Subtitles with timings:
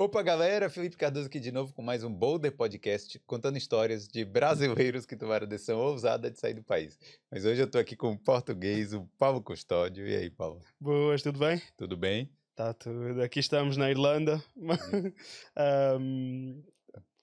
[0.00, 0.70] Opa, galera!
[0.70, 5.16] Felipe Cardoso aqui de novo com mais um Boulder Podcast, contando histórias de brasileiros que
[5.16, 6.96] tomaram a decisão ousada de sair do país.
[7.28, 10.06] Mas hoje eu tô aqui com o português, o Paulo Custódio.
[10.06, 10.62] E aí, Paulo?
[10.80, 11.60] Boas, tudo bem?
[11.76, 12.30] Tudo bem?
[12.54, 13.20] Tá tudo.
[13.20, 14.40] Aqui estamos na Irlanda.
[16.00, 16.62] um...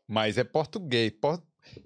[0.05, 1.41] Mas é português, por...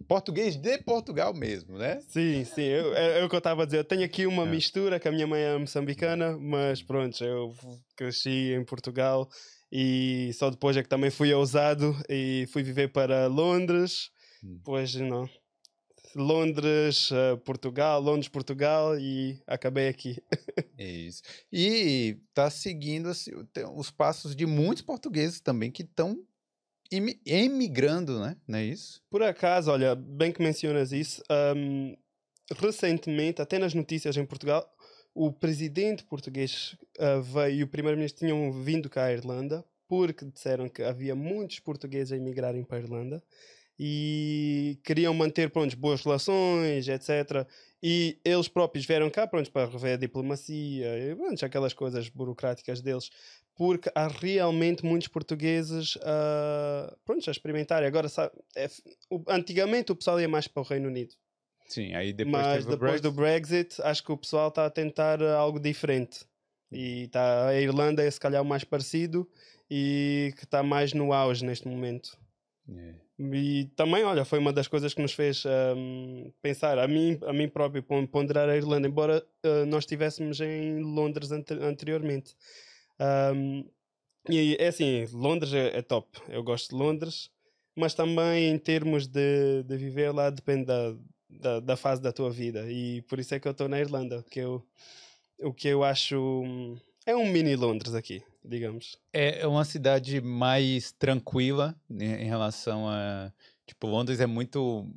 [0.08, 2.02] português de Portugal mesmo, né?
[2.02, 2.64] Sim, sim.
[2.64, 3.78] Eu, é, é o que eu estava a dizer.
[3.78, 4.50] Eu tenho aqui uma é.
[4.50, 7.54] mistura, que a minha mãe é moçambicana, mas pronto, eu
[7.96, 9.30] cresci em Portugal
[9.72, 14.12] e só depois é que também fui ousado e fui viver para Londres.
[14.44, 14.60] Hum.
[14.64, 15.30] Pois não.
[16.16, 20.18] Londres, uh, Portugal, Londres, Portugal e acabei aqui.
[20.78, 21.22] Isso.
[21.52, 23.32] E está seguindo assim,
[23.76, 26.18] os passos de muitos portugueses também que estão
[27.26, 28.36] emigrando, né?
[28.48, 29.02] Não é isso?
[29.10, 31.22] Por acaso, olha, bem que mencionas isso,
[31.56, 31.96] um,
[32.56, 34.68] recentemente, até nas notícias em Portugal,
[35.22, 40.70] o presidente português uh, veio e o primeiro-ministro tinham vindo cá à Irlanda porque disseram
[40.70, 43.22] que havia muitos portugueses a emigrarem para a Irlanda
[43.78, 47.46] e queriam manter pronto, boas relações, etc.
[47.84, 52.80] E eles próprios vieram cá pronto, para rever a diplomacia e pronto, aquelas coisas burocráticas
[52.80, 53.10] deles,
[53.58, 57.90] porque há realmente muitos portugueses uh, pronto, a experimentarem.
[57.90, 58.70] Agora, sabe, é,
[59.28, 61.14] antigamente o pessoal ia mais para o Reino Unido.
[61.70, 65.60] Sim, aí depois Mas depois do Brexit, acho que o pessoal está a tentar algo
[65.60, 66.26] diferente.
[66.72, 69.30] E tá, a Irlanda é se calhar o mais parecido
[69.70, 72.18] e que está mais no auge neste momento.
[72.68, 72.96] É.
[73.20, 75.44] E também, olha, foi uma das coisas que nos fez
[75.76, 80.80] um, pensar, a mim, a mim próprio, ponderar a Irlanda, embora uh, nós estivéssemos em
[80.80, 82.36] Londres anteriormente.
[83.36, 83.70] Um,
[84.30, 87.30] e é assim, Londres é, é, top, eu gosto de Londres,
[87.76, 90.96] mas também em termos de, de viver lá depende da,
[91.30, 94.24] da, da, fase da tua vida e por isso é que eu estou na Irlanda,
[94.30, 94.66] que eu,
[95.40, 96.44] o que eu acho
[97.06, 98.98] é um mini Londres aqui, digamos.
[99.14, 103.32] É, é uma cidade mais tranquila né, em relação a
[103.66, 104.88] tipo Londres é muito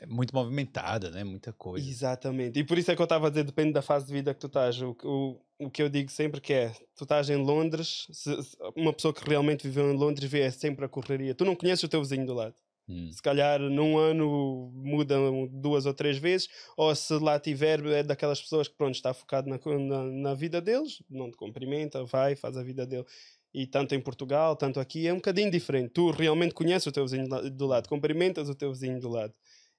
[0.00, 1.22] é muito movimentada, né?
[1.24, 1.86] Muita coisa.
[1.86, 2.58] Exatamente.
[2.58, 4.40] E por isso é que eu estava a dizer, depende da fase de vida que
[4.40, 4.80] tu estás.
[4.80, 8.34] O, o, o que eu digo sempre que é, tu estás em Londres, se,
[8.74, 11.34] uma pessoa que realmente viveu em Londres vê sempre a correria.
[11.34, 12.54] Tu não conheces o teu vizinho do lado.
[12.90, 13.12] Hum.
[13.12, 15.16] Se calhar num ano muda
[15.52, 19.48] duas ou três vezes, ou se lá tiver, é daquelas pessoas que pronto, está focado
[19.48, 23.04] na, na, na vida deles, não te cumprimenta, vai, faz a vida dele.
[23.54, 25.90] E tanto em Portugal, tanto aqui, é um bocadinho diferente.
[25.90, 29.32] Tu realmente conheces o teu vizinho do lado, cumprimentas o teu vizinho do lado.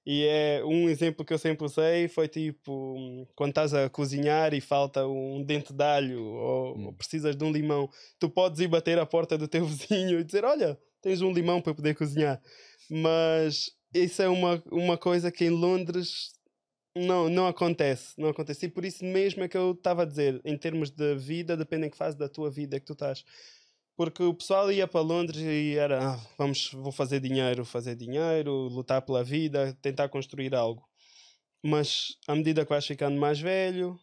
[0.04, 4.60] E é um exemplo que eu sempre usei foi tipo quando estás a cozinhar e
[4.60, 6.86] falta um dente de alho ou, hum.
[6.86, 10.24] ou, precisas de um limão, tu podes ir bater à porta do teu vizinho e
[10.24, 12.40] dizer: Olha, tens um limão para poder cozinhar.
[12.94, 16.30] Mas isso é uma, uma coisa que em Londres
[16.94, 18.12] não, não acontece.
[18.20, 18.66] Não acontece.
[18.66, 21.86] E por isso mesmo é que eu estava a dizer, em termos de vida, depende
[21.86, 23.24] em que fase da tua vida que tu estás.
[23.96, 28.52] Porque o pessoal ia para Londres e era, ah, vamos, vou fazer dinheiro, fazer dinheiro,
[28.68, 30.86] lutar pela vida, tentar construir algo.
[31.64, 33.98] Mas à medida que vais ficando mais velho,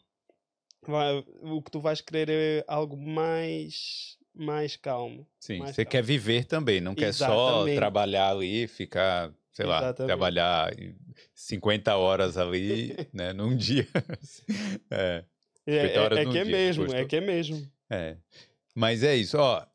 [0.88, 5.28] vai, o que tu vais querer é algo mais mais calmo.
[5.40, 5.92] Sim, mais você calmo.
[5.92, 10.08] quer viver também, não quer só trabalhar ali, ficar, sei lá, Exatamente.
[10.08, 10.76] trabalhar
[11.34, 13.88] 50 horas ali, né, num dia.
[14.90, 15.24] é,
[15.66, 17.70] é, é, é que é dia, mesmo, é que é mesmo.
[17.90, 18.18] É.
[18.74, 19.66] Mas é isso, ó.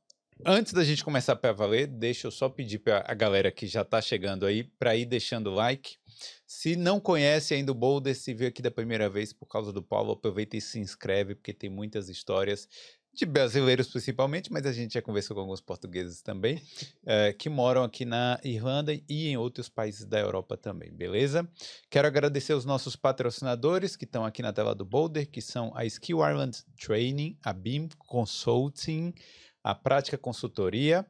[0.45, 3.83] Antes da gente começar para valer, deixa eu só pedir para a galera que já
[3.83, 5.97] está chegando aí para ir deixando o like.
[6.47, 9.83] Se não conhece ainda o Boulder, se veio aqui da primeira vez por causa do
[9.83, 12.69] Paulo, aproveita e se inscreve, porque tem muitas histórias
[13.17, 16.63] de brasileiros principalmente, mas a gente já conversou com alguns portugueses também,
[17.05, 21.49] é, que moram aqui na Irlanda e em outros países da Europa também, beleza?
[21.91, 25.85] Quero agradecer os nossos patrocinadores que estão aqui na tela do Boulder, que são a
[25.85, 29.15] Skill Ireland Training, a BIM Consulting,
[29.63, 31.07] a Prática Consultoria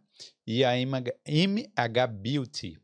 [0.47, 2.79] e a MH Beauty.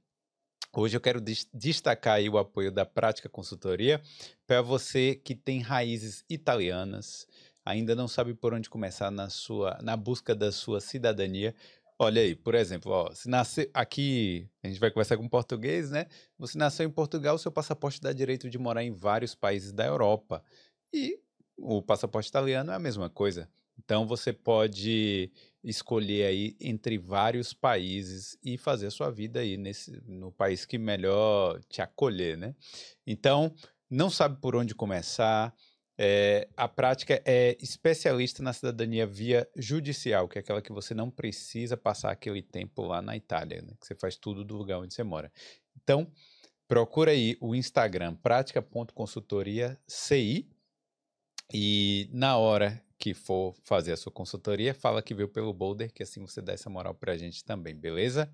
[0.73, 1.21] Hoje eu quero
[1.53, 4.01] destacar o apoio da Prática Consultoria
[4.47, 7.27] para você que tem raízes italianas,
[7.65, 11.55] ainda não sabe por onde começar na sua na busca da sua cidadania.
[11.99, 16.07] Olha aí, por exemplo, ó, se nascer aqui, a gente vai conversar com português, né?
[16.39, 20.43] Você nasceu em Portugal, seu passaporte dá direito de morar em vários países da Europa.
[20.93, 21.21] E
[21.59, 23.49] o passaporte italiano é a mesma coisa.
[23.79, 25.31] Então você pode
[25.63, 30.79] escolher aí entre vários países e fazer a sua vida aí nesse no país que
[30.79, 32.55] melhor te acolher, né?
[33.07, 33.55] Então,
[33.91, 35.55] não sabe por onde começar,
[36.03, 41.11] é, a prática é especialista na cidadania via judicial, que é aquela que você não
[41.11, 43.75] precisa passar aquele tempo lá na Itália, né?
[43.79, 45.31] que você faz tudo do lugar onde você mora.
[45.77, 46.11] Então,
[46.67, 50.49] procura aí o Instagram prática.consultoria CI
[51.53, 56.03] e na hora que for fazer a sua consultoria, fala que veio pelo Boulder, que
[56.03, 58.33] assim você dá essa moral pra gente também, beleza?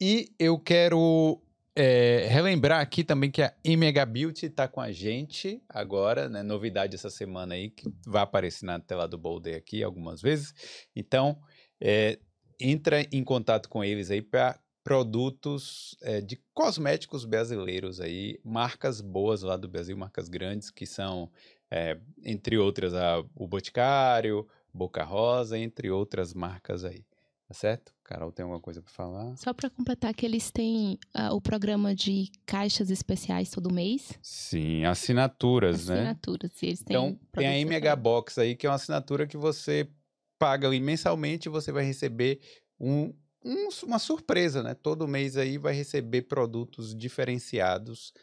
[0.00, 1.42] E eu quero
[1.82, 6.42] é, relembrar aqui também que a Imega Beauty está com a gente agora, né?
[6.42, 10.52] Novidade essa semana aí, que vai aparecer na tela do Boulder aqui algumas vezes.
[10.94, 11.40] Então,
[11.80, 12.18] é,
[12.60, 19.40] entra em contato com eles aí para produtos é, de cosméticos brasileiros aí, marcas boas
[19.40, 21.30] lá do Brasil, marcas grandes, que são,
[21.70, 27.06] é, entre outras, a, o Boticário, Boca Rosa, entre outras marcas aí.
[27.50, 27.92] Tá certo?
[28.04, 29.36] Carol tem alguma coisa para falar?
[29.36, 34.16] Só para completar que eles têm uh, o programa de caixas especiais todo mês.
[34.22, 35.96] Sim, assinaturas, né?
[35.96, 36.96] Assinaturas, eles têm.
[36.96, 39.90] Então, tem a MH Box aí, que é uma assinatura que você
[40.38, 42.38] paga ali mensalmente e você vai receber
[42.78, 43.12] um,
[43.44, 44.72] um, uma surpresa, né?
[44.72, 48.14] Todo mês aí vai receber produtos diferenciados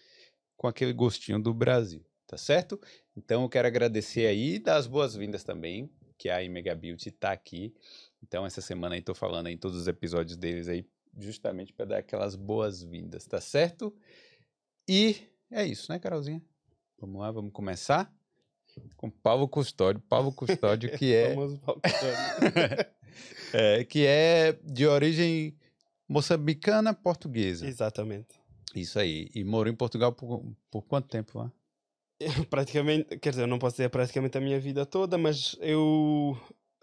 [0.56, 2.80] com aquele gostinho do Brasil, tá certo?
[3.14, 7.34] Então eu quero agradecer aí e dar as boas-vindas também, que a Imega Beauty tá
[7.34, 7.74] aqui.
[8.24, 10.86] Então essa semana aí tô falando em todos os episódios deles aí,
[11.18, 13.96] justamente para dar aquelas boas-vindas, tá certo?
[14.88, 15.18] E
[15.52, 16.42] é isso, né, Carolzinha?
[17.00, 18.12] Vamos lá, vamos começar?
[18.96, 20.02] com Paulo Custódio.
[20.08, 21.36] Paulo Custódio, que é.
[23.54, 25.58] é, que é de origem
[26.08, 27.68] moçambicana portuguesa.
[27.68, 28.40] Exatamente.
[28.76, 29.30] Isso aí.
[29.34, 31.52] E morou em Portugal por, por quanto tempo lá?
[32.50, 36.38] Praticamente, quer dizer, eu não posso dizer praticamente a minha vida toda, mas eu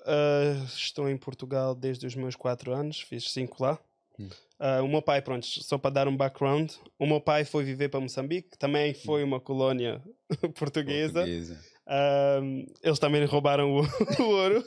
[0.04, 3.78] uh, estou em Portugal desde os meus 4 anos, fiz 5 lá.
[4.18, 4.28] Hum.
[4.60, 7.88] Uh, o meu pai, pronto, só para dar um background, o meu pai foi viver
[7.88, 9.26] para Moçambique, também foi hum.
[9.26, 10.02] uma colónia
[10.56, 11.20] portuguesa.
[11.20, 11.60] portuguesa.
[11.86, 13.80] Uh, eles também roubaram o,
[14.22, 14.64] o ouro.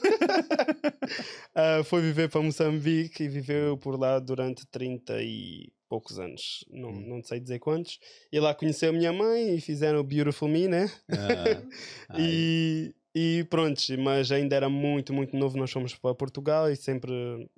[1.56, 6.90] uh, foi viver para Moçambique e viveu por lá durante 30 e poucos anos, não,
[6.90, 7.04] hum.
[7.06, 7.98] não sei dizer quantos.
[8.30, 10.90] E lá conheceu a minha mãe e fizeram o Beautiful Me, né?
[11.08, 15.58] Ah, e, e pronto, mas ainda era muito, muito novo.
[15.58, 17.10] Nós fomos para Portugal e sempre,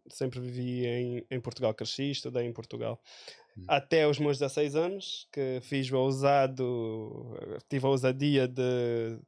[0.09, 2.99] sempre vivi em, em Portugal, cresci, estudei em Portugal.
[3.59, 3.65] Hum.
[3.69, 7.37] Até os meus 16 anos, que fiz o ousado,
[7.69, 9.19] tive a ousadia de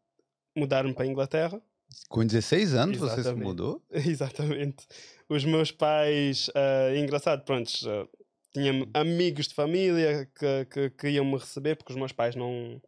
[0.56, 1.60] mudar-me para a Inglaterra.
[2.08, 3.24] Com 16 anos Exatamente.
[3.24, 3.82] você se mudou?
[3.92, 4.86] Exatamente.
[5.28, 8.08] Os meus pais, uh, engraçado, pronto, uh,
[8.54, 12.80] tinha amigos de família que, que, que iam me receber, porque os meus pais não,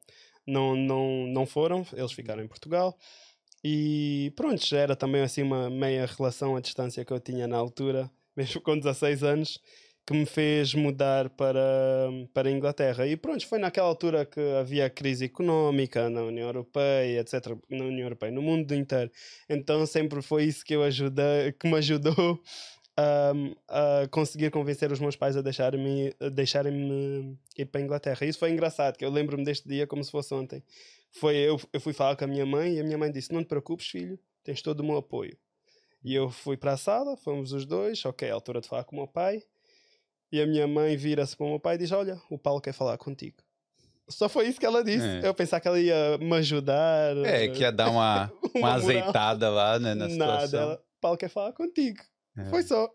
[0.47, 2.97] não, não, não foram, eles ficaram em Portugal.
[3.65, 8.11] E pronto, era também assim uma meia relação à distância que eu tinha na altura,
[8.37, 9.61] mesmo com 16 anos
[10.07, 11.63] que me fez mudar para,
[12.35, 13.07] para a Inglaterra.
[13.07, 17.57] E pronto, foi naquela altura que havia crise económica na União Europeia, etc.
[17.71, 19.11] Na União Europeia, no mundo inteiro.
[19.49, 22.39] Então sempre foi isso que, eu ajudei, que me ajudou
[23.35, 28.27] um, a conseguir convencer os meus pais a deixarem-me deixarem ir para a Inglaterra.
[28.27, 30.63] Isso foi engraçado, que eu lembro-me deste dia como se fosse ontem.
[31.15, 33.43] Foi eu, eu fui falar com a minha mãe e a minha mãe disse: Não
[33.43, 35.37] te preocupes, filho, tens todo o meu apoio.
[36.03, 38.85] E eu fui para a sala, fomos os dois, ok, é a altura de falar
[38.85, 39.43] com o meu pai.
[40.31, 42.73] E a minha mãe vira-se para o meu pai e diz: Olha, o Paulo quer
[42.73, 43.37] falar contigo.
[44.09, 45.07] Só foi isso que ela disse.
[45.07, 45.27] É.
[45.27, 47.17] Eu pensava que ela ia me ajudar.
[47.25, 50.37] É, que ia dar uma, uma, uma azeitada lá né, na situação.
[50.37, 52.03] Nada, ela, Paulo quer falar contigo.
[52.37, 52.45] É.
[52.47, 52.91] Foi só.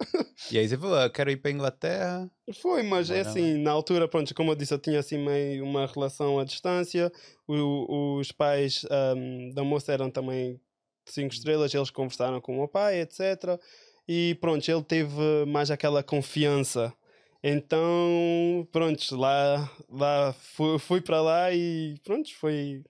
[0.52, 2.30] E aí você falou, eu quero ir para Inglaterra.
[2.62, 5.86] Foi, mas é assim, na altura, pronto, como eu disse, eu tinha assim meio uma
[5.86, 7.12] relação à distância.
[7.48, 10.60] O, os pais um, da moça eram também
[11.06, 13.60] cinco estrelas, eles conversaram com o meu pai, etc.
[14.08, 16.94] E pronto, ele teve mais aquela confiança
[17.42, 22.84] então, pronto, lá, lá fui, fui para lá e pronto, foi.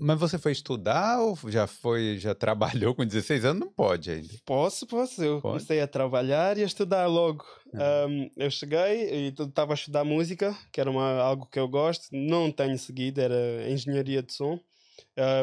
[0.00, 3.60] Mas você foi estudar ou já foi, já trabalhou com 16 anos?
[3.60, 4.32] Não pode ainda.
[4.46, 5.22] Posso, posso.
[5.22, 5.58] Eu pode?
[5.58, 7.44] comecei a trabalhar e a estudar logo.
[7.74, 8.06] Ah.
[8.08, 12.06] Um, eu cheguei e estava a estudar música, que era uma, algo que eu gosto.
[12.10, 14.58] Não tenho seguido, era engenharia de som.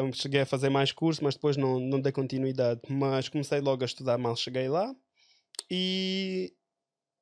[0.02, 2.80] Um, cheguei a fazer mais cursos, mas depois não, não dei continuidade.
[2.88, 4.92] Mas comecei logo a estudar mal, cheguei lá.
[5.70, 6.52] E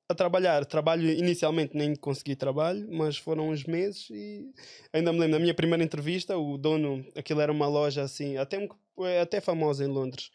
[0.08, 0.64] a trabalhar.
[0.64, 4.50] Trabalho inicialmente nem consegui trabalho, mas foram uns meses e
[4.92, 8.66] ainda me lembro na minha primeira entrevista, o dono, aquilo era uma loja assim, até,
[9.20, 10.30] até famosa em Londres.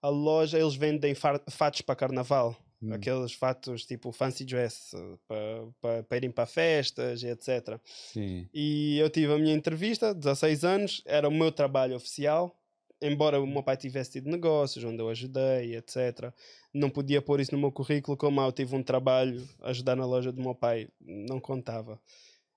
[0.00, 2.56] A loja, eles vendem fatos para carnaval.
[2.82, 2.92] Hum.
[2.92, 4.90] Aqueles fatos tipo fancy dress
[5.28, 7.78] para, para, para irem para festas e etc.
[7.84, 8.48] Sim.
[8.52, 12.58] E eu tive a minha entrevista, 16 anos, era o meu trabalho oficial
[13.02, 16.32] embora o meu pai tivesse tido negócios onde eu ajudei, etc.,
[16.72, 20.32] não podia pôr isso no meu currículo, como eu tive um trabalho ajudar na loja
[20.32, 22.00] do meu pai, não contava.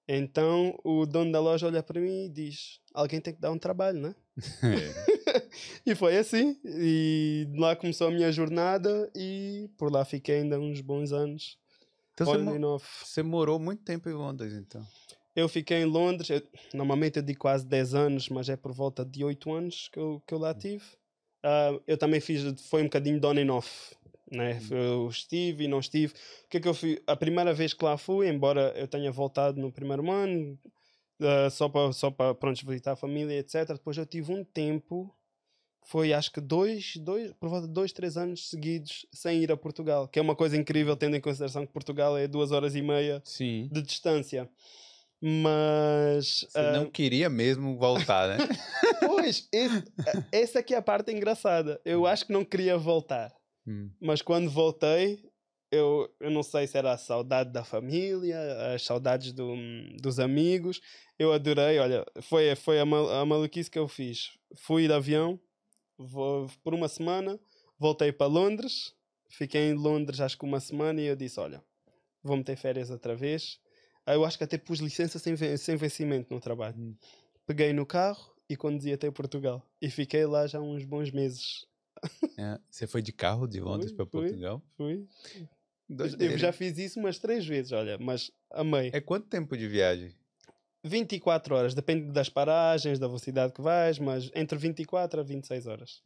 [0.07, 3.57] Então o dono da loja olha para mim e diz: Alguém tem que dar um
[3.57, 4.15] trabalho, né?
[5.85, 6.59] e foi assim.
[6.63, 11.57] E lá começou a minha jornada e por lá fiquei ainda uns bons anos.
[12.13, 14.85] Então você, mo você morou muito tempo em Londres, então?
[15.35, 16.41] Eu fiquei em Londres, eu,
[16.73, 20.23] normalmente eu digo quase 10 anos, mas é por volta de 8 anos que eu,
[20.25, 20.83] que eu lá tive.
[21.43, 23.95] ah, eu também fiz, foi um bocadinho de on and off.
[24.31, 24.59] Né?
[24.71, 26.13] Eu estive e não estive.
[26.45, 26.99] O que é que eu fiz?
[27.05, 30.57] A primeira vez que lá fui, embora eu tenha voltado no primeiro ano,
[31.21, 33.67] ah, só para só pronto, visitar a família, etc.
[33.73, 35.13] Depois eu tive um tempo,
[35.83, 39.57] foi acho que dois, dois, por volta de dois, três anos seguidos sem ir a
[39.57, 42.81] Portugal, que é uma coisa incrível, tendo em consideração que Portugal é duas horas e
[42.81, 43.69] meia Sim.
[43.71, 44.49] de distância.
[45.27, 46.45] Mas.
[46.47, 48.37] Você ah, não queria mesmo voltar, né?
[49.07, 49.83] Pois, esse,
[50.31, 51.81] essa aqui é a parte engraçada.
[51.83, 53.33] Eu acho que não queria voltar.
[53.65, 53.89] Hum.
[53.99, 55.23] Mas quando voltei,
[55.71, 58.37] eu, eu não sei se era a saudade da família,
[58.75, 59.55] as saudades do,
[59.99, 60.79] dos amigos.
[61.17, 64.29] Eu adorei, olha, foi, foi a, mal, a maluquice que eu fiz.
[64.55, 65.39] Fui de avião
[65.97, 67.39] vou, por uma semana,
[67.79, 68.93] voltei para Londres,
[69.29, 71.63] fiquei em Londres acho que uma semana e eu disse: Olha,
[72.21, 73.59] vou meter férias outra vez.
[74.07, 76.75] Eu acho que até pus licença sem, sem vencimento no trabalho.
[76.77, 76.95] Hum.
[77.45, 79.65] Peguei no carro e conduzi até Portugal.
[79.81, 81.65] E fiquei lá já uns bons meses.
[82.37, 84.05] É, Você foi de carro de Londres para.
[84.05, 84.61] Portugal?
[84.75, 85.07] Fui.
[86.19, 88.89] Eu já fiz isso umas três vezes, olha, mas amei.
[88.93, 90.13] É quanto tempo de viagem?
[90.83, 96.03] 24 horas, depende das paragens, da velocidade que vais, mas entre 24 a 26 horas.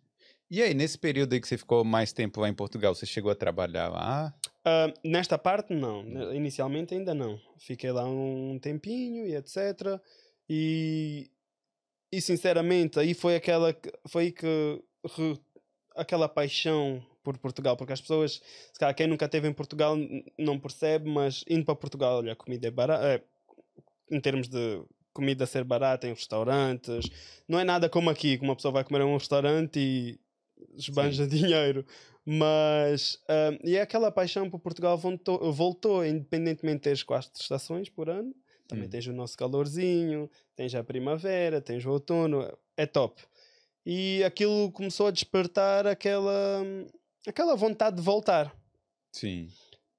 [0.51, 3.32] E aí, nesse período aí que você ficou mais tempo lá em Portugal, você chegou
[3.32, 4.34] a trabalhar lá?
[4.65, 6.03] Ah, nesta parte, não.
[6.34, 7.39] Inicialmente, ainda não.
[7.60, 10.01] Fiquei lá um tempinho e etc.
[10.50, 11.29] E,
[12.12, 14.84] e sinceramente, aí foi aquela que- foi aí que
[15.15, 15.39] re-
[15.96, 18.41] aquela paixão por Portugal, porque as pessoas,
[18.74, 19.96] se calhar quem nunca esteve em Portugal
[20.38, 23.24] não percebe, mas indo para Portugal, olha, a comida é barata,
[24.10, 24.82] em termos de
[25.13, 27.08] comida ser barata em restaurantes,
[27.48, 30.20] não é nada como aqui, que uma pessoa vai comer a um restaurante e
[30.79, 31.86] esbanja dinheiro.
[32.25, 37.89] Mas ah, e é aquela paixão por Portugal voltou, voltou, independentemente de teres quatro estações
[37.89, 38.33] por ano.
[38.67, 38.89] Também Hum.
[38.89, 43.21] tens o nosso calorzinho, tens a primavera, tens o outono, é top.
[43.86, 46.62] E aquilo começou a despertar aquela,
[47.27, 48.55] aquela vontade de voltar.
[49.12, 49.50] Sim.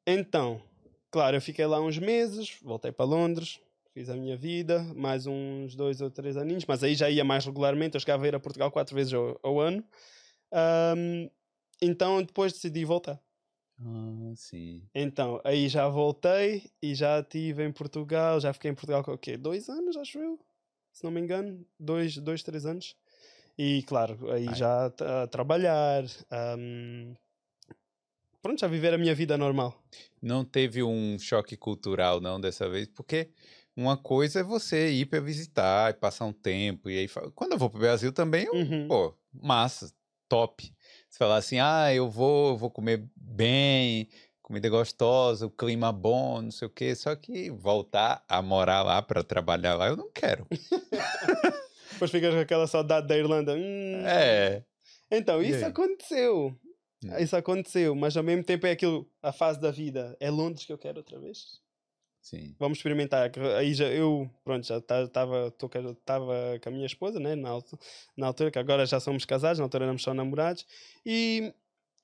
[0.07, 0.63] Então,
[1.11, 3.59] claro, eu fiquei lá uns meses, voltei para Londres,
[3.93, 7.45] fiz a minha vida, mais uns dois ou três aninhos, mas aí já ia mais
[7.45, 9.83] regularmente, eu chegava a ir a Portugal quatro vezes ao, ao ano.
[10.53, 11.31] Ahm,
[11.83, 13.21] então depois decidi voltar.
[13.79, 14.91] Ah, sim.
[14.95, 19.19] Então, aí já voltei e já estive em Portugal, já fiquei em Portugal com o
[19.19, 19.37] quê?
[19.37, 20.39] Dois anos, acho eu,
[20.93, 22.97] se não me engano, dois, dois três anos.
[23.59, 24.55] E claro, aí Ai.
[24.55, 27.15] já a, trabalhar, ahm,
[28.43, 29.83] pronto, já viver a minha vida normal.
[30.23, 33.31] Não teve um choque cultural, não, dessa vez, porque
[33.77, 36.91] uma coisa é você ir para visitar e passar um tempo.
[36.91, 38.87] E aí, quando eu vou pro Brasil também, eu, Uhum.
[38.87, 39.93] pô, massa,
[40.31, 40.73] top.
[41.09, 44.09] Você falar assim, ah, eu vou, vou comer bem,
[44.41, 46.95] comida gostosa, o clima bom, não sei o quê.
[46.95, 50.47] Só que voltar a morar lá para trabalhar lá, eu não quero.
[51.93, 53.55] Depois ficas com aquela saudade da Irlanda.
[53.55, 54.07] Hum.
[54.07, 54.63] É.
[55.11, 56.57] Então, isso aconteceu.
[57.05, 57.19] Hum.
[57.19, 60.17] Isso aconteceu, mas ao mesmo tempo é aquilo, a fase da vida.
[60.21, 61.61] É Londres que eu quero outra vez.
[62.21, 62.55] Sim.
[62.59, 63.31] Vamos experimentar.
[63.57, 65.53] Aí já eu, pronto, já estava
[66.63, 67.35] com a minha esposa, né?
[67.35, 67.51] Na,
[68.17, 70.67] na altura, que agora já somos casados, na altura éramos só namorados.
[71.05, 71.53] E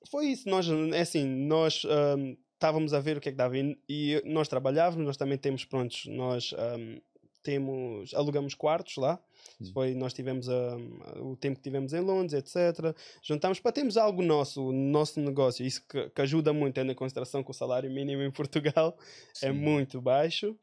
[0.09, 0.49] foi isso.
[0.49, 3.57] Nós, é assim, nós ahm, estávamos a ver o que é que dava.
[3.57, 6.99] E, e nós trabalhávamos, nós também temos, prontos, nós ahm,
[7.47, 9.17] temos, alugamos quartos lá.
[9.61, 9.71] Hum.
[9.73, 12.93] Foi, nós tivemos ahm, o tempo que tivemos em Londres, etc.
[13.23, 15.65] Juntámos para termos algo nosso, o nosso negócio.
[15.65, 18.97] Isso que, que ajuda muito, tendo em consideração que o salário mínimo em Portugal
[19.41, 19.51] é sim.
[19.53, 20.59] muito baixo.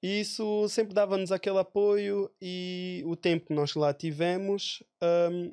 [0.00, 5.52] E isso sempre dava-nos aquele apoio e o tempo que nós lá tivemos, hum,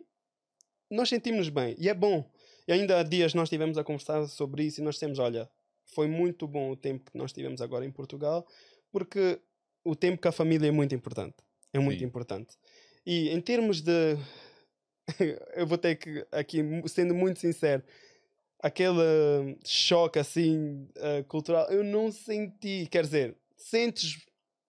[0.91, 1.75] nós sentimos bem.
[1.79, 2.23] E é bom.
[2.67, 5.49] E ainda há dias nós estivemos a conversar sobre isso e nós temos, olha,
[5.87, 8.45] foi muito bom o tempo que nós tivemos agora em Portugal,
[8.91, 9.41] porque
[9.89, 11.35] o tempo com a família é muito importante.
[11.73, 12.05] É muito Sim.
[12.05, 12.55] importante.
[13.05, 14.17] E em termos de...
[15.55, 17.81] eu vou ter que, aqui, sendo muito sincero,
[18.59, 24.25] aquele choque assim uh, cultural eu não senti quer dizer sentes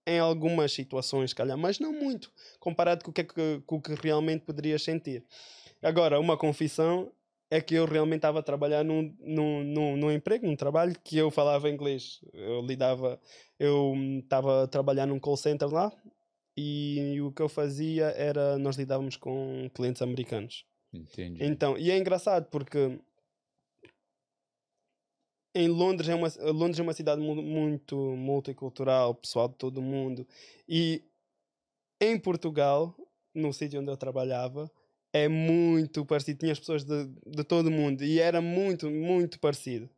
[0.06, 3.80] em algumas situações calhar mas não muito comparado com o que, é que, com o
[3.80, 5.25] que realmente poderias sentir
[5.82, 7.10] agora uma confissão
[7.50, 11.17] é que eu realmente estava a trabalhar num, num, num, num emprego, num trabalho que
[11.17, 12.21] eu falava inglês.
[12.33, 13.21] Eu lidava,
[13.59, 15.90] eu estava a trabalhar num call center lá
[16.57, 20.67] e o que eu fazia era nós lidávamos com clientes americanos.
[20.93, 21.43] Entendi.
[21.45, 22.99] Então, e é engraçado porque
[25.55, 29.83] em Londres é uma, Londres é uma cidade mu- muito multicultural, pessoal de todo o
[29.83, 30.26] mundo.
[30.69, 31.02] E
[32.00, 32.95] em Portugal,
[33.35, 34.71] no sítio onde eu trabalhava,
[35.12, 36.38] é muito parecido.
[36.41, 39.88] Tinha as pessoas de, de todo o mundo e era muito, muito parecido.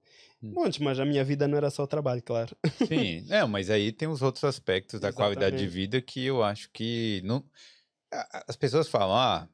[0.43, 0.57] Hum.
[0.57, 2.57] Montes, mas a minha vida não era só trabalho, claro.
[2.73, 5.69] Sim, não, mas aí tem os outros aspectos da qualidade de Exatamente.
[5.69, 7.45] vida que eu acho que não.
[8.49, 9.49] As pessoas falam, ah,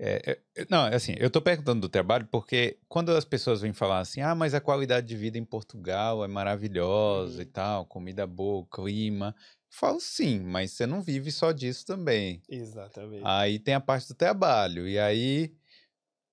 [0.00, 4.00] É, é, não, assim, eu tô perguntando do trabalho porque quando as pessoas vêm falar
[4.00, 7.52] assim, ah, mas a qualidade de vida em Portugal é maravilhosa e Uhum.
[7.52, 9.34] tal, comida boa, clima.
[9.76, 12.40] Falo sim, mas você não vive só disso também.
[12.48, 13.22] Exatamente.
[13.24, 14.86] Aí tem a parte do trabalho.
[14.88, 15.52] E aí,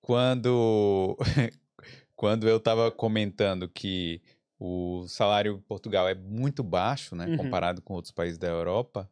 [0.00, 1.16] quando,
[2.14, 4.22] quando eu tava comentando que
[4.58, 7.36] o salário em Portugal é muito baixo, né, Uhum.
[7.36, 9.10] comparado com outros países da Europa,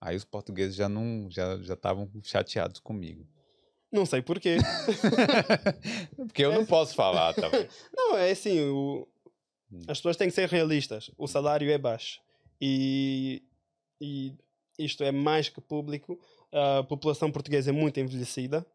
[0.00, 3.24] aí os portugueses já não já já estavam chateados comigo.
[3.92, 4.56] Não sei porquê.
[6.16, 7.68] Porque eu não posso falar, tá vendo?
[7.94, 9.06] Não, é assim, o-
[9.72, 9.78] Hum.
[9.86, 11.10] as pessoas têm que ser realistas.
[11.16, 12.20] O salário é baixo.
[12.60, 13.42] E,
[14.00, 14.34] e
[14.78, 16.18] isto é mais que público.
[16.52, 18.66] A população portuguesa é muito envelhecida.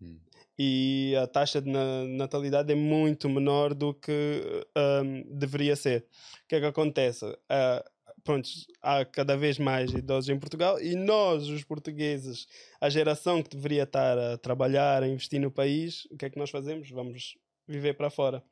[0.00, 0.18] Hum.
[0.58, 6.06] E a taxa de na- natalidade é muito menor do que ahm, deveria ser.
[6.44, 7.24] O que é que acontece?
[7.48, 7.82] Ah,
[8.22, 8.48] pronto,
[8.82, 12.46] há cada vez mais idosos em Portugal e nós, os portugueses,
[12.80, 16.38] a geração que deveria estar a trabalhar, a investir no país, o que é que
[16.38, 16.90] nós fazemos?
[16.90, 17.36] Vamos
[17.66, 18.44] viver para fora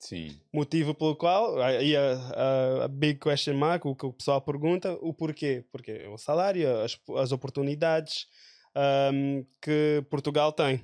[0.00, 0.40] Sim.
[0.50, 4.94] motivo pelo qual, aí a, a, a big question mark, o que o pessoal pergunta,
[4.94, 5.62] o porquê?
[5.70, 8.26] Porque é o salário, as, as oportunidades
[8.74, 10.80] ahm, que Portugal tem.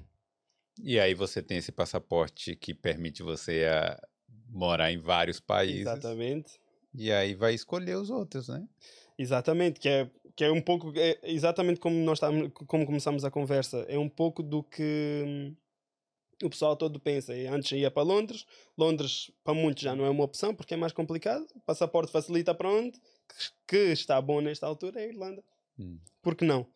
[0.83, 3.99] E aí você tem esse passaporte que permite você a
[4.51, 5.81] morar em vários países.
[5.81, 6.61] Exatamente.
[6.95, 8.69] E aí vai escolher os outros, né?
[9.19, 13.31] Exatamente, que é, que é um pouco, é exatamente como nós estamos, como começamos a
[13.31, 15.57] conversa, é um pouco do que hum,
[16.43, 17.35] o pessoal todo pensa.
[17.37, 18.45] E Antes ia para Londres,
[18.77, 21.47] Londres para muitos já não é uma opção porque é mais complicado.
[21.55, 23.01] O passaporte facilita para onde?
[23.67, 25.43] Que, está bom nesta altura é a Irlanda.
[25.79, 25.99] Hum.
[26.23, 26.67] Por que não?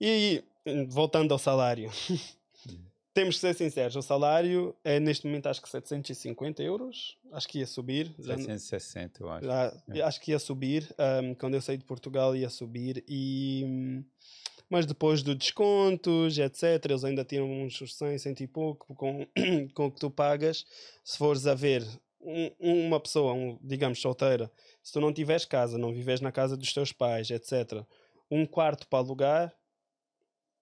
[0.00, 0.42] E
[0.88, 1.90] voltando ao salário,
[3.14, 7.58] temos que ser sinceros: o salário é neste momento acho que 750 euros, acho que
[7.58, 8.12] ia subir.
[8.18, 9.46] já não- 760, eu acho.
[9.46, 10.00] já- É.
[10.02, 10.88] Acho que ia subir.
[10.98, 13.04] ahm, quando eu saí de Portugal, ia subir.
[13.08, 14.04] E, hum,
[14.72, 19.26] mas depois dos descontos, etc., eles ainda tiram uns 100, 100 e pouco com,
[19.74, 20.64] com o que tu pagas.
[21.04, 21.86] Se fores a ver
[22.20, 24.50] um- uma pessoa, um, digamos, solteira,
[24.82, 27.82] se tu não tiveres casa, não vives na casa dos teus pais, etc.,
[28.30, 29.54] um quarto para alugar,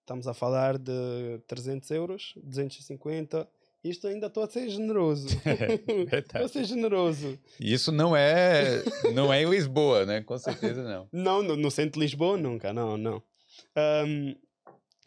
[0.01, 3.49] estamos a falar de 300 euros, 250.
[3.85, 5.29] Isto ainda estou a ser generoso.
[5.47, 6.49] Estou a verdade.
[6.51, 7.39] ser generoso.
[7.61, 8.83] E Isso não é,
[9.15, 10.21] não é em Lisboa, né?
[10.23, 11.09] Com certeza não.
[11.13, 13.23] Não, no, no centro de Lisboa nunca, não, não.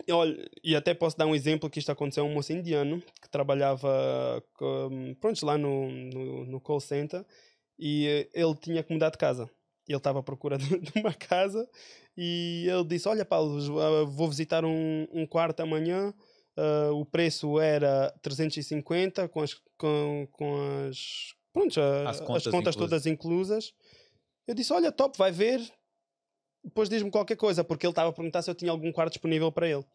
[0.08, 3.02] E olha, e até posso dar um exemplo que isto aconteceu a um moço indiano
[3.22, 7.26] que trabalhava com, pronto, lá no, no, no call center
[7.80, 9.50] e eh, ele tinha que mudar de casa.
[9.88, 11.70] Ele estava à procura de, de uma casa
[12.18, 16.14] e ele disse, olha Paulo, ah, vou visitar um, um quarto amanhã,
[16.58, 20.58] ah, o preço era 350 com as, com, com
[20.90, 22.76] as, pronto, a- As as contas contas, inclusas.
[22.76, 23.74] todas inclusas.
[24.48, 25.62] Eu disse, olha, top, vai ver,
[26.64, 29.52] depois diz-me qualquer coisa, porque ele estava a perguntar se eu tinha algum quarto disponível
[29.52, 29.86] para ele.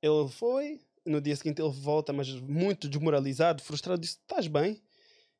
[0.00, 4.82] Ele foi, no dia seguinte ele volta, mas muito desmoralizado, frustrado, disse, estás bem?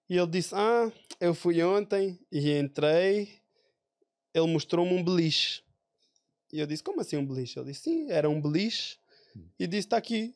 [0.08, 3.40] E ele disse, ah, eu fui ontem e entrei,
[4.34, 5.62] ele mostrou-me um beliche.
[6.52, 7.58] E eu disse, como assim um beliche?
[7.58, 8.98] Ele disse, sim, era um beliche.
[9.58, 10.34] E disse, está aqui.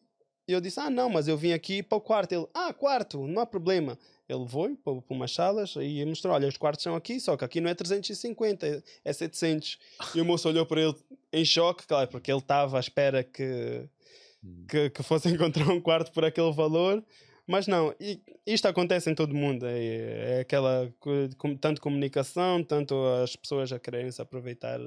[0.49, 2.33] E eu disse, ah, não, mas eu vim aqui para o quarto.
[2.33, 3.99] Ele, ah, quarto, não há problema.
[4.29, 7.61] Ele foi para, umas salas e mostrou, olha, os quartos são aqui, só que aqui
[7.61, 9.79] não é 350, é- é 700.
[10.15, 10.95] E o moço olhou para ele
[11.33, 13.89] em choque, claro, porque ele estava à espera que,
[14.69, 17.03] que, que fosse encontrar um quarto por aquele valor.
[17.47, 19.67] Mas não, e isto acontece em todo mundo.
[19.67, 20.93] É, é aquela,
[21.61, 24.81] tanto comunicação, tanto as pessoas a quererem se aproveitar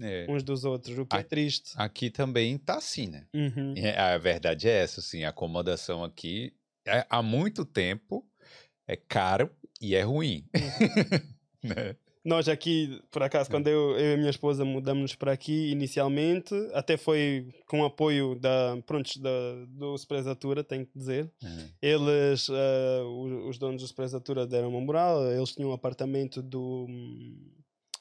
[0.00, 0.26] É.
[0.28, 1.24] uns dos outros, o que é Ah.
[1.24, 1.72] triste.
[1.76, 3.26] Aqui também tá assim, né?
[3.34, 3.74] Uhum.
[3.76, 6.52] E A verdade é essa, assim, a acomodação aqui
[6.86, 8.26] é- há muito tempo
[8.88, 10.44] é caro e é ruim.
[11.62, 11.94] Né?
[12.22, 16.54] Nós aqui, por acaso, quando eu, eu e a minha esposa mudamos para aqui inicialmente,
[16.74, 19.30] até foi com apoio da, pronto, da,
[19.68, 21.30] do Sprezatura, tenho que dizer.
[21.42, 21.90] É.
[21.92, 26.86] Eles, o- os donos do Sprezatura deram uma moral, eles tinham um apartamento do,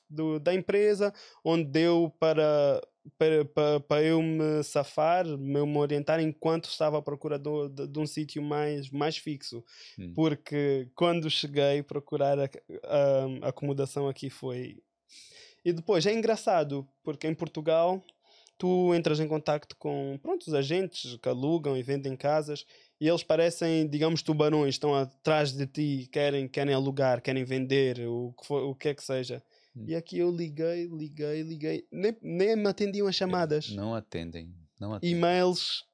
[0.09, 2.81] do, da empresa, onde deu para,
[3.17, 7.87] para, para, para eu me safar, me, me orientar enquanto estava à procura do- de,
[7.87, 9.63] de um sítio mais, mais fixo.
[9.97, 10.13] Hum.
[10.15, 14.77] Porque quando cheguei procurar a, a- a acomodação aqui foi.
[15.63, 18.01] E depois é engraçado, porque em Portugal
[18.57, 22.65] tu entras em contacto com pronto, os agentes que alugam e vendem casas
[22.99, 28.33] e eles parecem, digamos, tubarões, estão atrás de ti, querem, querem alugar, querem vender, o
[28.37, 29.41] que, for, o que é que seja.
[29.75, 29.85] Hum.
[29.87, 34.53] E aqui eu liguei, liguei, liguei, nem, nem me atendiam as chamadas, Não atendem.
[34.79, 35.15] Não atendem.
[35.17, 35.85] e-mails,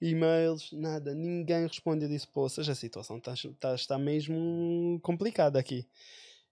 [0.00, 2.04] e-mails, nada, ninguém responde.
[2.04, 5.86] Eu disse, seja a situação está, está, está mesmo complicada aqui.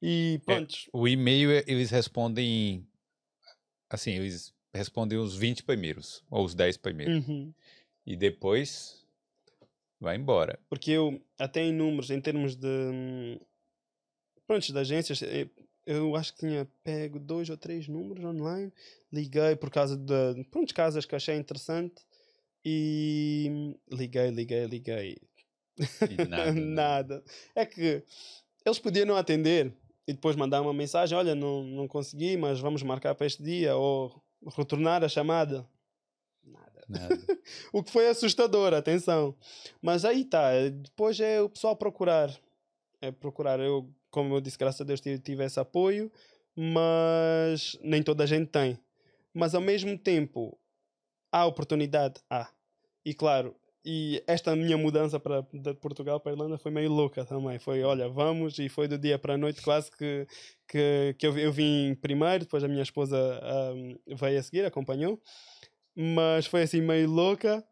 [0.01, 2.87] E pronto, O e-mail é- eles respondem.
[3.89, 7.27] Assim, eles respondem os 20 primeiros, ou os 10 primeiros.
[7.27, 7.53] Uhum.
[8.05, 9.05] E depois
[10.01, 10.59] vai embora.
[10.69, 12.67] Porque eu, até em números, em termos de.
[12.67, 13.39] hum,
[14.47, 15.49] Pronto, de agências, eh,
[15.87, 18.73] eu acho que tinha pego dois ou três números online.
[19.13, 20.45] Liguei por causa de.
[20.51, 22.05] Pronto, casas que achei interessante.
[22.65, 23.75] E.
[23.91, 25.17] Liguei, liguei, liguei.
[26.11, 26.53] E nada.
[26.53, 26.61] né?
[26.61, 27.25] Nada.
[27.55, 28.03] É que
[28.65, 29.73] eles podiam não atender
[30.07, 33.77] e depois mandar uma mensagem: olha, não, não consegui, mas vamos marcar para este dia.
[33.77, 34.23] Ou
[34.57, 35.69] retornar a chamada.
[36.45, 36.85] Nada.
[36.89, 37.17] Nada.
[37.73, 39.33] O que foi assustador, atenção.
[39.81, 42.37] Mas aí tá, depois é o pessoal procurar.
[43.01, 43.61] É procurar.
[43.61, 46.11] Eu, como eu disse, graças a Deus tive, tive esse apoio,
[46.57, 48.79] mas nem toda a gente tem.
[49.35, 50.59] Mas ao mesmo tempo,
[51.31, 52.15] há oportunidade?
[52.31, 52.49] Há.
[53.05, 57.27] E claro, e esta minha mudança para de Portugal para a Irlanda foi meio louca
[57.27, 57.59] também.
[57.59, 60.27] Foi, olha, vamos, e foi do dia para a noite quase que,
[60.67, 65.21] que, que eu, eu vim primeiro, depois a minha esposa ahm, veio a seguir, acompanhou.
[65.95, 67.63] Mas foi assim meio louca.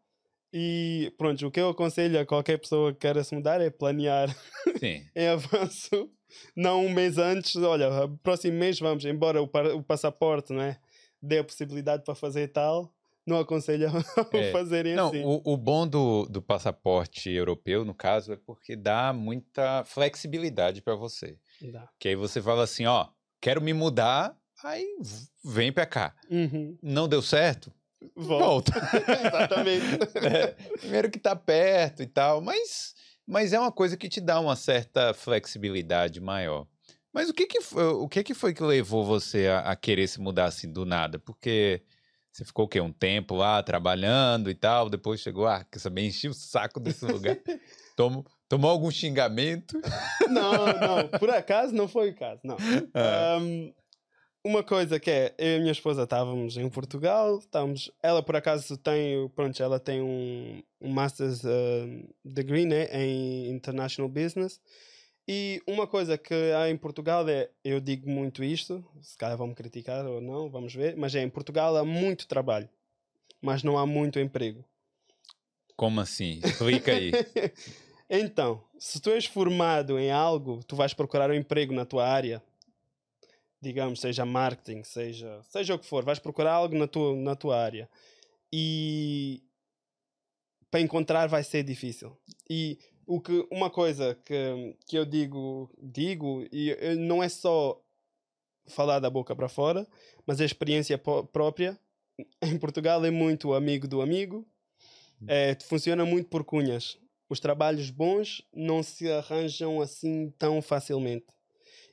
[0.53, 4.29] E pronto, o que eu aconselho a qualquer pessoa que queira se mudar é planear
[5.17, 6.11] em avanço,
[6.57, 7.57] não um mês antes.
[7.57, 7.89] Olha,
[8.23, 10.79] próximo mês vamos, embora o, o passaporte né,
[11.23, 12.93] dê a possibilidade para fazer tal,
[13.27, 13.93] não aconselho a
[14.37, 14.53] É.
[14.53, 15.23] fazerem Não, assim.
[15.25, 20.95] o, o bom do, do passaporte europeu, no caso, é porque dá muita flexibilidade para
[20.95, 21.39] você.
[21.61, 21.89] Dá.
[21.99, 23.09] Que aí você fala assim, ó,
[23.41, 24.85] quero me mudar, aí
[25.45, 26.15] vem pra cá.
[26.31, 26.77] Uhum.
[26.83, 27.73] Não deu certo?
[28.15, 28.73] Volta.
[28.73, 29.03] Volta.
[29.27, 29.85] Exatamente.
[30.25, 32.95] É, primeiro que tá perto e tal, mas,
[33.27, 36.67] mas é uma coisa que te dá uma certa flexibilidade maior.
[37.13, 40.09] Mas o que que foi, o que que, foi que levou você a, a querer
[40.09, 41.19] se mudar assim do nada?
[41.19, 41.83] Porque
[42.33, 42.81] você ficou o quê?
[42.81, 47.05] Um tempo lá trabalhando e tal, depois chegou, ah, quer saber, enchi o saco desse
[47.05, 47.39] lugar.
[47.97, 49.81] Tomo, tomou algum xingamento?
[50.29, 52.57] Não, não, por acaso não foi o caso, não.
[52.93, 53.73] Ah, Um,
[54.45, 58.37] uma coisa que é, eu e a minha esposa estávamos em Portugal, estávamos, ela por
[58.37, 64.61] acaso tem, pronto, ela tem um, um Master's uh, Degree né, em International Business.
[65.27, 69.47] E uma coisa que há em Portugal é, eu digo muito isto, se calhar vão
[69.47, 72.69] me criticar ou não, vamos ver, mas é, em Portugal há muito trabalho,
[73.41, 74.63] mas não há muito emprego.
[75.75, 76.41] como assim?
[76.45, 77.11] Explica aí.
[78.11, 82.43] então, se tu és formado em algo, tu vais procurar um emprego na tua área,
[83.65, 87.59] digamos, seja marketing, seja, seja o que for, vais procurar algo na tua, na tua
[87.59, 87.89] área.
[88.53, 89.43] E
[90.71, 92.17] para encontrar vai ser difícil.
[92.49, 97.81] E o que, uma coisa que, que eu digo, digo, e não é só
[98.67, 99.87] falar da boca para fora,
[100.27, 101.79] mas a experiência própria.
[102.41, 104.47] Em Portugal é muito amigo do amigo,
[105.27, 106.99] é, funciona muito por cunhas.
[107.29, 111.27] Os trabalhos bons não se arranjam assim tão facilmente.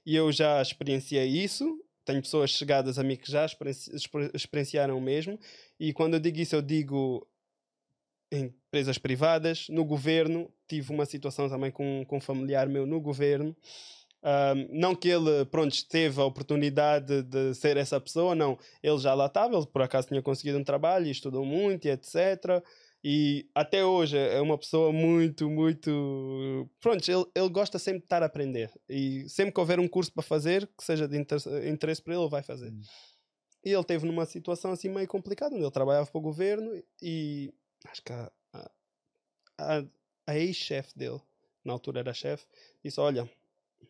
[0.06, 1.80] E eu já experienciei isso.
[2.04, 5.40] Tenho pessoas chegadas a mim que já experienci- exper- experienciaram o mesmo.
[5.80, 7.28] E quando eu digo isso, eu digo
[8.32, 10.52] em empresas privadas, no governo.
[10.68, 13.56] Tive uma situação também com, com um familiar meu no governo.
[14.24, 18.58] Ahm, não que ele, pronto, teve a oportunidade de ser essa pessoa, não.
[18.82, 22.64] Ele já lá estava, ele por acaso tinha conseguido um trabalho estudou muito e etc.
[23.04, 26.70] E até hoje é uma pessoa muito, muito.
[26.80, 28.72] Pronto, ele, ele gosta sempre de estar a aprender.
[28.88, 32.22] E sempre que houver um curso para fazer, que seja de inter- interesse para ele,
[32.24, 32.72] ele vai fazer.
[32.72, 32.82] Hum.
[33.64, 37.54] E ele teve numa situação assim meio complicada, onde ele trabalhava para o governo e
[37.86, 38.32] acho que a,
[39.58, 39.84] a,
[40.28, 41.22] a, ex-chefe dele,
[41.64, 42.46] na altura era chefe,
[42.84, 43.30] disse: Olha,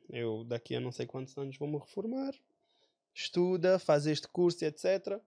[0.10, 2.34] eu daqui a não sei quantos anos vou-me reformar,
[3.14, 5.22] estuda, faz este curso, e etc.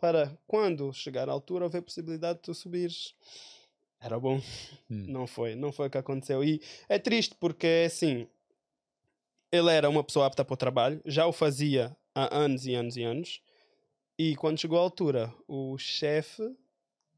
[0.00, 3.14] Para quando chegar à altura haver possibilidade de tu subires.
[4.00, 4.40] Era bom.
[4.90, 5.04] Hum.
[5.08, 6.42] Não foi, não foi o que aconteceu.
[6.42, 8.26] E é triste porque é assim.
[9.52, 12.96] Ele era uma pessoa apta para o trabalho, já o fazia há anos e anos
[12.96, 13.42] e anos.
[14.18, 16.42] E quando chegou à altura, o chefe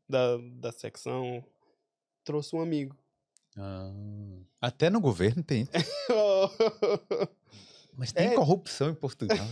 [0.08, 1.44] da, da secção
[2.24, 2.96] trouxe um amigo.
[3.56, 3.92] Ah,
[4.60, 5.68] até no governo tem.
[7.96, 8.34] Mas tem É.
[8.34, 9.46] corrupção em Portugal.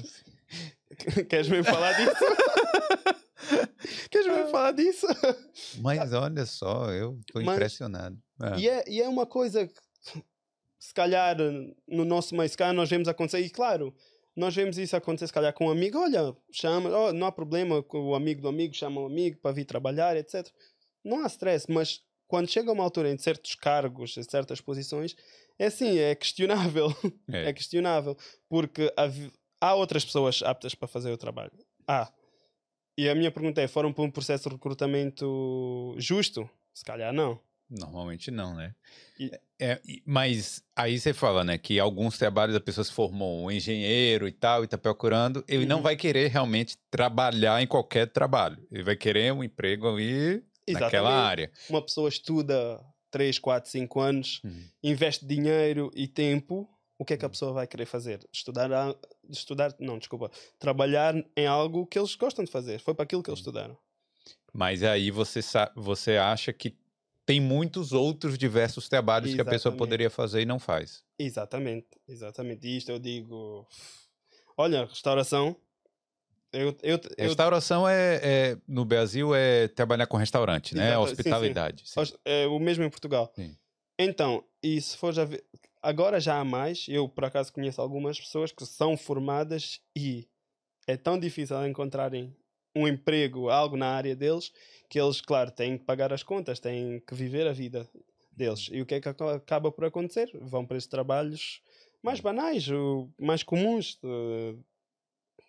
[1.28, 2.16] Queres mesmo falar disso?
[4.10, 5.06] Queres mesmo falar disso?
[5.80, 8.18] Mas olha só, eu Mas- impressionado.
[8.40, 9.74] Ah, E, é, e é uma coisa que,
[10.78, 11.36] se calhar,
[11.88, 13.94] no nosso meio, se calhar nós vemos acontecer, e claro,
[14.36, 17.82] nós vemos isso acontecer, se calhar, com um amigo, olha, chama, oh, não há problema,
[17.82, 20.46] com o amigo do amigo chama o amigo para vir trabalhar, etc.
[21.04, 25.14] Não há stress, mas quando chega uma altura em certos cargos, em certas posições,
[25.58, 26.94] é assim, é questionável.
[27.30, 27.48] é.
[27.50, 28.16] É questionável,
[28.48, 31.52] porque hav- há outras pessoas aptas para fazer o trabalho.
[31.86, 32.10] Há.
[32.96, 36.48] E a minha pergunta é: foram para um processo de recrutamento justo?
[36.74, 37.40] Se calhar não.
[37.68, 38.74] Normalmente não, né?
[39.18, 39.30] E-
[39.62, 44.26] É, mas aí você fala, né, que alguns trabalhos a pessoa se formou um engenheiro
[44.26, 45.82] e tal, e tá procurando, ele não Uhum.
[45.82, 48.66] vai querer realmente trabalhar em qualquer trabalho.
[48.72, 51.10] Ele vai querer um emprego ali naquela Exatamente.
[51.10, 51.52] área.
[51.68, 54.64] Uma pessoa estuda 3, 4, 5 anos, Uhum.
[54.82, 56.68] investe dinheiro e tempo,
[57.00, 57.30] o que é que a Uhum.
[57.30, 58.20] pessoa vai querer fazer?
[58.30, 58.94] Estudar, a-
[59.28, 62.78] estudar não, desculpa, trabalhar em algo que eles gostam de fazer.
[62.78, 63.76] Foi para aquilo que eles estudaram.
[64.52, 65.40] Mas aí você,
[65.74, 66.76] você acha que
[67.24, 69.78] tem muitos outros diversos trabalhos que a pessoa Exatamente.
[69.78, 71.02] poderia fazer e não faz.
[71.18, 72.66] Exatamente, exatamente.
[72.66, 73.66] E isto eu digo,
[74.56, 75.56] olha, restauração,
[76.52, 80.88] eu, eu, eu, Restauração é, é- no Brasil é trabalhar com restaurante, né?
[80.88, 81.12] Exato, sim, sim.
[81.14, 81.82] Hospitalidade.
[81.86, 82.00] sim.
[82.24, 83.32] É o mesmo em Portugal.
[83.98, 85.44] Então, e se for já ver,
[85.82, 90.28] agora já há mais, eu por acaso conheço algumas pessoas que são formadas e
[90.86, 92.34] é tão difícil encontrarem
[92.74, 94.52] um emprego, algo na área deles,
[94.88, 97.88] que eles, claro, têm que pagar as contas, têm que viver a vida
[98.30, 98.68] deles.
[98.70, 100.30] E o que é que aca- acaba por acontecer?
[100.40, 101.60] Vão para esses trabalhos
[102.02, 102.66] mais banais,
[103.18, 103.98] mais comuns,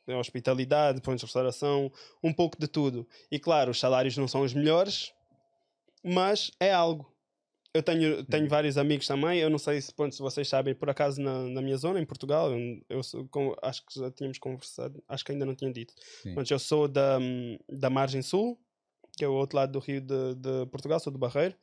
[0.07, 1.91] de hospitalidade, pontos de restauração,
[2.23, 3.07] um pouco de tudo.
[3.31, 5.13] E claro, os salários não são os melhores,
[6.03, 7.11] mas é algo.
[7.73, 10.89] Eu tenho, tenho vários amigos também, eu não sei se, pronto, se vocês sabem, por
[10.89, 12.51] acaso na, na minha zona, em Portugal,
[12.89, 15.93] eu, com- acho que já tínhamos conversado, acho que ainda não tinha dito.
[16.21, 16.33] Sim.
[16.33, 17.17] Pronto, eu sou da,
[17.69, 18.59] da margem sul,
[19.17, 21.55] que é o outro lado do rio de, de Portugal, sou do Barreiro.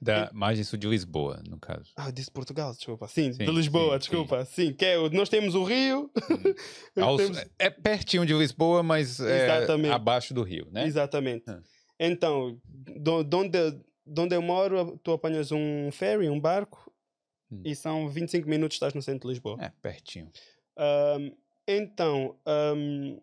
[0.00, 1.92] Da margem sul de Lisboa, no caso.
[1.96, 3.06] Ah, disse Portugal, desculpa.
[3.06, 4.44] Sim, Sim, de Lisboa, sim, desculpa.
[4.44, 6.10] Sim, que é, nós temos o rio.
[7.00, 9.92] Aos- temos- É pertinho de Lisboa, mas é Exatamente.
[9.94, 10.84] abaixo do rio, né?
[10.86, 11.44] Exatamente.
[11.48, 11.60] Ah.
[12.00, 12.58] Então,
[12.96, 13.58] de onde,
[14.06, 16.90] de onde eu moro, tu apanhas um ferry, um barco,
[17.50, 17.62] Hum.
[17.64, 19.58] e são 25 minutos estás no centro de Lisboa.
[19.62, 20.30] É, pertinho.
[20.76, 21.32] Ahm,
[21.68, 23.18] então, ahm,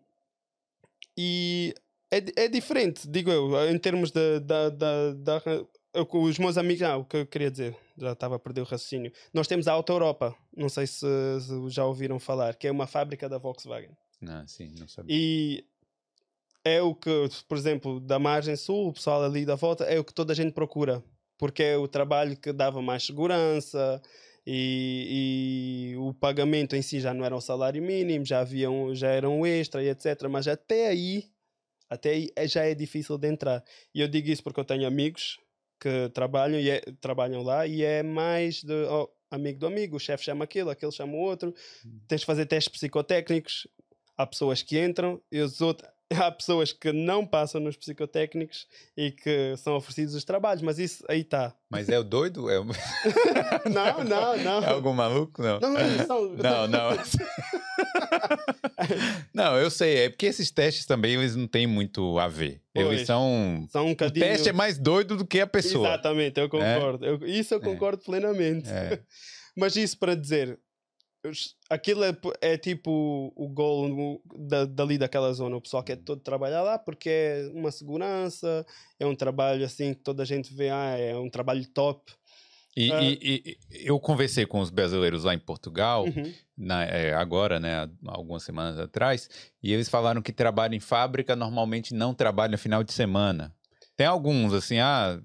[1.16, 1.74] e
[2.10, 5.42] é, é diferente, digo eu, em termos de, da, da, da-
[5.92, 8.64] eu- os meus amigos, ah, o que eu queria dizer, já estava a perder o
[8.64, 9.12] raciocínio.
[9.34, 11.04] Nós temos a Auto Europa, não sei se,
[11.40, 13.90] se já ouviram falar, que é uma fábrica da Volkswagen.
[14.20, 15.14] Não, sim, não sabia.
[15.16, 15.64] E
[16.64, 17.10] é o que,
[17.48, 20.36] por exemplo, da margem sul, o pessoal ali da volta, é o que toda a
[20.36, 21.02] gente procura.
[21.38, 24.00] Porque é o trabalho que dava mais segurança
[24.46, 28.94] e, e o pagamento em si já não era um salário mínimo, já, havia um,
[28.94, 30.28] já era um extra e etc.
[30.28, 31.24] Mas até aí,
[31.88, 33.64] até aí é- já é difícil de entrar.
[33.94, 35.38] E eu digo isso porque eu tenho amigos
[35.80, 40.00] que trabalham, e é- trabalham lá e é mais de oh, amigo do amigo, o
[40.00, 41.54] chefe chama aquilo, aquele chama o outro,
[42.06, 43.66] tens de fazer testes psicotécnicos,
[44.14, 49.10] há pessoas que entram e os outros há pessoas que não passam nos psicotécnicos e
[49.10, 51.54] que são oferecidos os trabalhos, mas isso aí está.
[51.70, 52.50] Mas é o doido?
[52.50, 52.66] É, o-
[53.70, 54.62] Não, não, não.
[54.62, 55.42] é algum maluco?
[55.42, 55.60] Não.
[55.60, 56.30] Não, eles são...
[56.36, 56.90] Não, não.
[59.32, 60.04] não, eu sei.
[60.04, 62.60] É porque esses testes também eles não têm muito a ver.
[62.74, 63.06] Eles Pois.
[63.06, 63.66] são.
[63.70, 64.26] São um O bocadinho...
[64.26, 65.88] teste é mais doido do que a pessoa.
[65.88, 67.04] Exatamente, eu concordo.
[67.04, 68.68] Eu- isso eu concordo plenamente.
[68.68, 69.00] É.
[69.56, 70.58] Mas isso para dizer,
[71.68, 75.56] aquilo é, é tipo o gol no- da, dali daquela zona.
[75.56, 78.64] O pessoal quer todo trabalhar lá porque é uma segurança,
[78.98, 82.12] é um trabalho assim que toda a gente vê, ah, é um trabalho top.
[82.76, 83.02] E, Ah.
[83.02, 86.32] e- e- e eu conversei com os brasileiros lá em Portugal, Uhum.
[86.56, 89.28] na- é, agora, né, algumas semanas atrás,
[89.62, 93.54] e eles falaram que trabalho em fábrica normalmente não trabalha final de semana.
[93.96, 95.20] Tem alguns, assim, ah,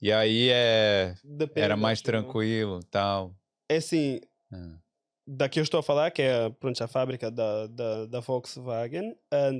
[0.00, 3.34] e aí é, Depende, era mais tranquilo tal.
[3.68, 4.20] É assim,
[4.52, 4.78] Ah,
[5.26, 9.50] daqui eu estou a falar, que é pronto, a fábrica da, da, da Volkswagen, ah,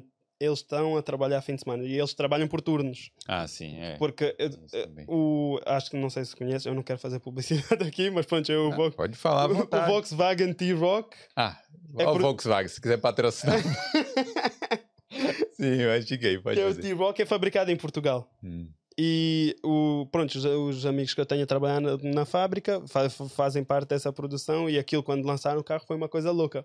[0.41, 3.11] eles estão a trabalhar fim de semana e eles trabalham por turnos.
[3.27, 3.97] Ah, sim, é.
[3.97, 5.05] Porque eh, Isso eh, também.
[5.09, 8.51] o, acho que não sei se conheces, eu não quero fazer publicidade aqui, mas pronto,
[8.51, 9.91] eu, Ah, vou, pode falar o, vontade.
[9.91, 11.57] Volkswagen T-Rock Ah,
[11.97, 13.59] É o por- Volkswagen, se quiser patrocinar.
[15.55, 16.83] sim, eu achei pode que é o fazer.
[16.83, 18.29] T-Rock é fabricado em Portugal.
[18.43, 22.81] Hum, E o, pronto, os, os amigos que eu tenho a trabalhar na, na fábrica
[22.87, 26.65] fa- fazem parte dessa produção e aquilo quando lançaram o carro foi uma coisa louca.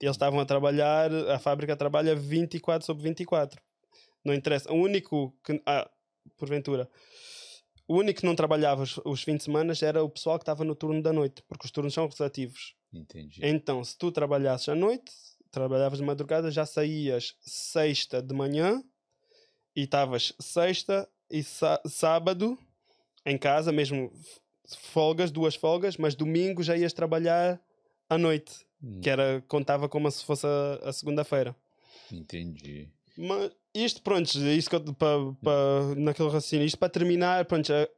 [0.00, 3.60] Eles estavam a trabalhar, a fábrica trabalha 24 sobre 24.
[4.24, 4.72] Não interessa.
[4.72, 5.88] O único que, ah,
[6.38, 6.88] porventura,
[7.86, 10.64] o único que não trabalhava os, os fins de semana era o pessoal que estava
[10.64, 12.74] no turno da noite, porque os turnos são rotativos.
[12.92, 13.40] entendi.
[13.44, 15.12] Então, se tu trabalhasses à noite,
[15.50, 18.82] trabalhavas de madrugada, já saías sexta de manhã
[19.76, 22.58] e estavas sexta e sá- sábado
[23.26, 24.10] em casa, mesmo
[24.92, 27.60] folgas, duas folgas, mas domingo já ias trabalhar
[28.08, 31.54] à noite, Hum, que era, contava como se fosse a, a segunda-feira.
[32.12, 32.88] Entendi.
[33.16, 37.88] Mas isto, pronto, isto que eu- pa, pa, naquele raciocínio, isto para terminar, pronto, a-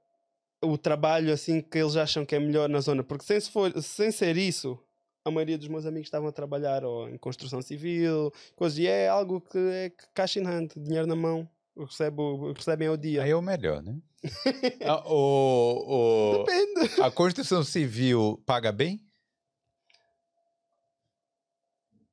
[0.62, 3.70] o trabalho assim que eles acham que é melhor na zona, porque sem, se for,
[3.82, 4.78] sem ser isso,
[5.24, 9.08] a maioria dos meus amigos estavam a trabalhar ou em construção civil, coisa, e é
[9.08, 11.48] algo que é que cash in hand, dinheiro na mão,
[11.84, 13.22] recebe, o- recebem ao dia.
[13.22, 13.96] Aí é o melhor, né?
[14.84, 17.00] Ah, o, o- Depende.
[17.02, 19.00] a construção civil paga bem?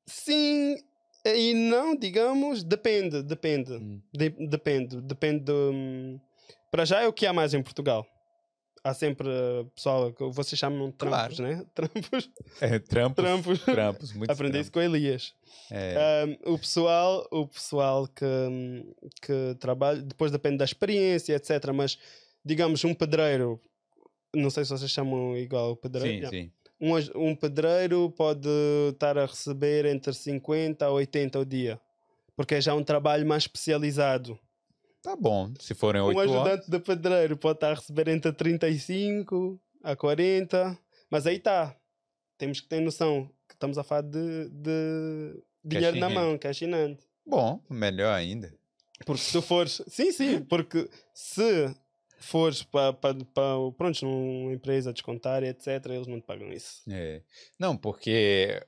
[0.06, 0.78] Sim
[1.26, 3.74] e não, digamos, depende, depende.
[3.74, 4.02] Hum.
[4.14, 6.20] De- depende, depende do, hum,
[6.72, 8.06] Para já é o que há mais em Portugal.
[8.88, 11.56] Há sempre uh, pessoal que vocês chamam de trampos, Claro.
[11.58, 11.66] né?
[11.76, 12.30] Trampos.
[12.62, 13.16] É, trampos.
[13.26, 13.60] Trampos.
[13.66, 15.34] Trampos, muito Aprendi isso com Elias.
[15.70, 18.26] É, Um, o pessoal, o pessoal que,
[19.22, 21.72] que trabalha, depois depende da experiência, etc.
[21.74, 21.98] Mas,
[22.46, 23.60] digamos, um pedreiro,
[24.34, 26.30] não sei se vocês chamam igual o pedreiro.
[26.30, 26.52] sim, sim.
[26.80, 28.48] Um, um pedreiro pode
[28.92, 31.80] estar a receber entre 50 a 80 ao dia,
[32.36, 34.40] porque é já um trabalho mais especializado.
[35.02, 35.54] Tá bom.
[35.60, 36.32] Se forem Um oito horas.
[36.32, 40.78] ajudante de pedreiro pode estar a receber entre 35 a 40,
[41.10, 41.76] mas aí está.
[42.38, 46.74] Temos que ter noção que estamos a falar de, de dinheiro na mão, cash in
[46.74, 46.98] hand.
[47.26, 48.54] Bom, melhor ainda.
[49.06, 49.82] Porque se tu fores.
[49.88, 51.74] Sim, sim, porque se
[52.20, 56.82] fores para pa, pa, pronto, numa empresa descontar etc., eles não te pagam isso.
[56.90, 57.22] É.
[57.60, 58.62] Não, porque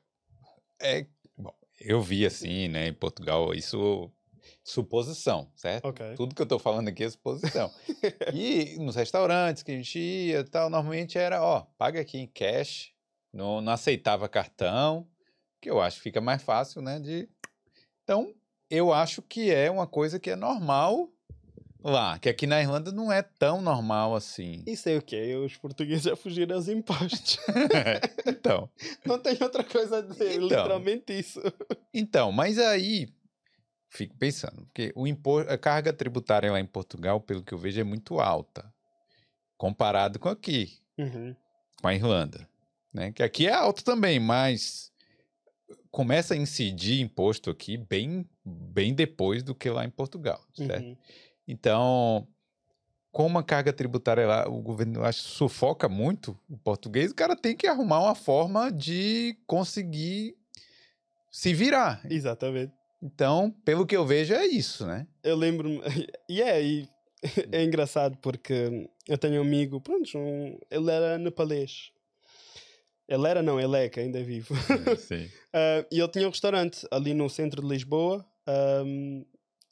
[0.80, 1.06] é,
[1.38, 4.12] bom, eu vi assim, né, em Portugal, isso
[4.64, 5.86] suposição, certo?
[5.86, 6.16] Ok.
[6.16, 7.72] Tudo que eu tô falando aqui é suposição.
[8.34, 12.28] e nos restaurantes que a gente ia e tal, normalmente era, ó, paga aqui em
[12.28, 12.92] cash,
[13.34, 15.08] não, não aceitava cartão,
[15.62, 17.30] que eu acho que fica mais fácil, né, de...
[18.04, 18.34] Então,
[18.70, 21.10] eu acho que é uma coisa que é normal
[21.84, 24.64] lá, que aqui na Irlanda não é tão normal assim.
[24.68, 25.36] Isso é o quê?
[25.36, 27.40] Os portugueses a fugir aos impostos.
[28.28, 28.70] então...
[29.06, 30.44] não tem outra coisa a dizer, Então.
[30.48, 31.42] literalmente isso.
[31.94, 33.10] Então, mas aí
[33.90, 37.80] fico pensando, porque o impo- a carga tributária lá em Portugal, pelo que eu vejo,
[37.80, 38.72] é muito alta,
[39.58, 41.36] comparado com aqui, Uhum.
[41.82, 42.48] com a Irlanda,
[42.94, 43.12] né?
[43.12, 44.92] Que aqui é alto também, mas
[45.92, 50.86] começa a incidir imposto aqui bem, bem depois do que lá em Portugal, certo?
[50.86, 50.98] Uhum.
[51.48, 52.28] Então,
[53.12, 57.56] como a carga tributária lá, o governo acho sufoca muito o português, o cara tem
[57.56, 60.36] que arrumar uma forma de conseguir
[61.32, 62.02] se virar.
[62.10, 62.74] Exatamente.
[63.02, 65.08] Então, pelo que eu vejo, é isso, né?
[65.24, 65.80] Eu lembro-me.
[66.30, 66.88] E é, e
[67.52, 71.92] é engraçado porque eu tenho um amigo, pronto, um, ele era nepalês.
[73.08, 74.54] Ele era, não, ele é, que ainda é vivo.
[75.00, 75.28] Sim.
[75.52, 79.24] Ah, e ele tinha um restaurante ali no centro de Lisboa ahm,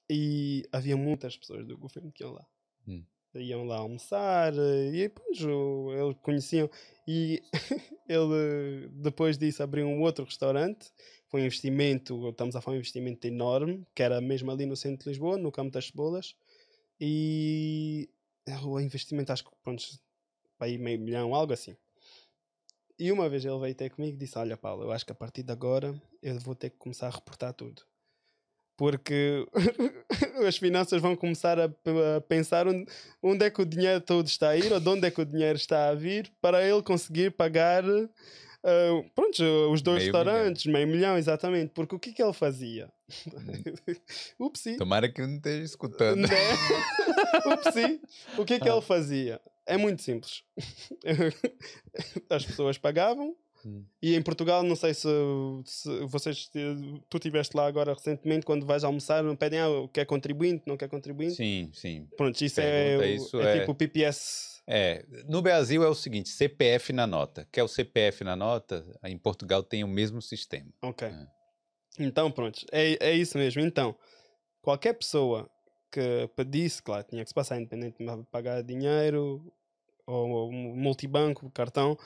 [0.09, 2.45] e havia muitas pessoas do governo que iam lá.
[2.87, 3.03] Hum.
[3.35, 6.67] Iam lá almoçar e depois o- eles conheciam.
[7.07, 7.43] E
[8.09, 10.91] ele, depois disso, abriu um outro restaurante.
[11.29, 14.75] Foi um investimento, estamos a falar de um investimento enorme, que era mesmo ali no
[14.75, 16.35] centro de Lisboa, no Campo das Cebolas.
[16.99, 18.09] E
[18.63, 19.83] o investimento, acho que, pronto,
[20.59, 21.75] aí meio milhão, algo assim.
[22.99, 25.15] E uma vez ele veio ter comigo e disse: Olha, Paulo, eu acho que a
[25.15, 27.83] partir de agora eu vou ter que começar a reportar tudo.
[28.75, 29.45] Porque
[30.47, 32.85] as finanças vão começar a, a pensar onde,
[33.21, 35.25] onde é que o dinheiro todo está a ir ou de onde é que o
[35.25, 37.83] dinheiro está a vir para ele conseguir pagar
[38.67, 41.71] ah, pronto, os dois Meio restaurantes, meio milhão, exatamente.
[41.73, 42.91] Porque o que que ele fazia?
[44.38, 44.75] Upsi.
[44.77, 46.19] Tomara que eu não esteja escutando.
[46.27, 46.27] Né?
[47.53, 48.01] Upsi.
[48.38, 49.39] O que é que ele fazia?
[49.65, 50.43] É muito simples.
[52.30, 53.84] As pessoas pagavam Hum.
[54.01, 55.08] e em Portugal, não sei se,
[55.65, 56.47] se vocês
[57.10, 60.88] tu estiveste lá agora recentemente, quando vais almoçar, não pedem ah, quer contribuinte, não quer
[60.88, 61.36] contribuinte.
[61.36, 62.08] Sim, sim.
[62.15, 64.56] Pronto, isso, é, Pergunta, isso é é- tipo o PPS.
[64.67, 67.47] É, no Brasil é o seguinte, CPF na nota.
[67.51, 68.86] Quer o CPF na nota?
[69.03, 70.69] Em Portugal tem o mesmo sistema.
[70.82, 71.08] Ok.
[71.08, 71.27] É.
[71.99, 73.62] Então, pronto, é, é isso mesmo.
[73.62, 73.95] Então,
[74.62, 75.49] qualquer pessoa
[75.89, 79.51] que pedisse, claro, tinha que se passar independente de pagar dinheiro
[80.06, 81.97] ou, ou multibanco, cartão,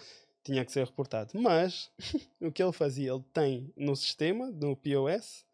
[0.43, 1.31] tinha que ser reportado.
[1.33, 1.91] Mas
[2.39, 5.45] o que ele fazia, ele tem no sistema, no POS,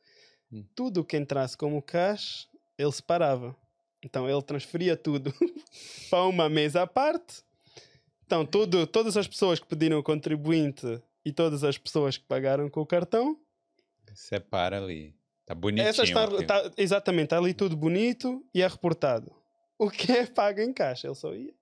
[0.50, 0.64] Hum.
[0.74, 3.54] tudo o que entrasse como cash, ele separava.
[4.04, 5.34] Então ele transferia tudo
[6.10, 7.44] para uma mesa à parte.
[8.26, 12.70] Então, tudo, todas as pessoas que pediram o contribuinte e todas as pessoas que pagaram
[12.70, 13.40] com o cartão,
[14.14, 15.16] Separa ali.
[15.46, 15.88] Tá bonitinho.
[15.88, 19.32] essa está, tá- exatamente, está ali tudo bonito e é reportado.
[19.78, 21.08] O que é pago em caixa?
[21.08, 21.54] Ele só ia,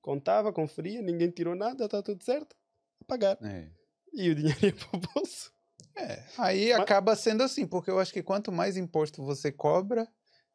[0.00, 2.54] contava, conferia, ninguém tirou nada, está tudo certo,
[3.00, 3.36] a pagar.
[3.42, 3.68] É.
[4.12, 5.50] E o dinheiro ia para o bolso.
[5.96, 10.06] É, aí Mas- acaba sendo assim, porque eu acho que quanto mais imposto você cobra,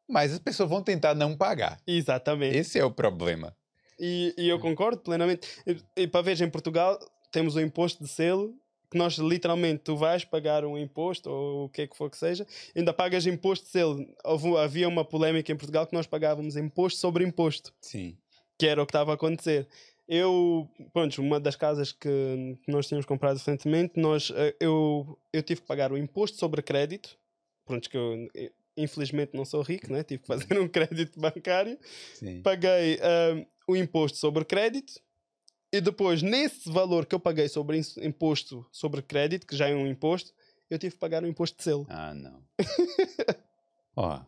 [0.08, 1.80] mais as pessoas vão tentar não pagar.
[1.86, 2.56] Exatamente.
[2.56, 3.56] Esse é o problema.
[3.98, 5.48] E, e eu concordo plenamente.
[5.66, 6.98] E, e para ver, em Portugal
[7.32, 8.54] temos o imposto de selo,
[8.90, 12.16] que nós literalmente tu vais pagar um imposto, ou o que é que for que
[12.16, 14.06] seja, ainda pagas imposto de selo.
[14.24, 17.72] Houve- havia uma polémica em Portugal que nós pagávamos imposto sobre imposto.
[17.80, 18.16] Sim.
[18.58, 19.66] que era o que estava a acontecer.
[20.08, 25.60] Eu, pronto, uma das casas que nós tínhamos comprado recentemente, nós, eh, eu, eu tive
[25.62, 27.18] que pagar o imposto sobre crédito,
[27.66, 28.28] pronto, que eu
[28.76, 30.02] infelizmente não sou rico, né?
[30.04, 31.78] tive que fazer um crédito bancário,
[32.14, 32.42] Sim.
[32.42, 35.00] paguei ah, o imposto sobre crédito
[35.72, 39.86] e depois, nesse valor que eu paguei sobre imposto sobre crédito, que já é um
[39.86, 40.32] imposto,
[40.70, 41.86] eu tive que pagar o imposto de selo.
[41.88, 42.42] Ah, não.
[43.96, 44.20] Ó.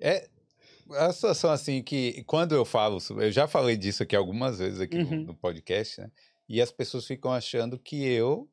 [0.00, 0.28] É.
[0.92, 4.80] a situação assim que quando eu falo, sobre- eu já falei disso aqui algumas vezes
[4.80, 5.24] aqui no- Uhum.
[5.26, 6.10] no, podcast, né?
[6.48, 8.48] E as pessoas ficam achando que eu,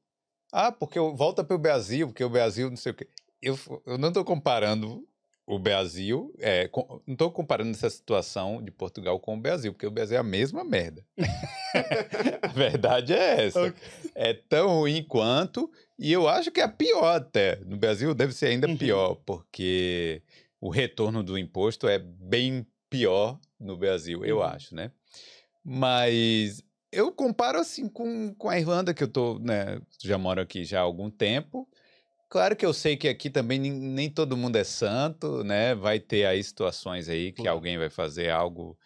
[0.51, 3.07] ah, porque eu volta para o Brasil, porque o Brasil não sei o quê.
[3.41, 5.07] Eu, eu não estou comparando
[5.45, 9.87] o Brasil, é, com- não estou comparando essa situação de Portugal com o Brasil, porque
[9.87, 11.05] o Brasil é a mesma merda.
[12.41, 13.67] a verdade é essa.
[13.67, 13.77] Ok.
[14.15, 17.57] É tão ruim quanto, e eu acho que é pior até.
[17.65, 18.77] No Brasil deve ser ainda Uhum.
[18.77, 20.21] pior, porque
[20.59, 24.43] o retorno do imposto é bem pior no Brasil, eu Uhum.
[24.43, 24.91] acho, né?
[25.63, 30.63] Mas eu comparo assim com, com a Irlanda, que eu tô, né, já moro aqui
[30.63, 31.67] já há algum tempo.
[32.29, 35.73] Claro que eu sei que aqui também nem, nem todo mundo é santo, né?
[35.73, 38.77] Vai ter aí situações aí que alguém vai fazer algo,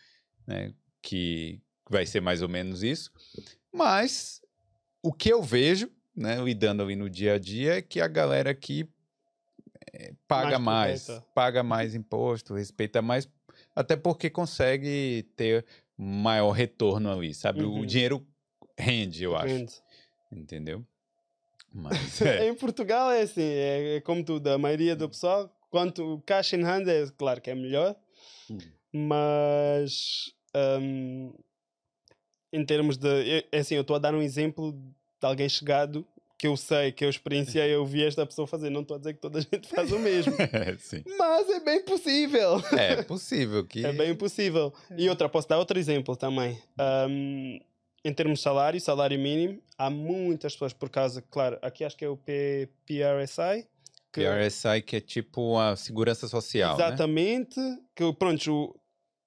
[0.46, 3.12] né, que vai ser mais ou menos isso.
[3.74, 4.42] Mas
[5.04, 8.52] o que eu vejo, né, lidando ali no dia a dia, é que a galera
[8.52, 8.88] aqui
[9.94, 11.28] eh, paga mais, correta.
[11.34, 13.28] paga mais imposto, respeita mais,
[13.76, 15.66] até porque consegue ter
[15.98, 17.64] maior retorno ali, sabe?
[17.64, 17.86] O Uhum.
[17.86, 18.28] dinheiro
[18.78, 19.74] rende, eu acho, Rende.
[20.32, 20.86] entendeu?
[21.74, 26.22] Mas é, Em Portugal é assim, é, é como tudo, a maioria do pessoal, quanto
[26.26, 27.96] cash in hand é claro que é melhor,
[28.50, 28.58] Hum.
[28.94, 31.34] mas hum,
[32.52, 33.08] em termos de.
[33.08, 36.06] é- É assim, eu estou a dar um exemplo de alguém chegado
[36.38, 38.70] que eu sei, que eu experienciei, eu vi esta pessoa fazer.
[38.72, 40.34] Não estou a dizer que toda a gente faz o mesmo,
[41.20, 42.62] mas é bem possível.
[42.74, 44.74] É possível que É bem possível.
[44.98, 46.60] E outra, posso dar outro exemplo também.
[47.08, 47.60] Um,
[48.04, 52.06] em termos de salário, salário mínimo, há muitas pessoas por causa, claro, aqui acho que
[52.06, 53.68] é o P, PRSI.
[54.12, 56.86] Que, PRSI que é tipo a segurança social, né?
[56.86, 57.60] exatamente.
[57.96, 58.76] Que, pronto, o,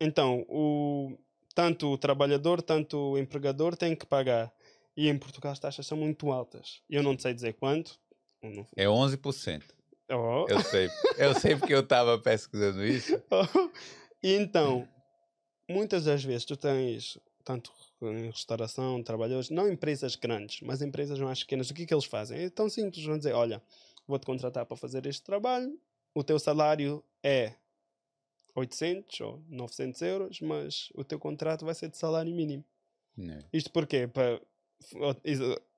[0.01, 1.16] então, o,
[1.55, 4.53] tanto o trabalhador, tanto o empregador tem que pagar.
[4.97, 6.83] E em Portugal as taxas são muito altas.
[6.89, 7.99] Eu não sei dizer quanto.
[8.43, 9.62] Não- É 11%.
[10.11, 10.47] Oh.
[10.49, 10.89] Eu sei.
[11.16, 13.20] Eu sei porque eu estava pesquisando isso.
[14.22, 14.87] e então,
[15.68, 17.72] muitas das vezes tu tens, tanto
[18.03, 22.05] em restauração, trabalhadores, não empresas grandes, mas empresas mais pequenas, o que é que eles
[22.05, 22.38] fazem?
[22.38, 23.62] É tão simples, vão dizer, olha,
[24.07, 25.78] vou-te contratar para fazer este trabalho,
[26.14, 27.55] o teu salário é
[28.55, 32.64] 800 ou 900 euros, mas o teu contrato vai ser de salário mínimo.
[33.16, 33.45] Né?
[33.53, 34.07] Isto porquê?
[34.07, 34.40] Para,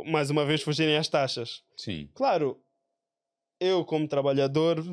[0.04, 1.62] mais uma vez, fugirem às taxas.
[1.76, 2.08] Sim.
[2.14, 2.60] Claro,
[3.58, 4.84] eu como trabalhador,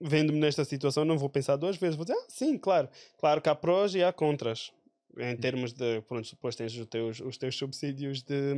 [0.00, 1.96] vendo-me nesta situação, não vou pensar duas vezes.
[1.96, 2.88] Vou dizer, ah, sim, claro.
[3.18, 4.72] Claro que há prós e há contras.
[5.18, 8.54] Em termos de, pronto, depois tens os teus, os teus subsídios de,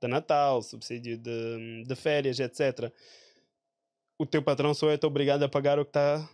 [0.00, 2.92] de Natal, subsídio de, de férias, etc.
[4.18, 6.28] O teu patrão só é obrigado a pagar o que está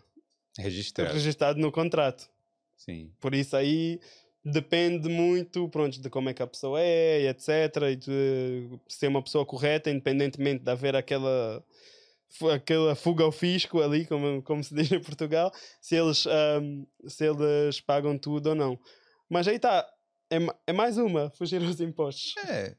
[0.58, 1.12] Registrado.
[1.12, 2.28] registado no contrato.
[2.76, 3.12] Sim.
[3.20, 4.00] Por isso aí
[4.44, 7.48] depende muito pronto, de como é que a pessoa é, etc.
[7.90, 11.64] E de ser uma pessoa correta, independentemente de haver aquela,
[12.52, 17.24] aquela fuga ao fisco ali, como, como se diz em Portugal, se eles, ahm, se
[17.26, 18.78] eles pagam tudo ou não.
[19.34, 19.84] Mas aí está,
[20.30, 20.36] é,
[20.68, 22.36] é mais uma, fugir aos impostos.
[22.46, 22.76] É.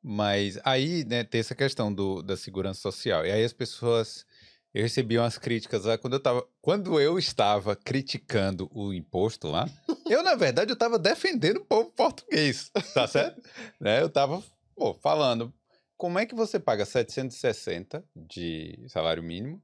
[0.00, 3.26] Mas aí, né, tem essa questão do, da segurança social.
[3.26, 4.24] E aí as pessoas.
[4.72, 6.46] Eu recebi umas críticas lá quando eu tava.
[6.60, 9.68] Quando eu estava criticando o imposto lá,
[10.08, 12.70] eu, na verdade, eu estava defendendo o povo português.
[12.94, 13.42] Tá certo?
[13.80, 14.00] né?
[14.00, 14.40] Eu estava
[14.76, 15.52] pô, falando.
[15.96, 19.60] Como é que você paga 760 de salário mínimo?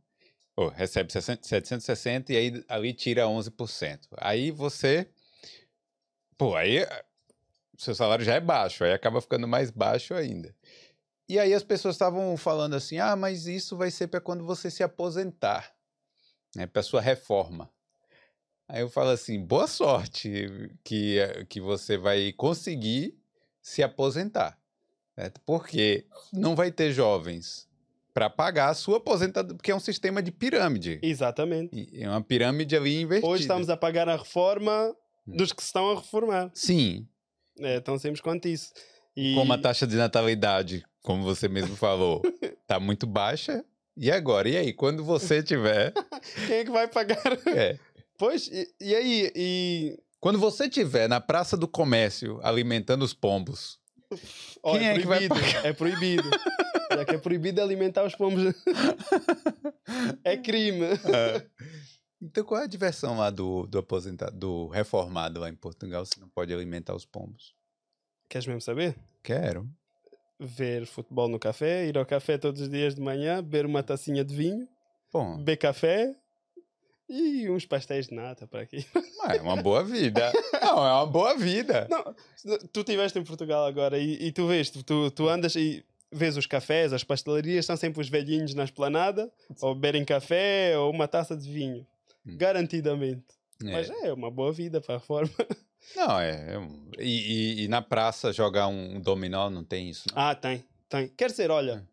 [0.57, 4.09] Ou recebe 60 760 e aí ali tira 11%.
[4.17, 5.09] Aí você.
[6.43, 6.85] Pô, aí
[7.79, 10.53] seu salário já é baixo, aí acaba ficando mais baixo ainda.
[11.29, 14.69] E aí as pessoas estavam falando assim: ah, mas isso vai ser para quando você
[14.69, 15.73] se aposentar,
[16.57, 17.71] né, para sua reforma.
[18.67, 23.17] Aí eu falo assim: boa sorte que, eh, que você vai conseguir
[23.61, 24.59] se aposentar,
[25.15, 25.41] certo?
[25.47, 27.69] porque não vai ter jovens
[28.13, 30.99] para pagar a sua aposentadoria, porque é um sistema de pirâmide.
[31.03, 31.89] Exatamente.
[31.95, 33.33] É uma pirâmide ali invertida.
[33.33, 34.93] Hoje estamos a pagar a reforma.
[35.27, 36.51] Dos que se estão a reformar.
[36.55, 37.07] Sim,
[37.59, 38.73] É tão simples quanto isso.
[39.17, 39.35] E...
[39.35, 42.23] como a taxa de natalidade, como você mesmo falou,
[42.67, 43.65] tá muito baixa.
[43.97, 44.49] E agora?
[44.49, 44.73] E aí?
[44.73, 45.93] Quando você tiver.
[46.47, 47.21] Quem é que vai pagar?
[47.55, 47.79] é,
[48.19, 49.33] Pois, e, e aí?
[49.35, 53.81] E, quando você tiver na Praça do Comércio alimentando os pombos,
[54.63, 56.31] ó, Quem é que vai proibido, É proibido.
[56.93, 58.55] Já que é proibido alimentar os pombos.
[60.25, 60.85] é crime.
[60.85, 61.47] é.
[62.23, 66.21] Então qual é a diversão lá do, do aposentado, do reformado lá em Portugal, se
[66.21, 67.55] não pode alimentar os pombos?
[68.29, 68.97] Queres mesmo saber?
[69.23, 69.69] Quero.
[70.39, 74.25] Ver futebol no café, ir ao café todos os dias de manhã, beber uma tacinha
[74.25, 74.69] de vinho,
[75.13, 76.15] Bom, beber café
[77.09, 78.87] e uns pastéis de nata para aqui.
[79.29, 80.33] é uma boa vida.
[80.55, 81.87] Não, é uma boa vida.
[81.91, 82.15] Não,
[82.73, 86.47] tu estiveste em Portugal agora e, e tu vês, tu, tu andas e vês os
[86.47, 91.37] cafés, as pastelarias, são sempre os velhinhos na esplanada, ou beberem café ou uma taça
[91.37, 91.87] de vinho.
[92.27, 92.37] Hum.
[92.37, 93.25] Garantidamente.
[93.63, 95.31] Mas é uma boa vida para a reforma.
[95.97, 96.31] Não, é.
[96.57, 100.05] é E, e- e na praça jogar um dominó não tem isso.
[100.15, 100.21] não?
[100.23, 101.09] Ah, tem, tem.
[101.09, 101.93] Quer dizer, olha, É.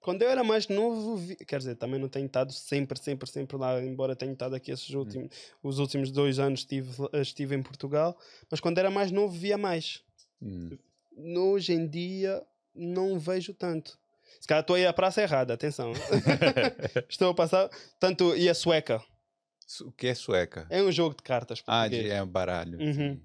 [0.00, 3.56] quando eu era mais novo, vi- quer dizer, também não tenho estado sempre, sempre, sempre
[3.58, 5.28] lá, embora tenha estado aqui esses últimos,
[5.62, 8.16] os últimos dois anos estive, estive em Portugal,
[8.50, 10.02] mas quando era mais novo via mais.
[10.40, 10.70] Hum.
[11.16, 12.42] Hoje em dia
[12.74, 13.98] não vejo tanto.
[14.40, 15.92] Se calhar estou aí à praça errada, atenção.
[17.08, 17.70] Estou a passar.
[17.98, 19.02] Tanto, e a sueca.
[19.84, 20.66] O que é sueca?
[20.70, 22.78] É um jogo de cartas Ah, de, é baralho.
[22.80, 23.20] Uhum.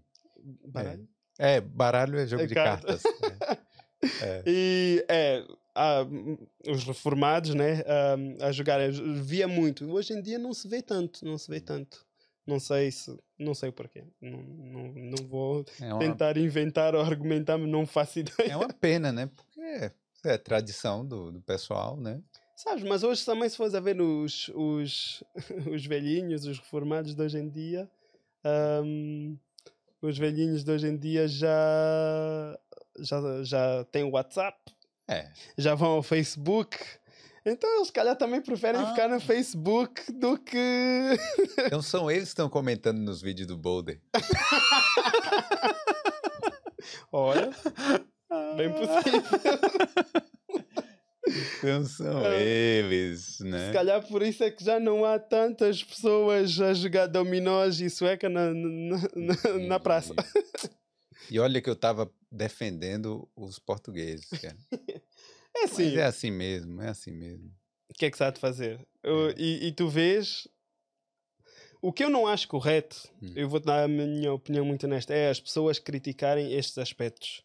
[0.66, 1.08] Baralho?
[1.38, 3.04] É, baralho é jogo É de cartas.
[3.04, 3.60] cartas.
[4.22, 4.44] é.
[4.46, 5.44] E é,
[6.10, 6.38] hum,
[6.68, 7.84] os reformados, né,
[8.18, 9.92] hum, a jogar, via muito.
[9.92, 12.06] Hoje em dia não se vê tanto, não se vê tanto.
[12.46, 14.04] Não sei se, não sei o porquê.
[14.20, 18.52] Não, não, não vou É, uma, tentar inventar ou argumentar, mas não faço ideia.
[18.54, 19.28] é uma pena, né?
[19.28, 19.92] Porque é,
[20.26, 22.20] é tradição do, do pessoal, né?
[22.64, 25.24] Sabes, mas hoje também se fores a ver os, os,
[25.74, 27.90] os velhinhos, os reformados de hoje em dia,
[28.86, 29.36] hum,
[30.02, 32.60] os velhinhos de hoje em dia já,
[33.00, 34.60] já, já têm o WhatsApp,
[35.08, 35.32] É.
[35.58, 36.78] já vão ao Facebook.
[37.44, 39.20] Então eles se calhar também preferem ficar no Ah.
[39.20, 40.58] Facebook do que.
[41.66, 44.00] Então são eles que estão comentando nos vídeos do Boulder.
[47.12, 47.50] Olha,
[48.56, 50.22] bem possível.
[51.58, 52.44] Então são É.
[52.44, 53.72] eles, Se né?
[53.72, 58.28] calhar por isso é que já não há tantas pessoas a jogar dominós e sueca
[58.30, 60.14] na, na, na, na praça.
[61.30, 64.58] E olha que eu tava defendendo os portugueses, cara.
[65.54, 67.52] É Mas assim, é assim mesmo, é assim mesmo.
[67.90, 68.80] o que é que se há de fazer?
[69.04, 69.36] Eu- É.
[69.38, 70.48] e, e tu vês.
[71.82, 73.34] O que eu não acho correto, Hum.
[73.36, 77.44] eu vou dar a minha opinião muito honesta, é as pessoas criticarem estes aspectos.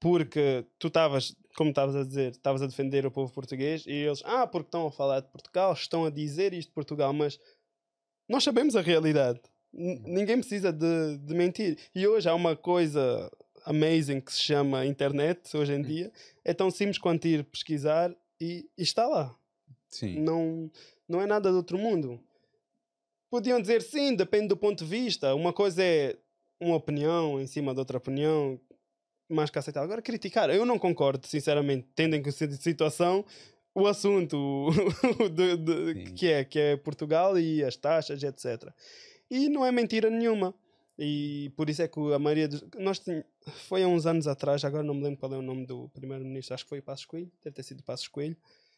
[0.00, 4.22] Porque tu estavas, como estavas a dizer, estavas a defender o povo português e eles,
[4.24, 7.36] ah, porque estão a falar de Portugal, estão a dizer isto de Portugal, mas
[8.28, 9.40] nós sabemos a realidade.
[9.74, 11.76] N- ninguém precisa de, de mentir.
[11.92, 13.28] E hoje há uma coisa
[13.64, 16.12] amazing que se chama internet, hoje em dia,
[16.44, 19.34] é tão simples quanto ir pesquisar e, e está lá.
[19.88, 20.20] Sim.
[20.20, 20.70] Não,
[21.08, 22.20] não é nada do outro mundo.
[23.28, 25.34] Podiam dizer sim, depende do ponto de vista.
[25.34, 26.16] Uma coisa é
[26.60, 28.60] uma opinião em cima de outra opinião,
[29.28, 29.84] mais que aceitável.
[29.86, 33.24] Agora, criticar, eu não concordo, sinceramente, tendo em consideração a situação,
[33.74, 34.68] o assunto
[35.34, 38.70] de- de- que, é, que é Portugal e as taxas, etc.
[39.30, 40.54] E não é mentira nenhuma.
[40.98, 42.64] E por isso é que a maioria dos.
[42.78, 43.24] Nós tinha-
[43.68, 46.54] foi há uns anos atrás, agora não me lembro qual é o nome do primeiro-ministro,
[46.54, 48.36] acho que foi Passos Coelho, deve ter sido Passos Coelho.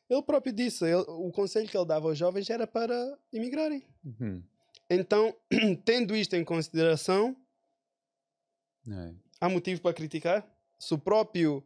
[0.09, 2.95] Ele próprio disse, ele- o conselho que ele dava aos jovens era para
[3.33, 3.83] imigrarem.
[4.05, 4.43] Uhum.
[4.91, 5.35] Então,
[5.85, 7.35] tendo isto em consideração,
[8.91, 9.13] É.
[9.41, 10.47] há motivo para criticar?
[10.79, 11.65] Se o próprio,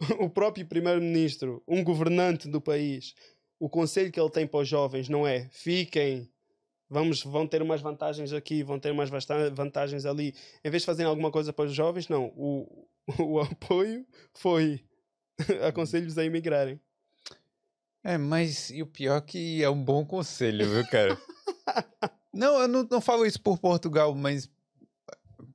[0.20, 3.14] o próprio primeiro-ministro, um governante do país,
[3.58, 6.28] o conselho que ele tem para os jovens não é fiquem,
[6.88, 9.10] vamos, vão ter umas vantagens aqui, vão ter umas
[9.52, 12.26] vantagens ali, em vez de fazerem alguma coisa para os jovens, não.
[12.36, 12.86] O,
[13.18, 14.84] o apoio foi
[15.66, 16.80] aconselho-os a imigrarem.
[18.02, 21.18] É, mas e o pior que é um bom conselho, viu, cara?
[22.32, 24.48] não, eu não, não falo isso por Portugal, mas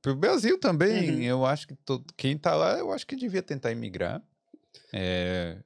[0.02, 1.10] pro Brasil também.
[1.10, 1.22] Uhum.
[1.22, 4.22] Eu acho que todo, quem tá lá, eu acho que devia tentar imigrar.
[4.92, 5.58] É,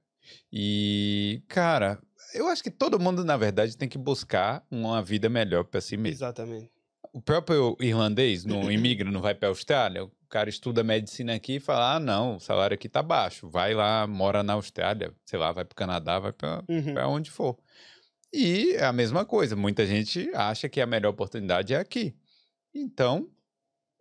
[0.53, 1.99] e, cara,
[2.35, 5.97] eu acho que todo mundo, na verdade, tem que buscar uma vida melhor para si
[5.97, 6.17] mesmo.
[6.17, 6.71] Exatamente.
[7.13, 10.05] O próprio irlandês não imigra, não vai para a Austrália.
[10.05, 13.49] O cara estuda medicina aqui e fala: ah, não, o salário aqui tá baixo.
[13.49, 16.95] Vai lá, mora na Austrália, sei lá, vai para o Canadá, vai para Uhum.
[16.95, 17.57] para onde for.
[18.33, 22.17] E é a mesma coisa, muita gente acha que a melhor oportunidade é aqui.
[22.75, 23.29] Então,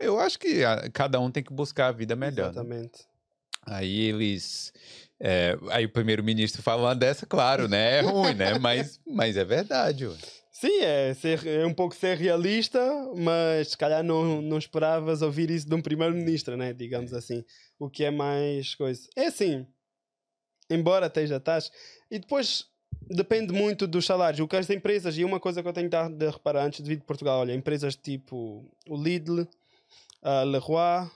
[0.03, 2.53] eu acho que a- cada um tem que buscar a vida melhor.
[2.53, 2.61] né?
[2.61, 3.05] Exatamente.
[3.65, 4.73] Aí eles.
[5.19, 7.99] é, aí o primeiro-ministro fala uma dessa, claro, né?
[7.99, 8.57] É ruim, né?
[8.59, 10.05] Mas, mas é verdade.
[10.07, 10.15] ué.
[10.51, 12.79] Sim, é, ser, é um pouco ser realista,
[13.15, 16.73] mas se calhar não, não esperavas ouvir isso de um primeiro-ministro, né?
[16.73, 17.43] Digamos assim.
[17.79, 19.07] O que é mais coisa.
[19.15, 19.65] É assim,
[20.69, 21.71] embora esteja taxa.
[22.09, 22.65] E depois
[23.09, 24.39] depende muito dos salários.
[24.39, 26.97] O que as empresas, e uma coisa que eu tenho de reparar antes de vir
[26.97, 29.47] de Portugal, olha, empresas tipo o Lidl,
[30.23, 31.09] a Leroy,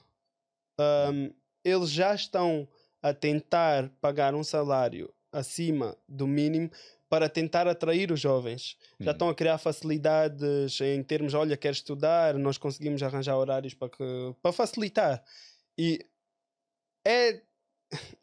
[0.80, 1.34] um,
[1.64, 2.68] eles já estão
[3.02, 6.70] a tentar pagar um salário acima do mínimo
[7.10, 8.78] para tentar atrair os jovens.
[9.00, 9.14] Já Hum.
[9.14, 14.36] estão a criar facilidades em termos, olha, quer estudar, nós conseguimos arranjar horários para, que,
[14.42, 15.24] para facilitar.
[15.78, 16.00] E
[17.06, 17.42] é,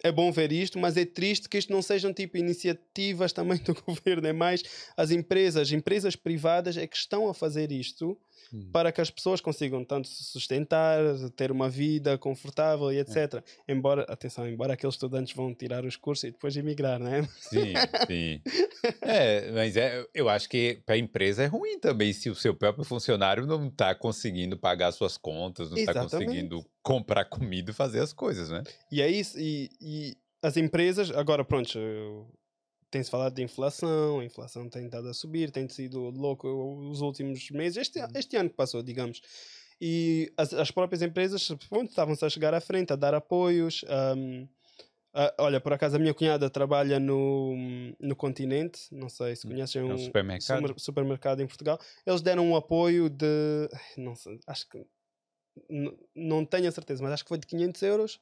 [0.03, 3.75] é bom ver isto, mas é triste que isto não sejam tipo iniciativas também do
[3.83, 4.63] governo, é mais
[4.97, 8.19] as empresas, empresas privadas é que estão a fazer isto
[8.53, 8.69] Hum.
[8.73, 11.01] para que as pessoas consigam tanto se sustentar,
[11.37, 12.95] ter uma vida confortável É.
[12.95, 13.43] e etc.
[13.69, 17.29] Embora, atenção, embora aqueles estudantes vão tirar os cursos e depois emigrar, né?
[17.39, 17.73] Sim,
[18.07, 18.41] sim.
[19.03, 22.55] É, mas é, eu acho que para a empresa é ruim também se o seu
[22.55, 28.01] próprio funcionário não está conseguindo pagar suas contas, não está conseguindo comprar comida e fazer
[28.01, 28.63] as coisas, né?
[28.91, 32.27] E é isso, e, e as empresas, agora pronto, eu-
[32.95, 36.49] tem-se falado de inflação, a inflação tem estado a subir, tem sido louco
[36.91, 39.21] os últimos meses, este, este ano que passou, digamos.
[39.81, 41.51] E as, as próprias empresas
[41.89, 43.85] estavam-se a chegar à frente, a dar apoios.
[45.13, 47.55] a- olha, por acaso a minha cunhada trabalha no,
[48.01, 50.61] no continente, não sei se conhecem, É um um supermercado.
[50.69, 51.79] super- supermercado em Portugal.
[52.07, 54.85] Eles deram um apoio de, não sei, acho que
[56.15, 58.21] não tenho a certeza, mas acho que foi de 500 euros.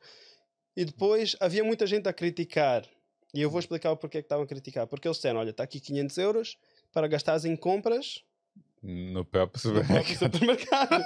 [0.77, 2.87] E depois havia muita gente a criticar.
[3.35, 4.87] E eu vou explicar o porquê que estavam a criticar.
[4.87, 6.59] Porque eles disseram: olha, está aqui 500 euros
[6.93, 8.23] para gastares em compras
[9.79, 11.01] No próprio supermercado.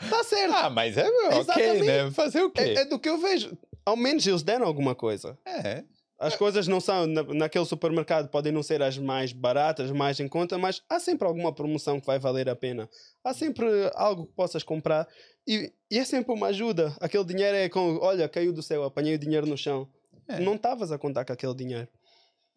[0.00, 0.54] Está certo.
[0.54, 2.10] ah, mas é ok, né?
[2.10, 2.60] Fazer o quê?
[2.60, 3.56] É, é do que eu vejo.
[3.86, 5.38] Ao menos eles deram alguma coisa.
[5.46, 5.84] É.
[6.18, 10.26] As coisas não são, na, naquele supermercado podem não ser as mais baratas, mais em
[10.26, 12.90] conta, mas há sempre alguma promoção que vai valer a pena.
[13.22, 15.06] Há sempre algo que possas comprar
[15.46, 16.92] e, e é sempre uma ajuda.
[17.00, 19.88] Aquele dinheiro é com, olha, caiu do céu, apanhei o dinheiro no chão.
[20.28, 20.40] É.
[20.40, 21.88] Não estavas a contar com aquele dinheiro.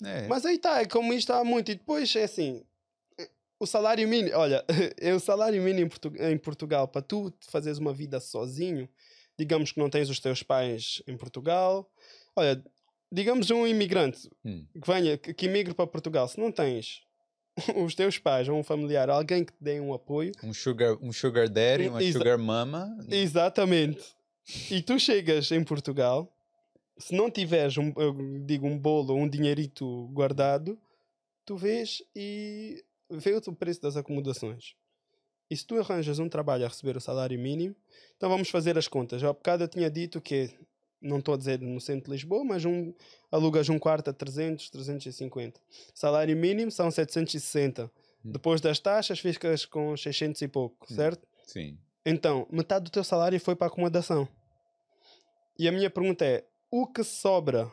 [0.04, 0.28] é.
[0.28, 1.72] Mas aí está, é como isto há muito.
[1.72, 2.64] E depois é assim,
[3.60, 4.66] o salário mínimo, olha,
[5.00, 8.90] é o salário mínimo em, Portu- em Portugal, para tu fazeres uma vida sozinho,
[9.38, 11.90] digamos que não tens os teus pais em Portugal,
[12.36, 12.64] olha,
[13.12, 14.66] digamos um imigrante Hum.
[14.74, 17.02] que venha, que, que imigre para Portugal, se não tens
[17.76, 21.12] os teus pais ou um familiar, alguém que te dê um apoio, Um sugar, um
[21.14, 22.90] sugar daddy, uma Exa- sugar mama.
[23.10, 24.04] exatamente,
[24.70, 26.32] e tu chegas em Portugal,
[26.98, 27.92] se não tiveres, um,
[28.46, 30.78] digo, um bolo ou um dinheirito guardado,
[31.46, 34.76] tu vês e vê o preço das acomodações.
[35.50, 37.76] E se tu arranjas um trabalho a receber o salário mínimo,
[38.16, 39.22] então vamos fazer as contas.
[39.24, 40.50] Há bocado eu tinha dito que,
[41.02, 42.94] não estou a dizer no centro de Lisboa, mas um,
[43.30, 45.60] alugas um quarto a 300, 350.
[45.94, 47.86] Salário mínimo são 760.
[48.24, 48.32] Hum.
[48.32, 50.96] Depois das taxas ficas com 600 e pouco, Hum.
[50.96, 51.28] certo?
[51.46, 51.78] Sim.
[52.06, 54.28] Então, metade do teu salário foi para a acomodação.
[55.60, 57.70] E a minha pergunta é: o que sobra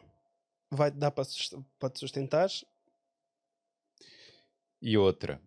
[0.70, 2.48] vai dar para, te sustentar?
[4.82, 5.40] E outra,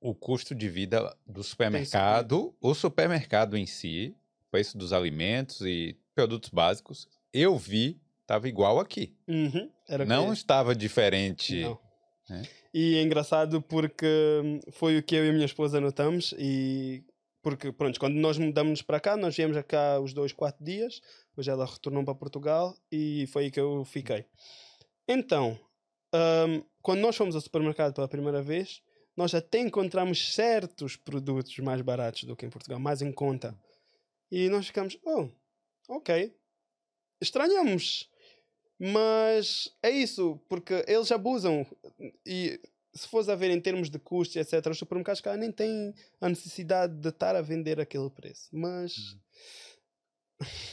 [0.00, 4.14] o custo de vida do supermercado, o supermercado em si,
[4.50, 9.16] preço dos alimentos e produtos básicos, eu vi, estava igual aqui.
[9.26, 11.60] Uhum, era o que- Não estava diferente.
[11.62, 11.78] Não.
[12.28, 12.42] né?
[12.72, 14.06] E é engraçado porque
[14.44, 17.02] hum, foi o que eu e a minha esposa notamos e
[17.42, 21.00] porque, pronto, quando nós mudamos para cá, nós viemos cá os dois, quatro dias,
[21.38, 24.24] depois ela retornou para Portugal e foi aí que eu fiquei.
[25.06, 25.56] Então,
[26.12, 28.82] hum, quando nós fomos ao supermercado pela primeira vez,
[29.16, 33.56] nós até encontramos certos produtos mais baratos do que em Portugal, mais em conta.
[34.28, 35.28] E nós ficamos, oh,
[35.88, 36.34] ok.
[37.20, 38.10] Estranhamos.
[38.76, 41.64] Mas é isso, porque eles abusam.
[42.26, 42.60] E
[42.92, 46.28] se fores a ver em termos de custos, etc., os supermercados cá nem têm a
[46.28, 48.48] necessidade de estar a vender aquele preço.
[48.50, 49.16] Mas.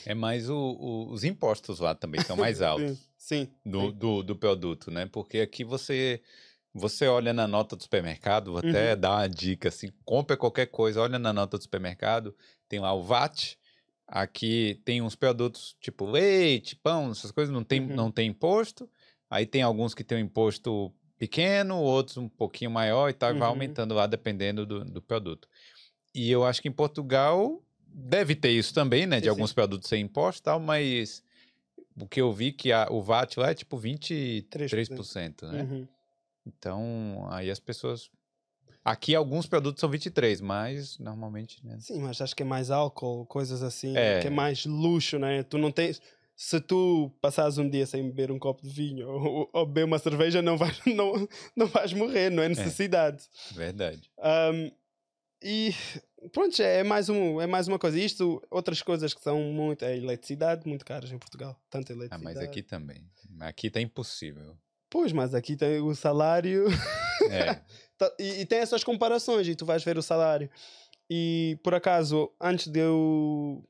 [0.05, 3.97] É mais o- o- os impostos lá também são mais altos Sim, do, sim.
[3.97, 5.05] do, do produto, né?
[5.07, 6.22] Porque aqui você
[6.78, 8.70] você olha na nota do supermercado, vou Uhum.
[8.70, 12.36] até dar uma dica assim, compra qualquer coisa, olha na nota do supermercado,
[12.68, 13.57] tem lá o VAT.
[14.07, 17.95] Aqui tem uns produtos tipo leite, pão, essas coisas não tem, Uhum.
[17.95, 18.89] não tem imposto.
[19.30, 23.47] Aí tem alguns que tem um imposto pequeno, outros um pouquinho maior e tal, vai
[23.47, 23.47] Uhum.
[23.47, 25.47] aumentando lá dependendo do, do produto.
[26.13, 27.64] E eu acho que em Portugal
[27.98, 29.22] deve ter isso também, né?
[29.22, 31.24] De alguns produtos sem imposto e tal, mas
[32.00, 35.62] o que eu vi que a- o VAT lá é tipo 23%, né?
[35.64, 35.88] Uhum.
[36.46, 38.10] Então, aí as pessoas.
[38.84, 41.78] Aqui alguns produtos são 23, mas normalmente, né?
[41.80, 44.20] Sim, mas acho que é mais álcool, coisas assim, É.
[44.20, 45.41] que é mais luxo, né?
[45.41, 46.00] Tu não tens.
[46.36, 49.98] Se tu passares um dia sem beber um copo de vinho ou, ou beber uma
[49.98, 53.24] cerveja, não vais, não, não vais morrer, não é necessidade.
[53.54, 54.12] Verdade.
[54.20, 54.72] Um,
[55.44, 55.74] e
[56.32, 58.00] pronto, é mais, um, é mais uma coisa.
[58.00, 59.84] Isto, outras coisas que são muito.
[59.86, 61.60] É eletricidade, muito caras em Portugal.
[61.70, 62.24] Tanta Ah, eletricidade.
[62.24, 63.06] mas aqui também.
[63.42, 64.58] Aqui tá impossível.
[64.90, 66.66] Pois, mas aqui tem o salário.
[67.30, 67.60] É.
[67.98, 70.50] Tá- e, e tem essas comparações e tu vais ver o salário.
[71.10, 73.64] E por acaso, antes de eu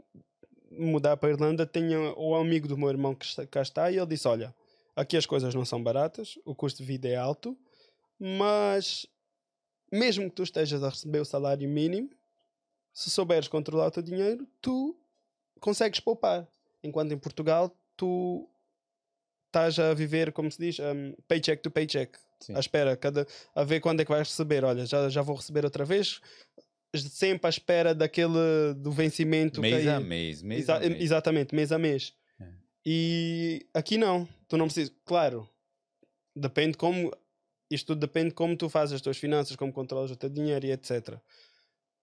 [0.72, 3.98] mudar para a Irlanda, tinha o amigo do meu irmão que está- cá está e
[3.98, 4.52] ele disse: Olha,
[4.96, 7.56] aqui as coisas não são baratas, o custo de vida é alto,
[8.20, 9.06] mas
[9.92, 12.10] mesmo que tu estejas a receber o salário mínimo,
[12.94, 14.96] se souberes controlar o teu dinheiro, tu
[15.60, 16.48] consegues poupar.
[16.84, 18.48] Enquanto em Portugal, tu
[19.48, 22.18] estás a viver, como se diz, um, paycheck to paycheck.
[22.40, 22.54] Sim.
[22.56, 23.26] À espera, cada,
[23.56, 24.64] a ver quando é que vais receber.
[24.64, 26.22] Olha, já, já vou receber outra vez.
[26.96, 29.62] sempre à espera daquele do vencimento.
[29.62, 31.02] Mês que a mês, mês Exa- a mês.
[31.02, 32.14] Exatamente, mês a mês.
[32.40, 32.48] É.
[32.86, 34.94] E aqui não, tu não precisas.
[35.06, 35.50] Claro,
[36.36, 37.12] depende como.
[37.70, 40.66] Isto tudo depende de como tu fazes as tuas finanças, como controlas o teu dinheiro
[40.66, 41.18] e etc.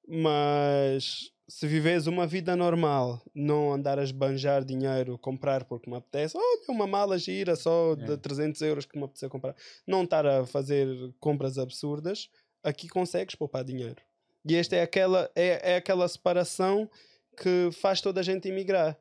[0.07, 6.37] Mas se vives uma vida normal, não andar a esbanjar dinheiro, comprar porque me apetece,
[6.37, 8.17] olha, uma mala gira só de É.
[8.17, 9.55] 300 euros que me apetece comprar,
[9.87, 10.89] não estar a fazer
[11.21, 12.29] compras absurdas,
[12.63, 14.03] aqui consegues poupar dinheiro.
[14.45, 16.91] E esta é aquela, é, é aquela separação
[17.37, 18.99] que faz toda a gente emigrar.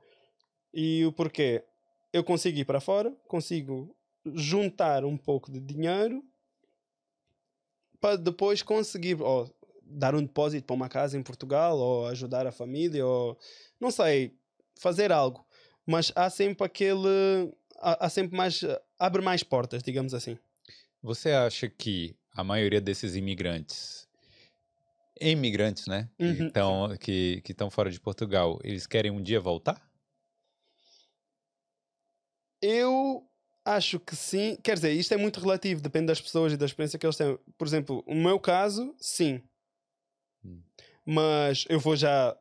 [0.73, 1.63] E o porquê?
[2.13, 3.95] Eu consigo ir para fora, consigo
[4.35, 6.23] juntar um pouco de dinheiro
[8.01, 9.49] para depois conseguir ou
[9.83, 13.37] dar um depósito para uma casa em Portugal ou ajudar a família ou
[13.79, 14.35] não sei,
[14.79, 15.45] fazer algo.
[15.85, 18.61] Mas há sempre aquele há, há sempre mais
[18.99, 20.37] abre mais portas, digamos assim.
[21.01, 24.07] Você acha que a maioria desses imigrantes,
[25.19, 29.39] imigrantes, né, que Uhum, estão que que estão fora de Portugal, eles querem um dia
[29.39, 29.89] voltar?
[32.61, 33.30] Eu
[33.65, 34.57] acho que sim.
[34.63, 37.37] Quer dizer, isto é muito relativo, depende das pessoas e da experiência que eles têm.
[37.57, 39.41] Por exemplo, o meu caso, sim.
[40.43, 40.61] Hum.
[41.05, 42.35] Mas eu vou já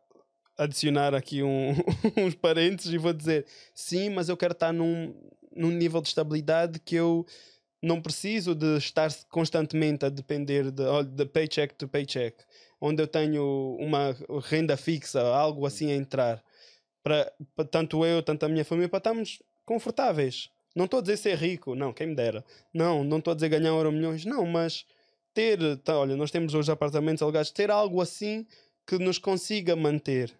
[0.56, 1.72] adicionar aqui um-
[2.16, 5.14] uns parênteses e vou dizer sim, mas eu quero estar num,
[5.54, 7.26] num nível de estabilidade que eu
[7.82, 12.36] não preciso de estar constantemente a depender de, de paycheck to paycheck,
[12.78, 16.44] onde eu tenho uma renda fixa, algo assim a entrar.
[17.02, 20.50] Para, para tanto eu, tanto a minha família, para estarmos confortáveis.
[20.74, 22.44] Não estou a dizer ser rico, não, quem me dera.
[22.72, 24.86] Não, não estou a dizer ganhar euro milhões, não, mas
[25.34, 28.46] ter, tá, olha, nós temos hoje apartamentos alugados, ter algo assim
[28.86, 30.32] que nos consiga manter.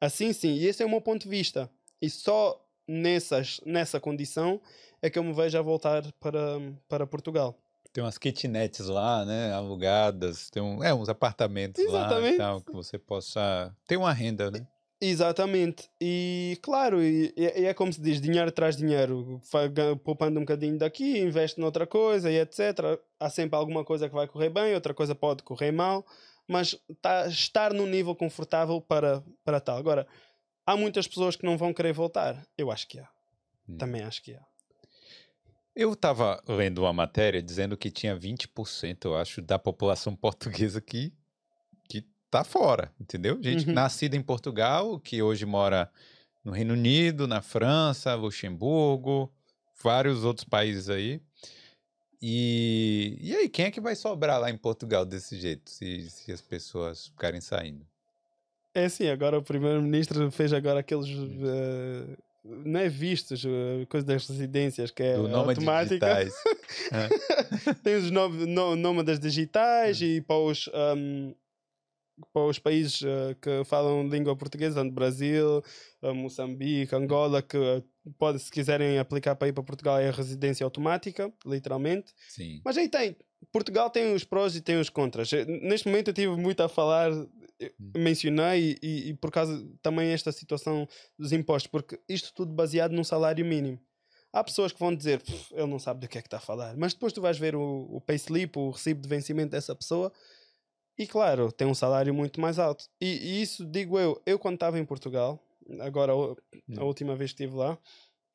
[0.00, 1.70] Assim sim, e esse é o meu ponto de vista.
[2.00, 4.60] E só nessas, nessa condição
[5.02, 6.58] é que eu me vejo a voltar para,
[6.88, 7.56] para Portugal.
[7.92, 12.34] Tem umas kitnets lá, né, alugadas, tem um, é, uns apartamentos lá Exatamente.
[12.34, 14.66] e tal, que você possa ter uma renda, né?
[15.00, 15.88] Exatamente.
[15.98, 19.40] E claro, e, e é como se diz, dinheiro traz dinheiro.
[19.50, 19.70] Vai
[20.04, 23.00] poupando um bocadinho daqui, investe noutra coisa e etc.
[23.18, 26.04] Há sempre alguma coisa que vai correr bem, outra coisa pode correr mal,
[26.46, 29.78] mas tá, estar num nível confortável para, para tal.
[29.78, 30.06] Agora,
[30.66, 32.46] há muitas pessoas que não vão querer voltar.
[32.58, 33.08] Eu acho que há.
[33.66, 33.78] Hum.
[33.78, 34.44] Também acho que há.
[35.74, 41.10] Eu estava lendo uma matéria dizendo que tinha 20%, eu acho, da população portuguesa que
[42.30, 43.38] tá fora, entendeu?
[43.42, 43.74] Gente Uhum.
[43.74, 45.90] nascida em Portugal, que hoje mora
[46.44, 49.30] no Reino Unido, na França, Luxemburgo,
[49.82, 51.20] vários outros países aí.
[52.22, 56.30] E, e aí, quem é que vai sobrar lá em Portugal desse jeito, se, se
[56.32, 57.86] as pessoas ficarem saindo?
[58.74, 61.08] É assim, agora o primeiro-ministro fez agora aqueles.
[61.08, 65.84] eh, não é vistos, eh, coisa das residências, que é Do automática.
[65.86, 66.34] digitais.
[67.82, 69.22] Tem os nove- nó- nómadas Hum.
[69.22, 71.32] digitais e para os, ahm,
[72.32, 75.62] para os países eh, que falam língua portuguesa, no Brasil,
[76.02, 77.82] eh, Moçambique, Angola, que eh,
[78.18, 82.12] pode, se quiserem aplicar para ir para Portugal, é a residência automática, literalmente.
[82.28, 82.60] Sim.
[82.64, 83.16] Mas aí tem.
[83.52, 85.30] Portugal tem os prós e tem os contras.
[85.62, 87.10] Neste momento eu tive muito a falar,
[87.78, 87.92] Hum.
[87.94, 93.04] mencionei, e, e por causa também esta situação dos impostos, porque isto tudo baseado num
[93.04, 93.78] salário mínimo.
[94.32, 96.40] Há pessoas que vão dizer, "Pff, ele não sabe do que é que está a
[96.40, 100.10] falar, mas depois tu vais ver o, o payslip, o recibo de vencimento dessa pessoa,
[101.00, 102.84] e claro, tem um salário muito mais alto.
[103.00, 105.42] E, e isso digo eu, eu quando estava em Portugal,
[105.80, 106.84] agora a Hum.
[106.84, 107.78] última vez que estive lá,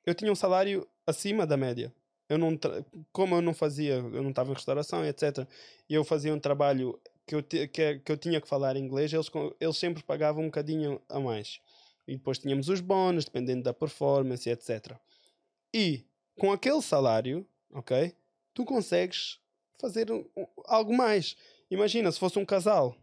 [0.06, 1.94] eu tinha um salário acima da média.
[2.28, 2.58] Eu não,
[3.12, 5.48] como eu não fazia, eu não estava em restauração, etc.
[5.88, 7.68] E eu fazia um trabalho que eu, que,
[8.00, 11.60] que eu tinha que falar inglês, eles, eles sempre pagavam um bocadinho a mais.
[12.08, 14.98] E depois tínhamos os bónus, dependendo da performance, etc.
[15.74, 16.04] E
[16.40, 18.14] com aquele salário, ok,
[18.56, 19.40] tu consegues
[19.80, 21.36] fazer um- um- algo mais.
[21.70, 22.96] Imagina se fosse um casal,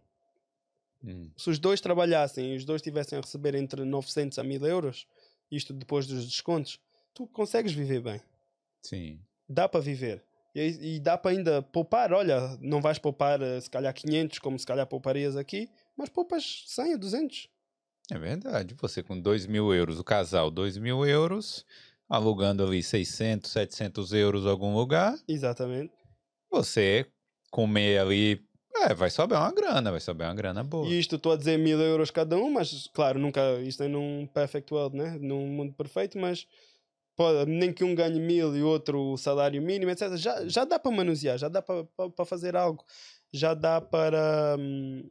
[1.04, 1.30] Hum.
[1.36, 5.06] se os dois trabalhassem e os dois tivessem a receber entre 900 a 1000 euros,
[5.50, 6.78] isto depois dos descontos,
[7.12, 8.20] tu consegues viver bem
[8.82, 9.20] Sim.
[9.48, 10.24] dá para viver.
[10.54, 12.12] E, e dá para ainda poupar.
[12.12, 16.64] Olha, não vais poupar eh, se calhar 500, como se calhar pouparias aqui, mas poupas
[16.66, 17.48] 100 a 200.
[18.10, 18.74] É verdade.
[18.78, 21.64] Você com 2 mil euros, o casal 2 mil euros,
[22.08, 25.94] alugando ali 600, 700 euros em algum lugar, Exatamente.
[26.50, 27.06] você
[27.50, 28.44] comer ali,
[28.74, 30.88] é, vai sobrar uma grana, vai sobrar uma grana boa.
[30.88, 34.26] E isto estou a dizer mil euros cada um, mas claro, nunca, isto é num
[34.26, 35.18] perfect world, né?
[35.20, 36.46] num mundo perfeito, mas
[37.14, 40.16] pode, nem que um ganhe mil e outro o salário mínimo, etc.
[40.16, 41.86] Já, já dá para manusear, já dá para,
[42.24, 42.84] fazer algo,
[43.32, 45.08] já dá para, hum,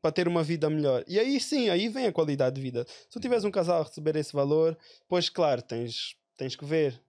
[0.00, 1.04] para ter uma vida melhor.
[1.06, 2.86] E aí sim, aí vem a qualidade de vida.
[2.88, 4.76] Se tu tiveres um casal a receber esse valor,
[5.08, 7.03] pois claro, tens, tens que ver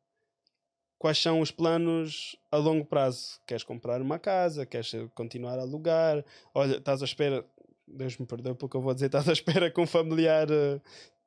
[0.98, 3.40] quais são os planos a longo prazo.
[3.46, 6.24] Queres comprar uma casa, queres continuar a alugar,
[6.54, 7.46] olha, estás à espera
[7.88, 10.80] Deus me perdoe porque eu vou dizer, estás à espera que um familiar eh,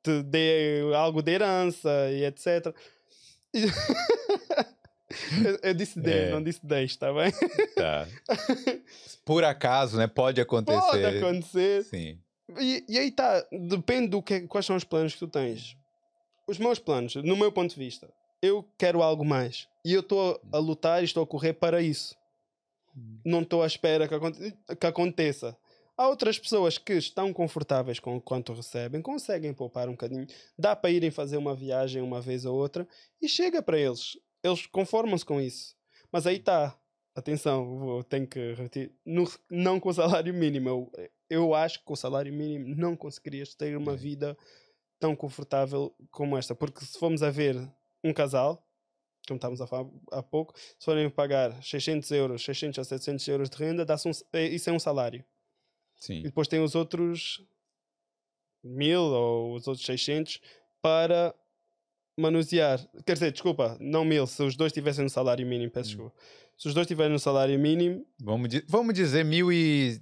[0.03, 2.73] te dê algo de herança e etc.
[5.43, 6.29] Eu, eu disse dê, É.
[6.31, 7.31] não disse deixe, está bem?
[7.75, 8.07] Tá.
[9.25, 10.05] Por acaso, né?
[10.05, 10.79] Pode acontecer.
[10.79, 11.83] Pode acontecer.
[11.85, 12.19] Sim.
[12.59, 15.75] E, e aí tá, depende do que quais são os planos que tu tens.
[16.47, 18.07] Os meus planos, no meu ponto de vista,
[18.41, 19.67] eu quero algo mais.
[19.85, 22.15] E eu estou a lutar e estou a correr para isso.
[23.25, 25.57] Não estou à espera que, aconte- que aconteça.
[25.97, 30.25] Há outras pessoas que estão confortáveis com o quanto recebem, conseguem poupar um bocadinho,
[30.57, 32.87] dá para irem fazer uma viagem uma vez ou outra
[33.21, 34.17] e chega para eles.
[34.43, 35.75] Eles conformam-se com isso.
[36.11, 36.77] Mas aí está.
[37.15, 38.93] Atenção, vou, tenho que repetir.
[39.49, 40.69] Não com o salário mínimo.
[40.69, 40.91] Eu,
[41.29, 43.97] eu acho que com o salário mínimo não conseguirias ter uma É.
[43.97, 44.37] vida
[44.99, 46.55] tão confortável como esta.
[46.55, 47.55] Porque se formos a ver
[48.03, 48.65] um casal,
[49.27, 53.49] como estávamos a falar há pouco, se forem pagar 600 euros, 600 a 700 euros
[53.49, 55.23] de renda, dá-se um, é- isso é um salário.
[56.01, 56.21] E Sim.
[56.23, 57.43] depois tem os outros
[58.63, 60.39] mil ou os outros 600
[60.81, 61.33] para
[62.17, 62.79] manusear.
[63.05, 65.93] Quer dizer, desculpa, não mil, se os dois tivessem no salário mínimo, peço Hum.
[66.09, 66.15] desculpa.
[66.57, 70.01] Se os dois tiverem no salário mínimo, Vamos, di- vamos dizer mil e...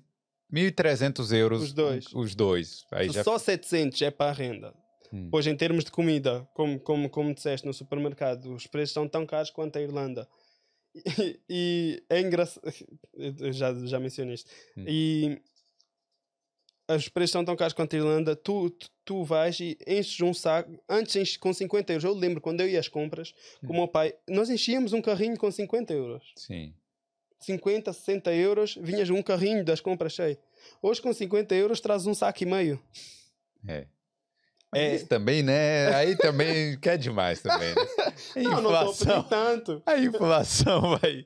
[0.51, 1.61] 1.300 euros.
[1.61, 2.05] Os dois.
[2.13, 2.85] Os dois.
[2.91, 3.21] Aí já...
[3.23, 4.73] só 700 é para a renda.
[5.13, 5.29] Hum.
[5.31, 9.25] Pois em termos de comida, como, como, como disseste no supermercado, os preços são tão
[9.25, 10.27] caros quanto a Irlanda.
[11.19, 12.63] E, e é engraçado.
[13.53, 14.49] Já, já mencionei isto.
[14.75, 14.85] Hum.
[14.87, 15.41] E
[16.89, 18.35] os preços são tão caros quanto a Irlanda.
[18.35, 20.71] Tu, tu, tu vais e enches um saco.
[20.89, 22.03] Antes enches com 50 euros.
[22.03, 23.79] Eu lembro quando eu ia às compras com o Hum.
[23.79, 26.33] meu pai, nós enchíamos um carrinho com 50 euros.
[26.35, 26.73] Sim.
[27.41, 30.37] 50, 60 euros, vinhas um carrinho das compras cheio.
[30.81, 32.81] Hoje com 50 euros traz um saco e meio.
[33.67, 33.85] É.
[34.75, 34.95] É.
[34.95, 35.93] Isso também, né?
[35.95, 37.81] Aí também quer demais também, né?
[38.35, 39.81] A Não, não inflação, pedir tanto.
[39.85, 41.25] a inflação vai...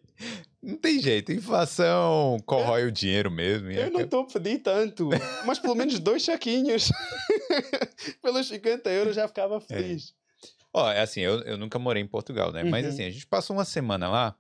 [0.62, 3.72] Não tem jeito, a inflação corrói o dinheiro mesmo.
[3.72, 5.10] Eu não acaba- estou a pedir tanto,
[5.44, 6.92] mas pelo menos dois saquinhos.
[8.22, 10.14] Pelos 50 euros já ficava feliz.
[10.74, 12.64] Ó, é assim, eu, eu nunca morei em Portugal, né?
[12.64, 12.92] Mas Uhum.
[12.92, 14.36] assim, a gente passou uma semana lá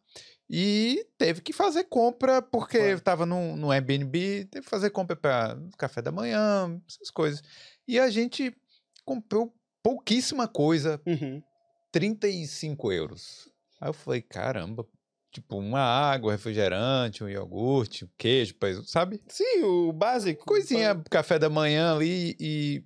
[0.49, 2.91] e teve que fazer compra porque Claro.
[2.93, 7.41] eu tava no, no Airbnb, teve que fazer compra para café da manhã, essas coisas.
[7.87, 8.55] E a gente
[9.15, 9.53] comprou
[9.83, 11.41] pouquíssima coisa, Uhum.
[11.91, 13.49] 35 euros.
[13.79, 14.85] Aí eu falei, caramba,
[15.31, 18.55] tipo, uma água, refrigerante, um iogurte, um queijo,
[18.85, 19.21] sabe?
[19.27, 20.45] Sim, o básico.
[20.45, 22.83] Coisinha, café da manhã ali e.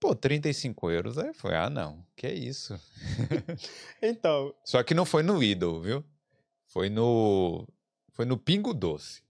[0.00, 1.18] Pô, 35 euros.
[1.18, 2.80] Aí falei, ah, não, que é isso.
[4.02, 6.04] Então, Só que não foi no Lidl, viu?
[6.66, 7.68] Foi no.
[8.12, 9.22] Foi no Pingo Doce.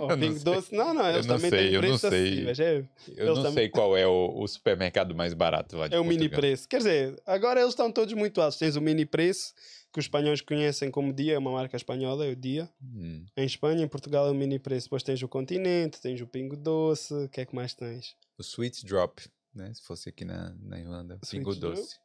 [0.00, 0.44] O Eu não Pingo.
[0.44, 0.74] Doce.
[0.74, 2.46] Não, não, eles não também sei, têm eu não sei.
[2.48, 2.84] É,
[3.16, 6.04] Eu não também- sei qual é o, o supermercado mais barato lá de é o
[6.04, 6.68] mini preço.
[6.68, 8.58] Quer dizer, agora eles estão todos muito altos.
[8.58, 9.52] Tens o mini preço,
[9.92, 12.68] que os espanhóis conhecem como Dia, é uma marca espanhola, é o Dia.
[12.82, 14.86] Hum, Em Espanha, em Portugal é o mini preço.
[14.86, 17.12] Depois tens o Continente, tens o Pingo Doce.
[17.14, 18.14] O que é que mais tens?
[18.38, 19.22] o Sweet Drop,
[19.54, 19.72] né?
[19.74, 21.18] Se fosse aqui na, na Irlanda.
[21.22, 21.76] Sweet Pingo Drop?
[21.76, 21.96] Doce.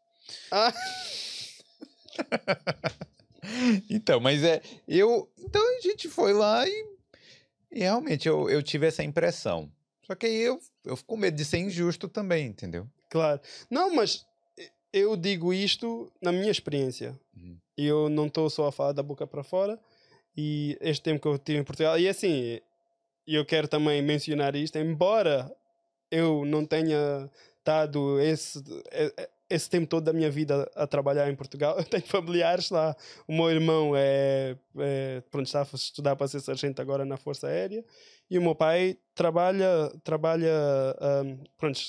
[0.52, 0.74] Ah,
[3.90, 4.62] Então, mas é.
[4.88, 5.30] Eu.
[5.38, 6.97] Então a gente foi lá e.
[7.72, 9.72] E realmente eu, eu tive essa impressão.
[10.04, 12.88] Só que aí eu, eu fico com medo de ser injusto também, entendeu?
[13.10, 13.42] Claro.
[13.70, 14.26] Não, mas
[14.94, 17.20] eu digo isto na minha experiência.
[17.36, 17.58] Uhum.
[17.78, 19.80] Eu não estou só a falar da boca para fora.
[20.36, 22.00] E este tempo que eu tive em Portugal.
[22.00, 22.60] E assim,
[23.28, 25.54] eu quero também mencionar isto, embora
[26.10, 28.60] eu não tenha estado esse,
[28.94, 32.96] e- esse tempo todo da minha vida a trabalhar em Portugal, eu tenho familiares lá.
[33.28, 37.48] O meu irmão é, é pronto, está a estudar para ser sargento agora na Força
[37.48, 37.84] Aérea.
[38.30, 40.52] E o meu pai trabalha, trabalha,
[41.00, 41.80] ahm, pronto,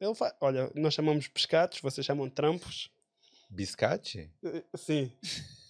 [0.00, 2.90] ele faz, olha, nós chamamos pescados, vocês chamam trampos.
[3.50, 4.30] Biscate?
[4.44, 5.10] Eh, Sim.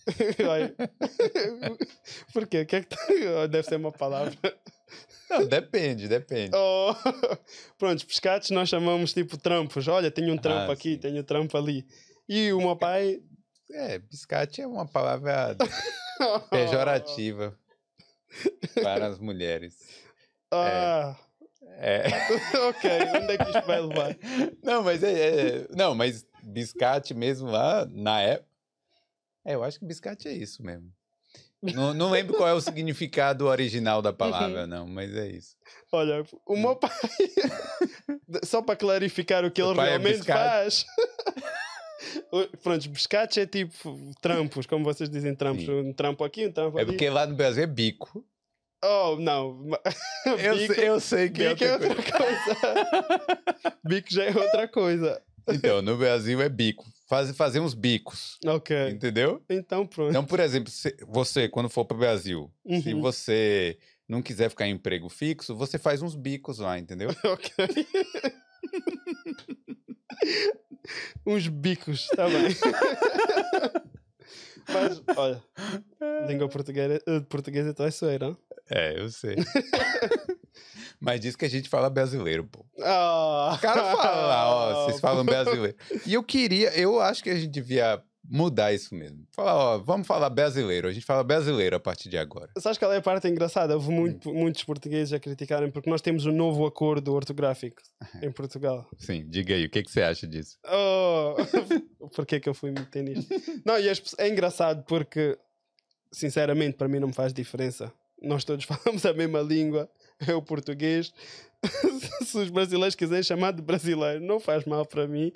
[0.48, 0.74] Olha.
[2.32, 2.62] Porquê?
[2.62, 4.36] O que é que tá- Deve ser uma palavra.
[5.30, 6.50] Não, depende, depende.
[6.56, 6.94] Oh.
[7.78, 9.86] Pronto, pescados nós chamamos tipo trampos.
[9.88, 10.98] Olha, tenho um trampo Ah, aqui, sim.
[10.98, 11.86] tenho um trampo ali.
[12.28, 13.20] E o meu pai.
[13.70, 15.54] É, biscate é uma palavra
[16.50, 17.54] pejorativa
[18.82, 19.74] para as mulheres.
[20.50, 21.14] Ah,
[21.76, 22.04] É.
[22.68, 22.90] ok.
[23.22, 24.16] Onde é que isto vai levar?
[24.62, 28.48] Não, mas é, é- Não, mas biscate mesmo lá, na época.
[29.44, 30.90] É, eu acho que biscate é isso mesmo.
[31.62, 35.56] Não, não lembro qual é o significado original da palavra, não, mas é isso.
[35.92, 36.90] Olha, o meu pai.
[38.44, 40.38] Só para clarificar o que Teu ele é realmente biscate?
[40.48, 40.86] faz.
[42.30, 45.64] O- Pronto, biscates é tipo trampos, como vocês dizem trampos.
[45.64, 45.72] Sim.
[45.80, 46.92] Um trampo aqui, um trampo É ali.
[46.92, 48.24] porque lá no Brasil é bico.
[48.84, 49.58] Oh, não.
[50.24, 52.54] Eu, Bico- sei, eu sei que é Bico é outra outra coisa.
[52.54, 53.76] coisa.
[53.84, 55.22] Bico já é outra coisa.
[55.48, 56.84] Então, no Brasil é bico.
[57.08, 58.90] Faz, fazer uns bicos, Ok.
[58.90, 59.42] entendeu?
[59.48, 60.10] Então pronto.
[60.10, 62.52] Então, por exemplo, se- você, quando for para o Brasil,
[62.82, 63.00] se Uhum.
[63.00, 67.08] você não quiser ficar em emprego fixo, você faz uns bicos lá, entendeu?
[67.24, 67.86] Ok.
[71.26, 72.48] Uns bicos, tá bem.
[74.68, 75.42] Mas, olha,
[76.26, 78.36] língua portuguesa, portuguesa é traiçoeira.
[78.70, 79.36] É, eu sei.
[81.00, 82.64] Mas diz que a gente fala brasileiro, pô.
[82.82, 85.76] Ah, O cara fala ó, vocês falam brasileiro.
[86.06, 89.24] E eu queria, eu acho que a gente devia mudar isso mesmo.
[89.34, 90.86] Falar, ó, vamos falar brasileiro.
[90.88, 92.50] A gente fala brasileiro a partir de agora.
[92.58, 93.74] Sabes qual é a parte engraçada?
[93.74, 93.92] Houve Hum.
[94.00, 97.80] muito- muitos portugueses a criticarem porque nós temos um novo acordo ortográfico
[98.22, 98.86] em Portugal.
[98.98, 100.58] Sim, diga aí, o que, que você acha disso?
[100.66, 101.36] Oh,
[102.14, 103.32] porquê que eu fui meter nisto?
[103.64, 103.88] Não, e
[104.18, 105.38] é engraçado porque,
[106.12, 107.92] sinceramente, para mim não me faz diferença.
[108.20, 109.88] Nós todos falamos a mesma língua,
[110.26, 111.12] é o português.
[112.24, 115.32] Se os brasileiros quiserem chamar de brasileiro, não faz mal para mim.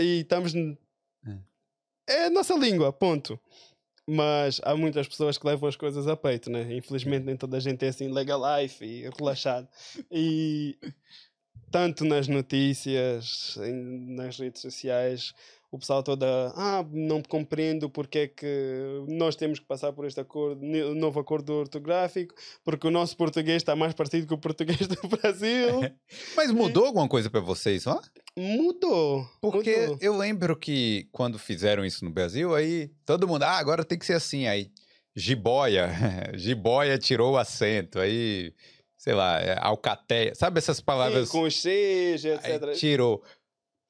[0.00, 0.54] E estamos.
[0.54, 0.76] n-
[2.08, 3.38] É a nossa língua, ponto.
[4.08, 6.74] Mas há muitas pessoas que levam as coisas a peito, né?
[6.74, 9.68] Infelizmente, nem toda a gente é assim, legal life e relaxado.
[10.10, 10.76] E
[11.70, 13.56] tanto nas notícias,
[14.08, 15.32] nas redes sociais,
[15.72, 18.46] o pessoal toda, ah, não compreendo porque é que
[19.08, 20.62] nós temos que passar por este acordo,
[20.94, 25.80] novo acordo ortográfico, porque o nosso português está mais parecido com o português do Brasil.
[26.36, 27.98] Mas mudou alguma coisa pra vocês lá?
[28.36, 29.26] Mudou.
[29.40, 29.98] Porque mudou.
[30.02, 34.04] eu lembro que quando fizeram isso no Brasil, aí todo mundo, ah, agora tem que
[34.04, 34.46] ser assim.
[34.46, 34.70] Aí,
[35.16, 35.88] jiboia,
[36.36, 37.98] jiboia tirou o acento.
[37.98, 38.52] Aí,
[38.98, 41.30] sei lá, é, alcateia, sabe essas palavras?
[41.30, 42.74] Sim, com Cs, Aí etc.
[42.74, 43.24] tirou.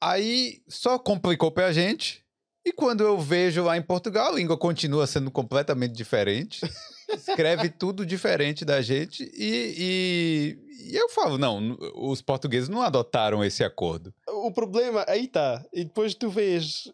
[0.03, 2.23] Aí só complicou pra gente.
[2.65, 6.61] E quando eu vejo lá em Portugal, a língua continua sendo completamente diferente.
[7.09, 9.23] Escreve tudo diferente da gente.
[9.35, 10.57] E,
[10.89, 14.13] e, e eu falo, não, os portugueses não adotaram esse acordo.
[14.29, 15.65] O problema, aí está.
[15.73, 16.93] E depois tu vês.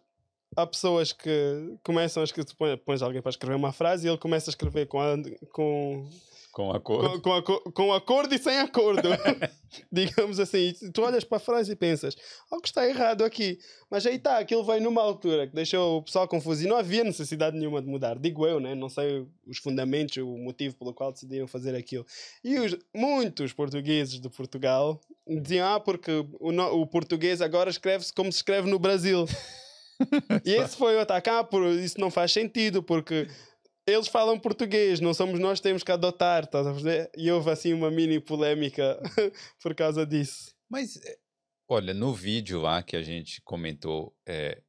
[0.57, 1.31] Há pessoas que
[1.85, 2.79] começam a escrever.
[2.85, 5.17] Pões alguém para escrever uma frase e ele começa a escrever com, a-
[5.53, 6.09] com,
[6.59, 7.21] Com acordo.
[7.21, 9.09] com, com, com acordo e sem acordo.
[9.93, 10.75] Digamos assim.
[10.93, 12.17] Tu olhas para a frase e pensas:
[12.51, 13.61] algo está errado aqui.
[13.89, 17.05] Mas aí está, aquilo veio numa altura que deixou o pessoal confuso e não havia
[17.05, 18.19] necessidade nenhuma de mudar.
[18.19, 18.75] Digo eu, né?
[18.75, 22.05] Não sei os fundamentos, o motivo pelo qual decidiram fazer aquilo.
[22.43, 28.33] E os, muitos portugueses de Portugal diziam: ah, porque o, o português agora escreve-se como
[28.33, 29.27] se escreve no Brasil.
[30.45, 31.31] e esse foi o ataque.
[31.31, 33.29] Ah, por, isso não faz sentido, porque
[33.93, 37.11] eles falam português, não somos nós que temos que adotar, estás a ver?
[37.17, 39.01] E houve assim uma mini polémica
[39.63, 40.53] por causa disso.
[40.69, 41.17] Mas, é,
[41.69, 44.61] olha, no vídeo lá que a gente comentou, é,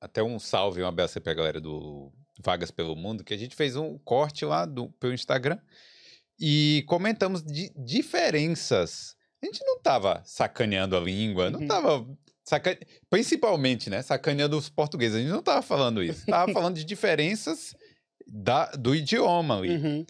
[0.00, 2.12] até um salve, um abraço aí pra galera do
[2.42, 5.58] Vagas pelo Mundo, que a gente fez um corte lá do, pelo Instagram
[6.38, 9.14] e comentamos de diferenças.
[9.42, 11.66] A gente não tava sacaneando a língua, não Uhum.
[11.66, 12.06] tava.
[12.44, 12.78] Saca...
[13.08, 14.02] Principalmente, né?
[14.02, 15.16] Sacaneando os portugueses.
[15.16, 16.26] A gente não tava falando isso.
[16.26, 17.74] Tava falando de diferenças
[18.30, 19.70] da, do idioma ali.
[19.70, 20.06] Uhum.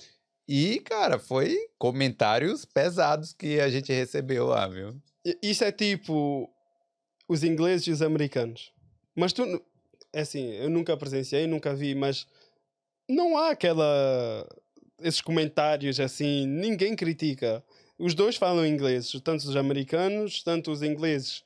[0.47, 5.01] E, cara, foi comentários pesados que a gente recebeu lá, viu?
[5.43, 6.49] Isso é tipo
[7.29, 8.73] os ingleses e os americanos.
[9.15, 9.45] Mas tu,
[10.13, 12.27] é assim, eu nunca presenciei, nunca vi, mas
[13.09, 14.47] não há aquela.
[15.01, 17.65] esses comentários assim, ninguém critica.
[17.99, 21.45] Os dois falam inglês, tanto os americanos, tanto os ingleses.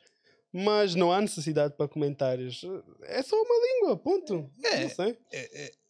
[0.56, 2.62] Mas não há necessidade para comentários.
[3.02, 4.48] É só uma língua, ponto.
[4.62, 4.82] É.
[4.84, 5.18] Não sei.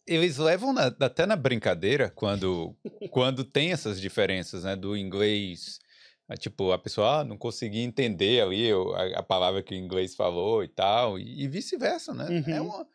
[0.07, 2.75] Eles levam na- até na brincadeira quando,
[3.11, 4.75] quando tem essas diferenças, né?
[4.75, 5.79] Do inglês.
[6.27, 10.15] ah, Tipo, a pessoa ah, não conseguia entender ali a, a palavra que o inglês
[10.15, 12.43] falou e tal, e, e vice-versa, né?
[12.47, 12.67] É Uhum.
[12.67, 12.87] uma,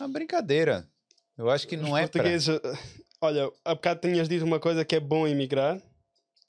[0.00, 0.86] uma brincadeira.
[1.38, 2.22] Eu acho que não Os é pra...
[2.22, 2.78] portugueses, eh,
[3.20, 5.80] olha, há bocado tinhas dito uma coisa que é bom emigrar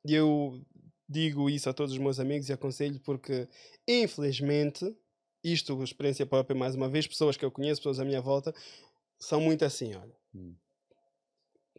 [0.06, 0.62] e eu
[1.08, 3.48] digo isso a todos os meus amigos e aconselho porque,
[3.88, 4.96] infelizmente,
[5.44, 8.54] isto, experiência própria, mais uma vez, pessoas que eu conheço, pessoas à minha volta,
[9.20, 10.16] são muito assim, olha.
[10.34, 10.56] Hum.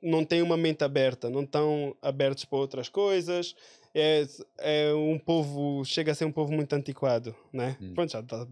[0.03, 3.57] Não têm uma mente aberta, não estão abertos para outras coisas.
[3.95, 4.27] É,
[4.59, 7.79] é um povo, chega a ser um povo muito antiquado, né?
[7.81, 7.95] Hum.
[7.95, 8.47] Pronto, já está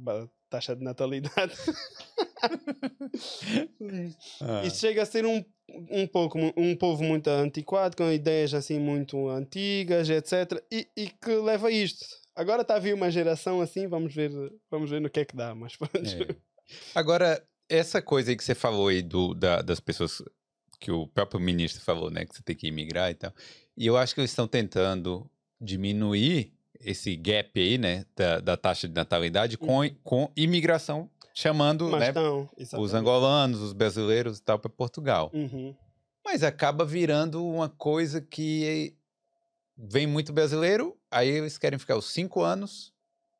[0.52, 1.54] taxa de natalidade.
[4.40, 5.44] Ah, Isso chega a ser um,
[5.90, 10.62] um pouco um povo muito antiquado, com ideias assim muito antigas, etc.
[10.70, 12.04] E, e que leva a isto.
[12.34, 14.30] Agora está a vir uma geração assim, vamos ver,
[14.70, 15.98] vamos ver no que é que dá, mas pronto.
[15.98, 16.34] é.
[16.94, 20.22] Agora, essa coisa aí que você falou aí do, da- das pessoas
[20.80, 22.24] que o próprio ministro falou, né?
[22.24, 23.32] Que você tem que imigrar e tal.
[23.76, 25.30] E eu acho que eles estão tentando
[25.60, 26.52] diminuir
[26.84, 28.04] esse gap aí, né?
[28.16, 32.14] Da, da taxa de natalidade com, com imigração, chamando Mas né,
[32.78, 35.30] os angolanos, os brasileiros e tal para Portugal.
[35.32, 35.74] Uhum.
[36.24, 38.94] Mas acaba virando uma coisa que
[39.76, 42.92] vem muito brasileiro, aí eles querem ficar os cinco anos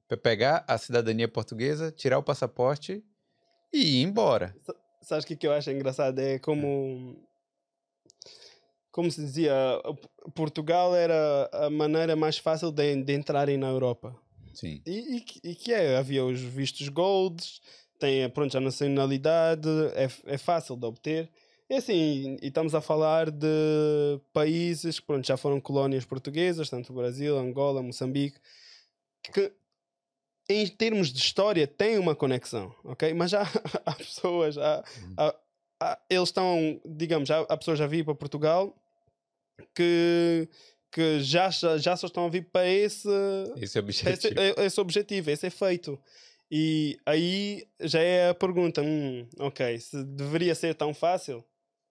[0.09, 3.03] para pegar a cidadania portuguesa, tirar o passaporte
[3.73, 4.55] e ir embora.
[5.01, 6.19] Sabes o que, que eu acho engraçado?
[6.19, 7.17] É como.
[8.93, 9.53] Como se dizia,
[10.35, 14.15] Portugal era a maneira mais fácil de, de entrarem na Europa.
[14.55, 14.81] Sim.
[14.87, 15.97] E, e que- e que é?
[15.97, 17.61] Havia os vistos golds,
[17.99, 21.31] tem pronto, a nacionalidade, é, é fácil de obter.
[21.71, 26.93] E assim, e estamos a falar de países que pronto, já foram colónias portuguesas, tanto
[26.93, 28.39] o Brasil, Angola, Moçambique,
[29.33, 29.53] que
[30.51, 33.15] em termos de história têm uma conexão, ok?
[33.15, 33.43] Mas já
[33.87, 34.85] há pessoas, há,
[35.17, 35.35] há-
[35.81, 38.77] há- eles estão, digamos, já, há pessoas já vir para Portugal
[39.75, 40.49] que,
[40.91, 43.09] que já, já, só estão a vir para esse,
[43.57, 44.41] Esse é o esse, objetivo.
[44.41, 45.99] é- esse objetivo, esse é feito.
[46.51, 51.45] E aí já é a pergunta: hum, ok, se deveria ser tão fácil,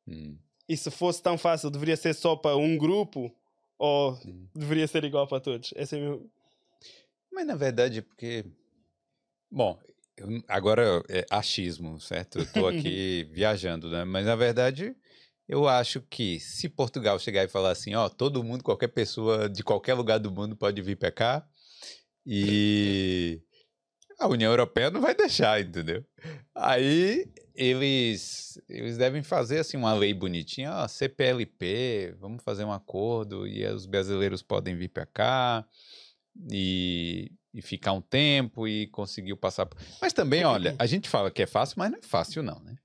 [0.08, 0.38] Hum.
[0.68, 3.36] e se fosse tão fácil, deveria ser só para um grupo
[3.78, 4.48] ou Hum.
[4.56, 5.74] deveria ser igual para todos?
[5.76, 6.30] Esse é meu.
[7.32, 8.46] Mas na verdade, é porque.
[9.50, 9.80] Bom,
[10.48, 12.40] agora é achismo, certo?
[12.40, 14.04] Eu tô aqui viajando, né?
[14.06, 14.96] Mas na verdade,
[15.52, 19.62] eu acho que se Portugal chegar e falar assim, ó, todo mundo, qualquer pessoa de
[19.62, 21.46] qualquer lugar do mundo pode vir cá,
[22.26, 23.42] e
[24.18, 26.06] a União Europeia não vai deixar, entendeu?
[26.56, 33.46] Aí eles, eles devem fazer assim uma lei bonitinha, ó, CPLP, vamos fazer um acordo
[33.46, 35.68] e os brasileiros podem vir pra cá
[36.50, 39.86] e, e ficar um tempo e conseguir o passaporte.
[40.00, 42.78] Mas também, olha, a gente fala que é fácil, mas não é fácil não, né?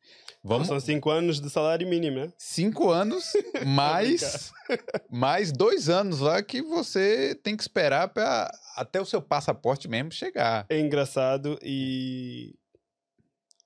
[0.46, 2.32] Vamos São cinco anos de salário mínimo, né?
[2.38, 3.32] cinco anos
[3.66, 4.52] mais
[5.10, 10.12] mais dois anos lá que você tem que esperar para até o seu passaporte mesmo
[10.12, 10.64] chegar.
[10.68, 12.54] É engraçado e.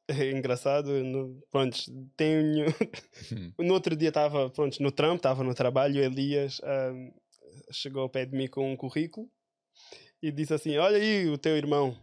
[0.09, 1.05] É engraçado.
[1.05, 1.77] No, pronto,
[2.17, 2.67] tenho.
[3.59, 6.03] no outro dia estava pronto, no trampo, estava no trabalho.
[6.03, 7.11] Elias ahm,
[7.71, 9.29] chegou ao pé de mim com um currículo
[10.23, 11.95] e disse assim: Olha aí o teu irmão.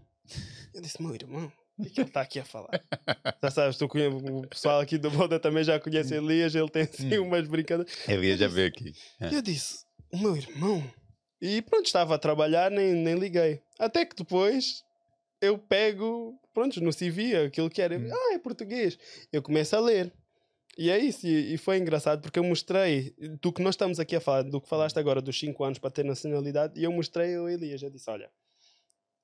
[0.72, 1.52] Eu disse: Meu irmão?
[1.78, 2.70] O que, é que ele está aqui a falar?
[3.42, 7.18] já sabes, tu o pessoal aqui do Boda também já conhece Elias, ele tem assim
[7.20, 7.28] Hum.
[7.28, 7.94] umas brincadeiras.
[8.08, 8.94] Ele já veio aqui.
[9.22, 9.36] É.
[9.36, 10.84] Eu disse, o meu irmão?
[11.40, 13.62] E pronto, estava a trabalhar, nem, nem liguei.
[13.78, 14.84] Até que depois
[15.40, 17.96] eu pego, pronto, no CV, aquilo que era.
[17.98, 18.10] Hum.
[18.12, 18.98] Ah, é português.
[19.32, 20.12] Eu começo a ler.
[20.80, 24.16] E é isso, e, e foi engraçado porque eu mostrei do que nós estamos aqui
[24.16, 27.36] a falar, do que falaste agora dos 5 anos para ter nacionalidade, e eu mostrei
[27.36, 27.82] ao Elias.
[27.82, 28.30] Eu disse: Olha,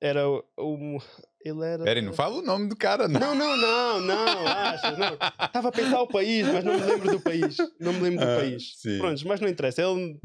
[0.05, 0.99] era o.
[1.45, 1.83] ele era.
[1.83, 3.19] Peraí, não fala o nome do cara, não.
[3.19, 5.13] Não, não, não, não, acho, não.
[5.45, 7.57] Estava a pensar o país, mas não me lembro do país.
[7.79, 8.73] Não me lembro do Ah, país.
[8.77, 8.97] sim.
[8.99, 9.81] Pronto, mas não interessa.
[9.81, 10.19] Ele,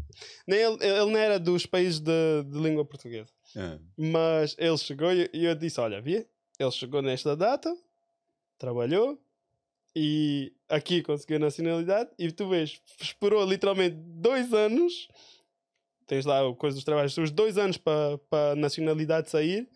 [0.47, 3.31] nem ele, ele não era dos países de, de língua portuguesa.
[3.57, 6.26] Ah, Mas ele chegou e eu disse: Olha, via,
[6.59, 7.72] ele chegou nesta data,
[8.59, 9.18] trabalhou
[9.95, 12.11] e aqui conseguiu a nacionalidade.
[12.18, 15.09] E tu vês, esperou literalmente dois anos.
[16.09, 18.19] Tens lá o coisa dos trabalhos, os dois anos para
[18.53, 19.69] a nacionalidade sair.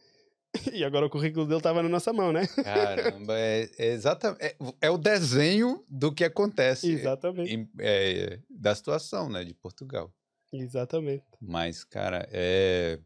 [0.72, 2.46] E agora o currículo dele estava na nossa mão, né?
[2.46, 4.44] Caramba, é, é exatamente.
[4.44, 7.54] É, é o desenho do que acontece Exatamente.
[7.54, 10.12] em- é, da situação, né, de Portugal.
[10.52, 11.24] Exatamente.
[11.40, 12.98] Mas, cara, é.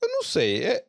[0.00, 0.64] Eu não sei.
[0.64, 0.86] É,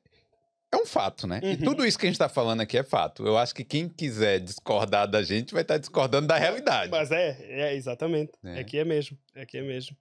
[0.71, 1.41] é um fato, né?
[1.43, 1.57] E Uhum.
[1.71, 3.25] tudo isso que a gente tá falando aqui é fato.
[3.27, 6.89] Eu acho que quem quiser discordar da gente vai estar discordando da realidade.
[6.89, 8.31] Mas é, é exatamente.
[8.45, 8.61] É.
[8.61, 9.17] É que é mesmo.
[9.35, 9.95] É que é mesmo.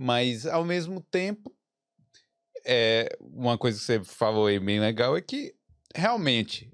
[0.00, 1.52] Mas, ao mesmo tempo,
[2.64, 5.56] é, uma coisa que você falou aí bem legal é que,
[5.92, 6.70] realmente,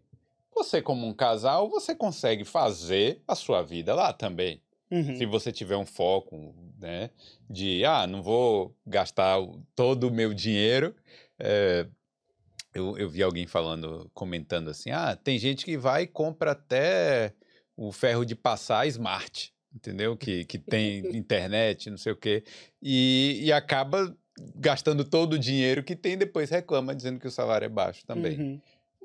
[0.55, 4.61] você como um casal, você consegue fazer a sua vida lá também.
[4.91, 5.17] Uhum.
[5.17, 7.09] Se você tiver um foco, né,
[7.49, 9.39] de, ah, não vou gastar
[9.75, 10.95] todo o meu dinheiro.
[11.39, 11.87] é,
[12.75, 17.33] eu, eu vi alguém falando, comentando assim, ah, tem gente que vai e compra até
[17.75, 20.17] o ferro de passar smart, entendeu?
[20.17, 22.45] Que, que tem internet, não sei o quê,
[22.83, 24.17] e, e acaba
[24.57, 28.39] gastando todo o dinheiro que tem, depois reclama dizendo que o salário é baixo também.
[28.39, 28.61] Uhum.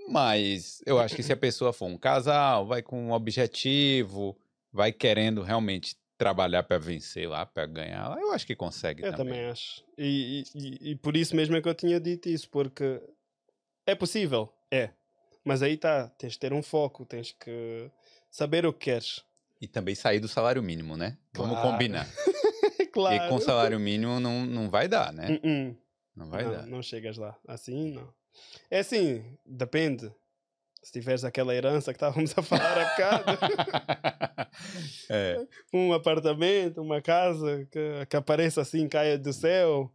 [0.09, 4.35] Mas eu acho que se a pessoa for um casal, vai com um objetivo,
[4.73, 9.11] vai querendo realmente trabalhar para vencer lá, para ganhar lá, eu acho que consegue Eu
[9.15, 9.33] também.
[9.35, 9.83] também acho.
[9.97, 12.99] E, e- e- e por isso mesmo é que eu tinha dito isso, porque
[13.85, 14.89] é possível, é.
[15.45, 17.89] Mas aí tá, tens de ter um foco, tens que
[18.29, 19.23] saber o que queres.
[19.61, 21.17] E também sair do salário mínimo, né?
[21.33, 21.71] Vamos Claro.
[21.71, 22.07] combinar.
[22.93, 23.15] claro.
[23.15, 25.39] E com salário mínimo não, não vai dar, né?
[25.43, 25.77] Uh-uh.
[26.15, 26.65] Não vai não, dar.
[26.65, 27.37] não chegas lá.
[27.47, 28.13] Assim, não.
[28.71, 30.11] É assim, depende.
[30.81, 33.37] Se tiveres aquela herança que estávamos a falar há bocado,
[35.09, 39.91] é, um apartamento, uma casa que, que apareça assim, caia do céu.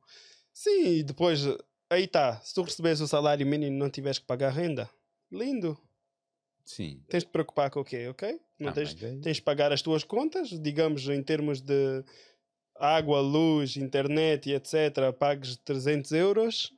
[0.53, 1.41] Sim, e depois,
[1.89, 2.39] aí tá.
[2.43, 4.89] Se tu receberes o salário mínimo e não tiveres que pagar renda,
[5.33, 5.79] lindo.
[6.65, 7.03] Sim.
[7.09, 8.41] Tens de te preocupar com o quê, ok?
[8.59, 12.05] Não Ah, tens, mas aí- tens de pagar as tuas contas, digamos, em termos de
[12.77, 15.13] água, luz, internet e etc.
[15.19, 16.73] Pagues 300 euros,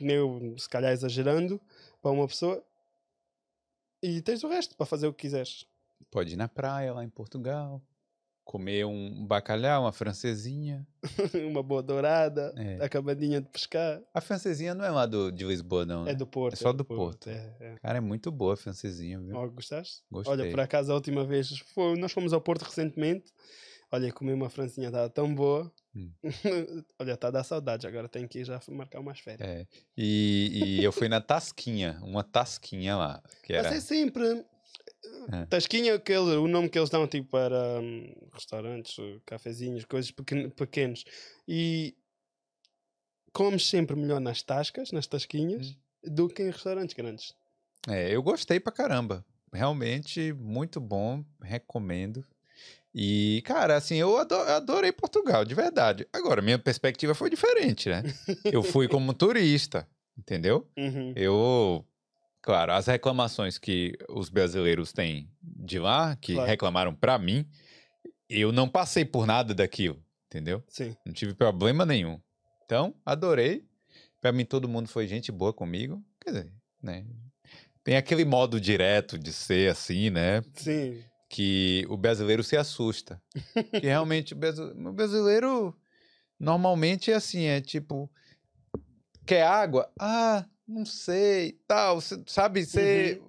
[0.00, 1.60] eu, se calhar exagerando,
[2.00, 2.64] para uma pessoa.
[4.02, 5.64] E tens o resto para fazer o que quiseres.
[6.10, 7.80] Pode ir na praia lá em Portugal.
[8.44, 10.86] Comer um bacalhau, uma francesinha.
[11.50, 12.84] uma boa dourada, É.
[12.84, 14.00] acabadinha de pescar.
[14.12, 16.02] A francesinha não é lá do, de Lisboa, não.
[16.02, 16.14] É né?
[16.14, 16.54] do Porto.
[16.54, 17.28] É só do Porto.
[17.28, 17.74] É, é.
[17.82, 19.36] Cara, é muito boa a francesinha, viu?
[19.36, 20.02] Oh, gostaste?
[20.10, 20.32] Gostei.
[20.32, 23.32] Olha, por acaso a última vez foi- nós fomos ao Porto recentemente.
[23.94, 25.70] Olha, comi uma francinha, estava tão boa.
[25.94, 26.10] Hum.
[26.98, 27.84] Olha, está a dar saudades.
[27.84, 29.46] Agora tenho que ir já marcar umas férias.
[29.46, 29.66] É.
[29.94, 33.22] E, e eu fui na Tasquinha, uma Tasquinha lá.
[33.42, 33.68] Que era...
[33.68, 34.46] Mas é sempre.
[35.32, 35.46] É.
[35.46, 38.96] Tasquinha, aquele, o nome que eles dão tipo para hum, restaurantes,
[39.26, 41.04] cafezinhos, coisas pequen- pequenos.
[41.46, 41.94] E
[43.32, 46.14] comes sempre melhor nas tascas, nas tasquinhas, Hum.
[46.14, 47.34] do que em restaurantes grandes.
[47.88, 49.24] É, eu gostei pra caramba.
[49.52, 52.24] Realmente muito bom, recomendo.
[52.94, 56.06] E, cara, assim, eu ado- adorei Portugal, de verdade.
[56.12, 58.02] Agora, minha perspectiva foi diferente, né?
[58.44, 60.66] Eu fui como turista, entendeu?
[60.76, 61.12] Uhum.
[61.16, 61.84] Eu,
[62.42, 66.48] claro, as reclamações que os brasileiros têm de lá, que Claro.
[66.50, 67.48] reclamaram pra mim,
[68.28, 70.62] eu não passei por nada daquilo, entendeu?
[70.68, 70.96] Sim.
[71.06, 72.20] Não tive problema nenhum.
[72.64, 73.64] Então, adorei.
[74.20, 76.02] Pra mim, todo mundo foi gente boa comigo.
[76.20, 76.52] Quer dizer,
[76.82, 77.04] né?
[77.84, 80.42] Tem aquele modo direto de ser assim, né?
[80.54, 81.02] Sim.
[81.28, 83.20] Que o brasileiro se assusta.
[83.80, 85.76] que realmente o brasileiro
[86.38, 88.10] normalmente é assim, é tipo.
[89.26, 89.90] Quer água?
[89.98, 92.00] Ah, não sei, tal.
[92.00, 93.20] cê- Sabe, você.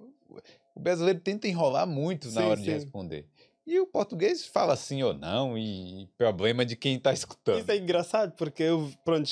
[0.74, 2.72] O brasileiro tenta enrolar muito na Sim, hora de sim.
[2.72, 3.26] responder.
[3.66, 7.60] E o português fala sim ou não, e problema de quem tá escutando.
[7.60, 9.30] Isso é engraçado porque eu, pronto,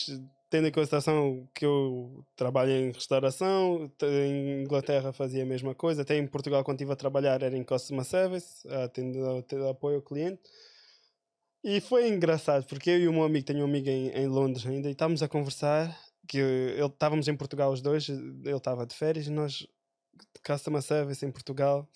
[0.48, 6.16] tendo em consideração que eu trabalho em restauração, em Inglaterra fazia a mesma coisa, até
[6.16, 10.40] em Portugal quando estive a trabalhar era em customer service, atendendo atendendo apoio ao cliente.
[11.64, 14.66] E foi engraçado porque eu e o meu amigo, tenho um amigo em, em Londres
[14.66, 15.96] ainda, e estávamos a conversar,
[16.28, 19.66] que ele, estávamos em Portugal os dois, ele estava de férias e nós,
[20.44, 21.89] customer service em Portugal,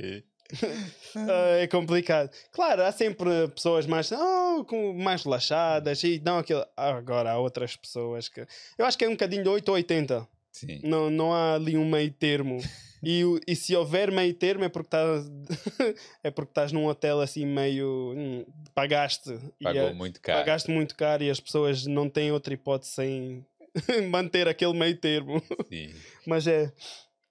[1.59, 2.29] é complicado.
[2.51, 6.65] Claro, há sempre pessoas mais, oh, com- mais relaxadas e não aquele.
[6.75, 8.45] Agora há outras pessoas que.
[8.77, 10.27] Eu acho que é um bocadinho de 8 ou 80.
[10.51, 10.81] Sim.
[10.83, 12.59] Não, não há ali um meio termo.
[13.03, 15.25] E, e se houver meio termo é porque estás
[16.23, 18.45] é porque estás num hotel assim meio hum,
[18.75, 20.39] pagaste e Pagou a- muito caro.
[20.39, 23.45] pagaste muito caro e as pessoas não têm outra hipótese sem
[24.09, 25.41] manter aquele meio termo.
[25.69, 25.93] Sim.
[26.27, 26.71] Mas é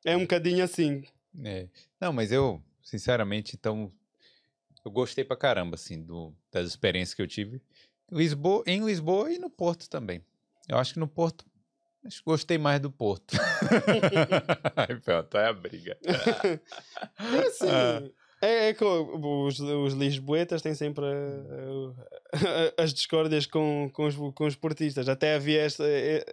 [0.04, 1.04] é um bocadinho assim.
[1.44, 1.68] É.
[2.00, 3.92] Não, mas eu, sinceramente, então,
[4.84, 7.60] eu gostei pra caramba, assim, do, das experiências que eu tive.
[8.10, 10.24] Lisboa, em Lisboa e no Porto também.
[10.66, 11.44] Eu acho que no Porto,
[12.04, 13.36] acho que gostei mais do Porto.
[14.76, 15.98] Aí pronto, é a briga.
[16.04, 17.68] É assim.
[17.68, 18.02] Ah.
[18.42, 24.46] É, é que os, os lisboetas têm sempre eh, as discórdias com, com, os, com
[24.46, 25.10] os portistas.
[25.10, 26.24] Até havia esta, eh,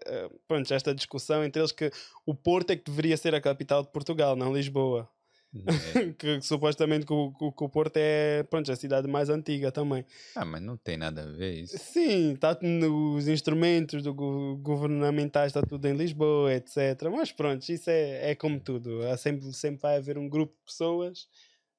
[0.48, 1.92] pronto, esta discussão entre eles que
[2.26, 5.10] o Porto é que deveria ser a capital de Portugal, não Lisboa.
[5.56, 6.12] É.
[6.18, 10.06] que supostamente que o, que o Porto é pronto, a cidade mais antiga também.
[10.36, 11.78] Ah, mas não tem nada a ver isso.
[11.78, 16.78] Sim, tá, nos instrumentos do, go- governamentais está tudo em Lisboa, etc.
[17.12, 19.04] Mas pronto, isso é, é como tudo.
[19.08, 21.28] Há sempre, sempre vai haver um grupo de pessoas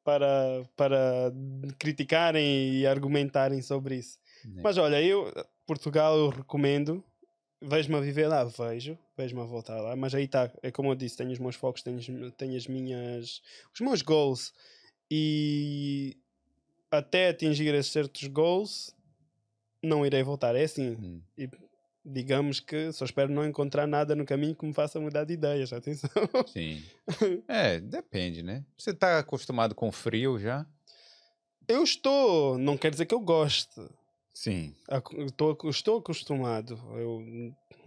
[0.03, 1.33] para, para
[1.79, 4.19] criticarem e argumentarem sobre isso.
[4.45, 4.63] né?
[4.65, 5.31] Mas olha, eu,
[5.67, 7.05] Portugal, eu recomendo.
[7.61, 10.95] Vejo-me a viver lá, vejo, vejo-me a voltar lá, mas aí está, é como eu
[10.95, 12.07] disse, tenho os meus focos, tenho, os-
[12.37, 13.43] tenho as minhas,
[13.75, 14.53] os meus goals
[15.11, 16.17] e
[16.91, 18.95] até atingir esses certos goals
[19.83, 20.55] não irei voltar.
[20.55, 21.21] É assim, Hum.
[22.05, 25.73] digamos que só espero não encontrar nada no caminho que me faça mudar de ideias,
[25.75, 26.11] atenção.
[26.47, 26.83] Sim.
[27.49, 28.65] É, depende, né?
[28.77, 30.65] Você tá acostumado com frio já?
[31.67, 33.81] Eu estou, não quer dizer que eu goste,
[34.41, 34.73] Sim.
[35.27, 36.79] Estou, estou acostumado.
[36.97, 37.21] Eu,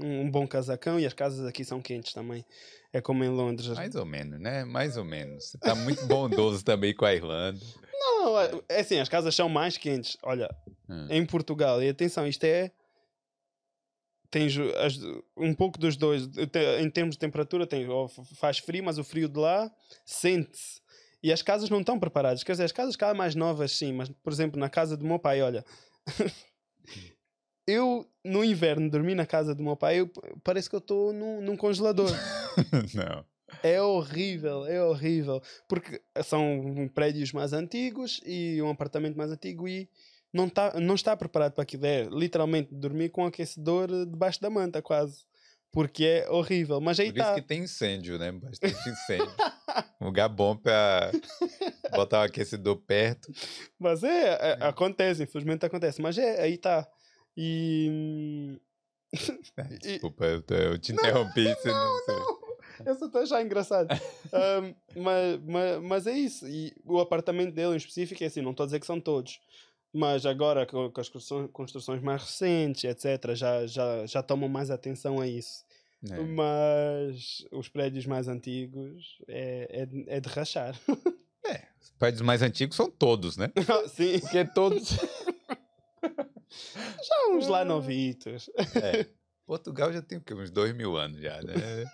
[0.02, 2.44] um bom casacão e as casas aqui são quentes também.
[2.92, 3.70] É como em Londres.
[3.70, 4.66] Mais ou menos, né?
[4.66, 5.46] Mais ou menos.
[5.46, 7.58] Você tá muito bondoso também com a Irlanda.
[7.98, 10.18] Não, é é assim, as casas são mais quentes.
[10.24, 10.54] Olha,
[10.90, 11.08] Hum.
[11.10, 12.70] em Portugal, e atenção, isto é.
[14.30, 15.00] Tens as-
[15.38, 16.28] um pouco dos dois.
[16.82, 19.72] Em termos de temperatura, f- faz frio, mas o frio de lá
[20.06, 20.82] sente-se.
[21.24, 22.44] E as casas não estão preparadas.
[22.44, 25.18] Quer dizer, as casas cá mais novas, sim, mas, por exemplo, na casa do meu
[25.18, 25.64] pai, olha.
[27.68, 30.10] eu, no inverno, dormi na casa do meu pai, eu,
[30.44, 32.10] parece que eu estou num, num congelador.
[32.94, 33.26] Não.
[33.64, 35.42] É horrível, é horrível.
[35.68, 39.90] Porque são prédios mais antigos e um apartamento mais antigo e
[40.34, 41.86] não, tá, não está preparado para aquilo.
[41.86, 45.26] É literalmente dormir com aquecedor eh, debaixo da manta, quase.
[45.72, 46.82] Porque é horrível.
[46.82, 47.42] Mas aí Por isso está.
[47.42, 48.32] que tem incêndio, né?
[48.32, 49.34] Bastante incêndio.
[50.02, 51.12] Um lugar bom pra
[51.96, 53.32] botar o aquecedor perto.
[53.80, 56.02] Mas é, é, acontece, infelizmente acontece.
[56.02, 56.88] Mas é, aí está.
[57.38, 58.60] E.
[59.82, 61.44] Desculpa, eu, tô- eu te interrompi.
[61.56, 62.42] você não, você-
[62.86, 63.88] Eu só estou achar engraçado.
[64.34, 66.48] Um, mas, mas, mas é isso.
[66.48, 69.40] E o apartamento dele em específico é assim, não estou a dizer que são todos.
[69.94, 71.10] Mas agora com, com as
[71.52, 75.66] construções, mais recentes, etc., já, já, já tomam mais atenção a isso.
[76.10, 76.18] É.
[76.20, 80.80] Mas os prédios mais antigos é, é, é de rachar.
[81.82, 83.52] Os prédios mais antigos são todos, né?
[83.90, 84.90] Sim, Porque todos.
[87.04, 88.50] já uns lá novitos.
[88.76, 89.08] É.
[89.46, 90.34] Portugal já tem o quê?
[90.34, 91.86] uns dois mil anos já, né?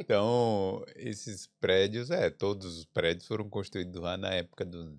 [0.00, 4.96] Então, esses prédios, é, todos os prédios foram construídos lá na época dos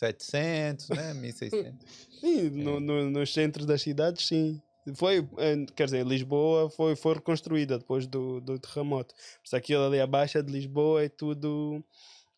[0.00, 1.14] 1700, né?
[1.14, 1.74] 1600.
[2.20, 4.60] Sim, no, no, nos centros das cidades, sim.
[4.94, 9.14] Foi, eh, quer dizer, Lisboa foi, foi reconstruída depois do, do terremoto.
[9.14, 11.84] Por isso aquilo ali abaixo de Lisboa é tudo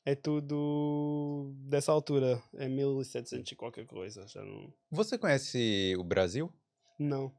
[0.05, 2.43] é tudo dessa altura.
[2.55, 4.27] É 1700 e qualquer coisa.
[4.27, 4.73] Já não.
[4.91, 6.51] Você conhece o Brasil?
[6.99, 7.31] Não.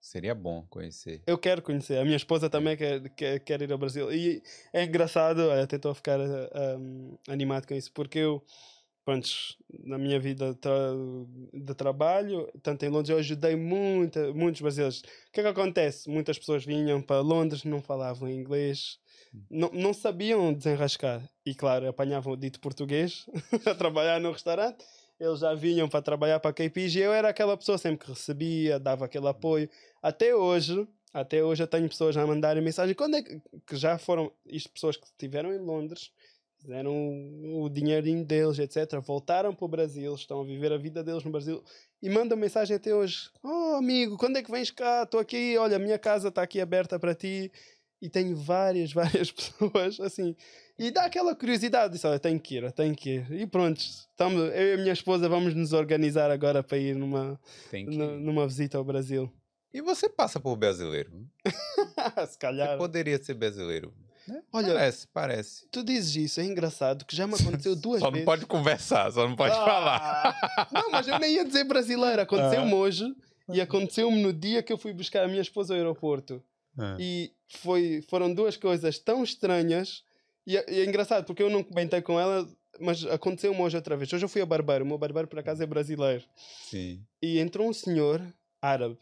[0.00, 1.22] Seria bom conhecer.
[1.26, 1.98] Eu quero conhecer.
[1.98, 4.12] A minha esposa também quer, quer, quer ir ao Brasil.
[4.12, 4.42] E
[4.72, 8.44] é engraçado, até estou a ficar um, animado com isso, porque eu,
[9.04, 9.28] pronto,
[9.84, 10.72] na minha vida tra
[11.52, 15.00] de trabalho, tanto em Londres, eu ajudei muita, muitos brasileiros.
[15.00, 16.08] O que é que acontece?
[16.08, 18.98] Muitas pessoas vinham para Londres, não falavam inglês,
[19.50, 21.28] não, não sabiam desenrascar.
[21.44, 23.26] E claro, apanhavam o dito português
[23.66, 24.84] a trabalhar no restaurante.
[25.20, 27.00] Eles já vinham para trabalhar para a KPG.
[27.00, 29.68] Eu era aquela pessoa sempre que recebia, dava aquele apoio.
[30.02, 32.94] Até hoje, até hoje eu tenho pessoas a mandarem mensagem.
[32.94, 36.10] Quando é que, que já foram, isto pessoas que estiveram em Londres,
[36.64, 36.92] fizeram
[37.62, 38.98] o dinheirinho deles, etc.
[39.00, 41.62] Voltaram para o Brasil, estão a viver a vida deles no Brasil
[42.02, 45.02] e mandam mensagem até hoje: Oh, amigo, quando é que vens cá?
[45.04, 47.52] Estou aqui, olha, a minha casa está aqui aberta para ti.
[48.02, 50.34] E tenho várias, várias pessoas assim.
[50.78, 53.32] E dá aquela curiosidade, disse, olha, tenho que ir, tenho que ir.
[53.32, 57.40] E pronto, estamos, eu e a minha esposa vamos nos organizar agora para ir numa,
[58.18, 59.32] numa visita ao Brasil.
[59.72, 61.10] E você passa por brasileiro.
[62.26, 62.76] Se Você calhar.
[62.76, 63.92] poderia ser brasileiro.
[64.28, 64.42] Né?
[64.52, 65.66] Olha, Parece, parece.
[65.70, 68.24] tu dizes isso, é engraçado, que já me aconteceu duas Só vezes.
[68.26, 70.00] não pode conversar, só não pode falar.
[70.46, 72.20] Ah, Não, mas eu nem ia dizer brasileiro.
[72.22, 73.04] Aconteceu-me hoje
[73.52, 76.42] e aconteceu-me no dia que eu fui buscar a minha esposa ao aeroporto.
[76.78, 76.96] Ah.
[76.98, 80.02] E foi, foram duas coisas tão estranhas.
[80.46, 82.48] E é, e é engraçado porque eu não comentei com ela,
[82.80, 84.12] mas aconteceu-me hoje outra vez.
[84.12, 84.84] Hoje eu fui a barbeiro.
[84.84, 86.24] O meu barbeiro, por acaso, é brasileiro.
[86.68, 87.02] Sim.
[87.22, 88.20] E entrou um senhor
[88.60, 88.98] árabe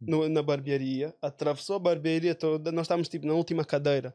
[0.00, 2.70] no- na barbearia, atravessou a barbearia toda.
[2.72, 4.14] Nós estávamos tipo na última cadeira.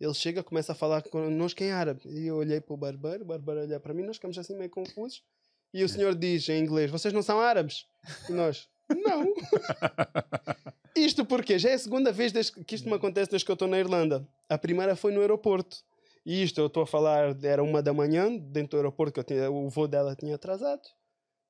[0.00, 2.00] Ele chega, começa a falar connosco em árabe.
[2.06, 4.70] E eu olhei para o barbeiro, o barbeiro olha para mim, nós ficamos assim meio
[4.70, 5.22] confusos.
[5.72, 7.86] E o senhor diz em inglês: Vocês não são árabes?
[8.28, 9.34] E nós: Não.
[10.96, 13.68] Isto porque já é a segunda vez que isto me acontece desde que eu estou
[13.68, 14.26] na Irlanda.
[14.48, 15.84] A primeira foi no aeroporto.
[16.26, 19.24] E isto eu estou a falar, era uma da manhã, dentro do aeroporto, que eu
[19.24, 20.82] tinha, o voo dela tinha atrasado.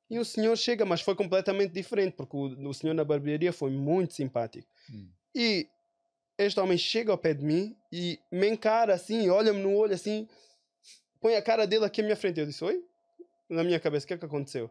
[0.08, 3.70] E o senhor chega, mas foi completamente diferente, porque o, o senhor na barbearia foi
[3.70, 4.68] muito simpático.
[4.92, 5.08] Hum.
[5.34, 5.68] E
[6.44, 10.28] este homem chega ao pé de mim e me encara assim, olha-me no olho assim,
[11.20, 12.40] põe a cara dele aqui à minha frente.
[12.40, 12.82] Eu disse, oi?
[13.48, 14.70] Na minha cabeça, o que é que aconteceu?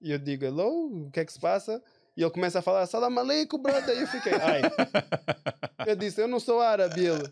[0.00, 1.82] E eu digo, hello, o que é que se passa?
[2.16, 3.96] E ele começa a falar, salam aleikum, brother.
[3.96, 4.62] E eu fiquei, ai.
[5.86, 7.04] Eu disse, eu não sou árabe.
[7.04, 7.30] Ele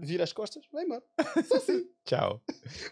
[0.00, 1.02] vira as costas, vai embora.
[1.46, 1.86] Só assim.
[2.04, 2.42] Tchau.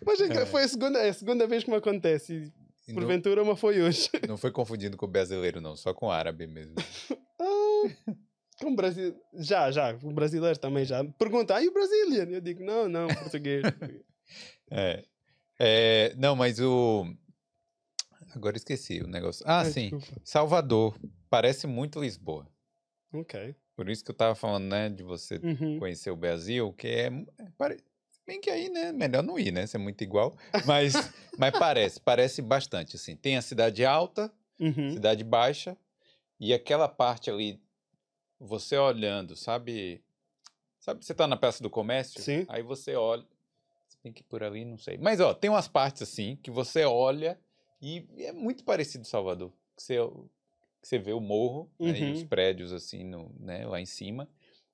[0.07, 0.47] Mas é É.
[0.47, 2.35] foi a segunda, é a segunda vez que me acontece.
[2.35, 4.09] E E não, porventura, uma foi hoje.
[4.29, 6.75] não foi confundindo com brasileiro, não, só com árabe mesmo.
[7.43, 8.13] Ah,
[8.61, 9.15] com Brasil...
[9.35, 9.97] Já, já.
[10.03, 11.03] O brasileiro também já.
[11.05, 12.25] Pergunta, ah, e o Brazilian?
[12.31, 13.63] Eu digo, não, não, português.
[14.71, 15.05] É.
[15.59, 17.05] É, não, mas o.
[18.35, 19.45] Agora esqueci o negócio.
[19.47, 19.91] Ah, Ai, sim.
[19.91, 20.21] desculpa.
[20.25, 20.97] Salvador.
[21.29, 22.47] Parece muito Lisboa.
[23.13, 23.55] Ok.
[23.75, 25.79] Por isso que eu tava falando, né, de você Uhum.
[25.81, 27.07] conhecer o Brasil, que é.
[27.39, 27.83] é pare-
[28.27, 28.93] Bem que aí, né?
[28.93, 29.67] Melhor não ir, né?
[29.67, 30.37] Ser muito igual.
[30.65, 30.93] Mas,
[31.37, 33.17] mas parece, parece bastante, assim.
[33.17, 34.91] Tem a cidade alta, Uhum.
[34.93, 35.77] cidade baixa,
[36.39, 37.61] e aquela parte ali,
[38.41, 40.03] você olhando, sabe?
[40.81, 42.21] Sabe, você tá na Praça do Comércio?
[42.23, 42.47] Sim.
[42.49, 43.25] Aí você olha.
[43.87, 44.97] Se bem que por ali, não sei.
[44.97, 47.39] Mas, ó, tem umas partes assim que você olha
[47.83, 49.53] e é muito parecido Salvador.
[49.77, 49.97] Que você,
[50.81, 52.29] que você vê o morro né, e os Uhum.
[52.29, 54.29] prédios, assim, no, né, lá em cima,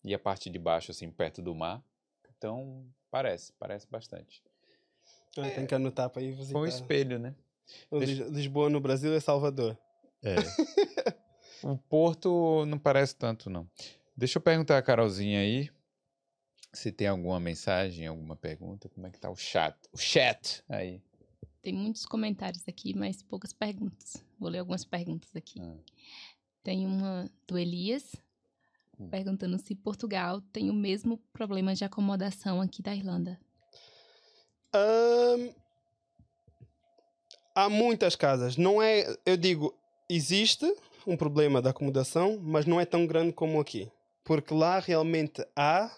[0.04, 1.82] e a parte de baixo, assim, perto do mar.
[2.36, 4.42] Então, parece, parece bastante.
[5.38, 6.52] Ah, tem que anotar para ir visitar.
[6.52, 7.34] Foi um espelho, né?
[7.90, 9.76] O Deixa- Lisboa no Brasil é Salvador.
[10.22, 10.36] É.
[11.62, 13.68] o Porto não parece tanto, não.
[14.16, 15.70] Deixa eu perguntar a Carolzinha aí
[16.72, 18.88] se tem alguma mensagem, alguma pergunta.
[18.88, 19.76] Como é que tá o chat?
[19.92, 21.00] O chat aí.
[21.62, 24.22] Tem muitos comentários aqui, mas poucas perguntas.
[24.38, 25.60] Vou ler algumas perguntas aqui.
[25.60, 25.76] Ah.
[26.62, 28.14] Tem uma do Elias,
[28.98, 29.08] Hum.
[29.10, 33.38] perguntando se Portugal tem o mesmo problema de acomodação aqui da Irlanda.
[34.72, 35.50] Ahn,
[37.54, 38.56] há muitas casas.
[38.56, 39.74] Não é, eu digo,
[40.08, 40.66] existe
[41.06, 43.90] um problema da acomodação, mas não é tão grande como aqui.
[44.24, 45.90] Porque lá realmente há.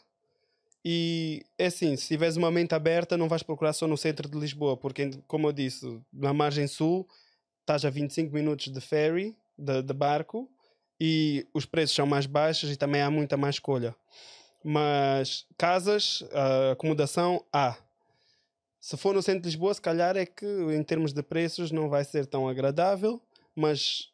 [0.84, 4.38] E é assim, se tiveres uma mente aberta, não vais procurar só no centro de
[4.38, 7.08] Lisboa, porque, como eu disse, na margem sul
[7.60, 10.48] estás a 25 minutos de ferry, de, de barco,
[11.00, 13.94] e os preços são mais baixos e também há muita mais escolha.
[14.64, 16.24] Mas casas,
[16.72, 17.76] acomodação, há.
[18.80, 21.88] Se for no centro de Lisboa, se calhar é que em termos de preços não
[21.88, 23.20] vai ser tão agradável,
[23.54, 24.10] mas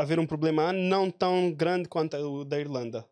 [0.00, 3.04] haver um problema não tão grande quanto o da Irlanda.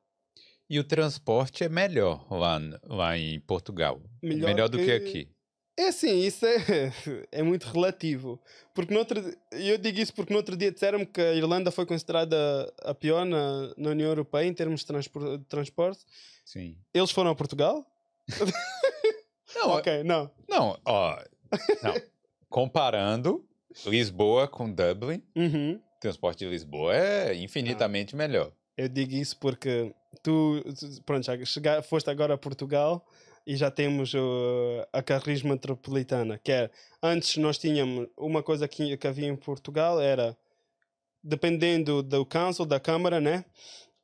[0.69, 4.01] E o transporte é melhor lá, lá em Portugal?
[4.23, 4.85] Melhor, melhor do que...
[4.85, 5.29] que aqui?
[5.79, 6.57] É assim, isso é,
[7.31, 8.41] é muito relativo.
[8.75, 9.21] Porque no outro,
[9.53, 12.37] eu digo isso porque no outro dia disseram-me que a Irlanda foi considerada
[12.83, 16.05] a pior na, na União Europeia em termos de, transpor, de transporte.
[16.45, 16.79] Sim.
[16.95, 17.87] Eles foram a Portugal?
[19.55, 20.31] Não, ok, não.
[20.49, 21.19] Não, ó.
[21.83, 21.95] Não.
[22.49, 23.45] Comparando
[23.87, 25.81] Lisboa com Dublin, uhum.
[25.97, 28.19] O transporte de Lisboa é infinitamente ah.
[28.19, 28.53] melhor.
[28.77, 30.63] Eu digo isso porque tu,
[31.07, 33.05] pronto, já chegar, foste agora a Portugal
[33.47, 36.71] e já temos uh, a Carris Metropolitana, que é,
[37.03, 40.37] antes nós tínhamos uma coisa que, que havia em Portugal era,
[41.23, 43.45] dependendo do council, da Câmara, né?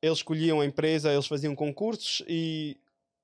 [0.00, 2.78] Eles escolhiam a empresa, eles faziam concursos e,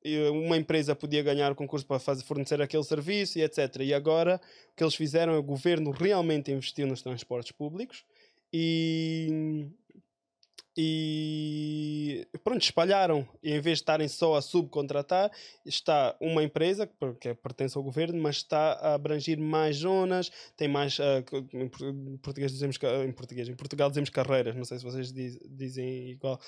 [0.05, 3.77] e uma empresa podia ganhar o concurso para fazer, fornecer aquele serviço e etc.
[3.81, 4.41] E agora
[4.73, 8.05] o que eles fizeram, o governo realmente investiu nos transportes públicos
[8.53, 9.67] e
[10.81, 13.29] e pronto, espalharam.
[13.43, 15.29] E em vez de estarem só a subcontratar,
[15.67, 16.89] está uma empresa
[17.21, 20.97] que pertence ao governo, mas está a abranger mais zonas, tem mais.
[21.01, 25.37] Uh, em português dizemos em português, em Portugal dizemos carreiras, não sei se vocês diz,
[25.51, 26.41] dizem igual.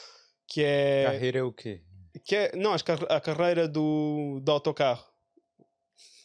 [0.46, 1.04] Que é.
[1.06, 1.82] Carreira é o quê?
[2.24, 5.09] Que é, não, a carreira do, do autocarro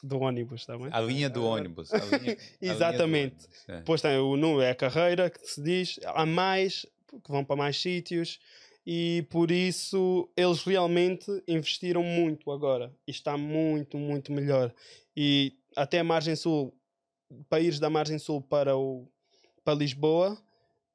[0.05, 0.89] do ônibus também.
[0.91, 1.89] A linha do ônibus.
[1.91, 3.45] Linha, Exatamente.
[3.45, 3.77] Ônibus, é.
[3.77, 5.99] Depois tem o número, é a carreira que se diz.
[6.05, 6.85] Há mais
[7.23, 8.39] que vão para mais sítios
[8.85, 14.73] e por isso eles realmente investiram muito agora e está muito, muito melhor.
[15.15, 16.73] E até a margem sul,
[17.49, 19.07] países da margem sul para, o,
[19.63, 20.37] para Lisboa,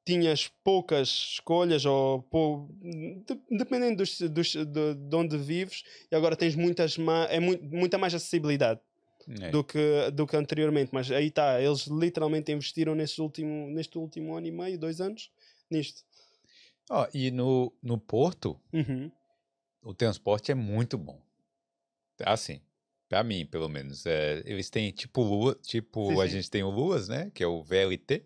[0.05, 2.69] tinhas poucas escolhas, ou pou,
[3.49, 6.97] dependendo dos, dos, de, de, onde vives, e agora tens muitas
[7.29, 8.79] é muito, muita mais acessibilidade.
[9.27, 9.49] É.
[9.49, 14.35] Do, que, do que anteriormente, mas aí está, eles literalmente investiram neste último, neste último
[14.35, 15.31] ano e meio, dois anos,
[15.69, 16.03] nisto.
[16.89, 19.11] Ó, e no, no Porto, uhum.
[19.81, 21.21] o transporte é muito bom.
[22.25, 22.61] Assim,
[23.11, 24.05] para mim, pelo menos.
[24.05, 26.31] É, eles têm tipo Lua, tipo sim, a sim.
[26.31, 27.29] gente tem o Luas, né?
[27.33, 28.23] Que é o VLT.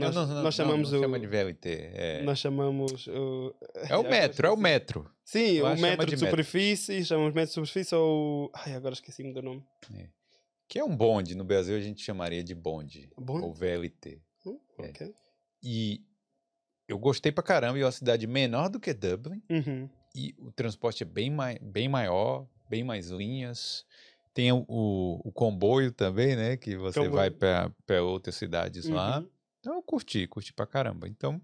[0.00, 1.02] Nós, não, não, nós chamamos não, o.
[1.02, 1.90] chama de VLT.
[1.94, 3.54] É, nós chamamos o.
[3.88, 5.10] É o metro, é o metro.
[5.24, 7.06] Sim, o metro de, de superfície, metro.
[7.06, 8.50] chamamos metro de superfície ou.
[8.54, 9.64] Ai, agora esqueci-me do nome.
[9.94, 10.08] É.
[10.68, 11.34] Que é um bonde.
[11.34, 13.10] No Brasil a gente chamaria de bonde.
[13.16, 13.44] Bonde?
[13.44, 14.20] Ou VLT.
[14.46, 14.58] Hum.
[14.78, 15.10] É.
[15.62, 16.00] E
[16.88, 17.78] eu gostei pra caramba.
[17.78, 19.42] E é uma cidade menor do que Dublin.
[19.50, 19.88] Uhum.
[20.14, 23.84] E o transporte é bem, mai, bem maior, bem mais linhas.
[24.32, 26.56] Tem o, o, o comboio também, né?
[26.56, 27.16] Que você comboio.
[27.16, 28.94] vai para outras cidades uhum.
[28.94, 29.24] lá.
[29.60, 31.06] Então eu curti, curti pra caramba.
[31.06, 31.40] Então,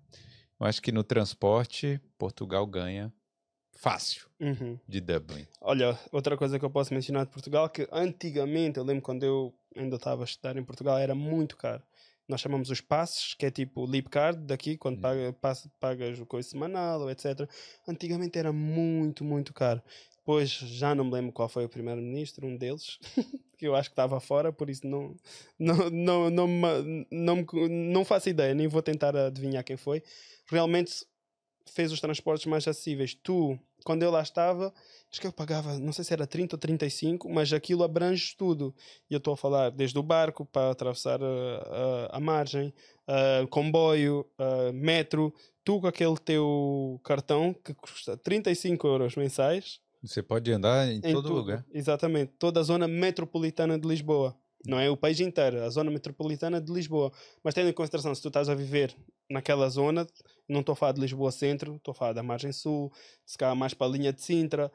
[0.58, 3.12] eu acho que no transporte, Portugal ganha
[3.78, 4.78] fácil uhum.
[4.88, 5.46] de Dublin.
[5.60, 9.54] Olha, outra coisa que eu posso mencionar de Portugal, que antigamente, eu lembro quando eu
[9.76, 11.82] ainda estava a estudar em Portugal, era muito caro
[12.28, 16.18] nós chamamos os passos, que é tipo o Leap Card daqui, quando paga, passa, pagas
[16.18, 17.48] o coisa semanal ou etc.
[17.86, 19.80] Antigamente era muito, muito caro.
[20.16, 22.98] Depois já não me lembro qual foi o primeiro-ministro, um deles,
[23.56, 25.14] que eu acho que estava fora, por isso não,
[25.58, 30.02] não, não, não, não, não, não faço ideia, nem vou tentar adivinhar quem foi.
[30.46, 31.06] Realmente
[31.68, 33.14] fez os transportes mais acessíveis.
[33.14, 34.72] Tu, quando eu lá estava,
[35.10, 38.74] acho que eu pagava, não sei se era 30 ou 35, mas aquilo abrange tudo.
[39.10, 42.72] E eu estou a falar desde o barco para atravessar a, a, a margem,
[43.06, 44.26] a comboio,
[44.72, 45.34] metro,
[45.64, 49.80] tu com aquele teu cartão que custa 35 euros mensais.
[50.06, 51.34] Você pode andar em, em todo tudo.
[51.34, 51.64] lugar.
[51.72, 54.36] Exatamente, toda a zona metropolitana de Lisboa.
[54.66, 57.12] Não é o país inteiro, a zona metropolitana de Lisboa.
[57.42, 58.94] Mas tendo em consideração, se tu estás a viver
[59.30, 60.06] naquela zona,
[60.48, 62.92] não estou a falar de Lisboa Centro, estou a falar da Margem Sul,
[63.24, 64.70] se calhar mais para a linha de Sintra,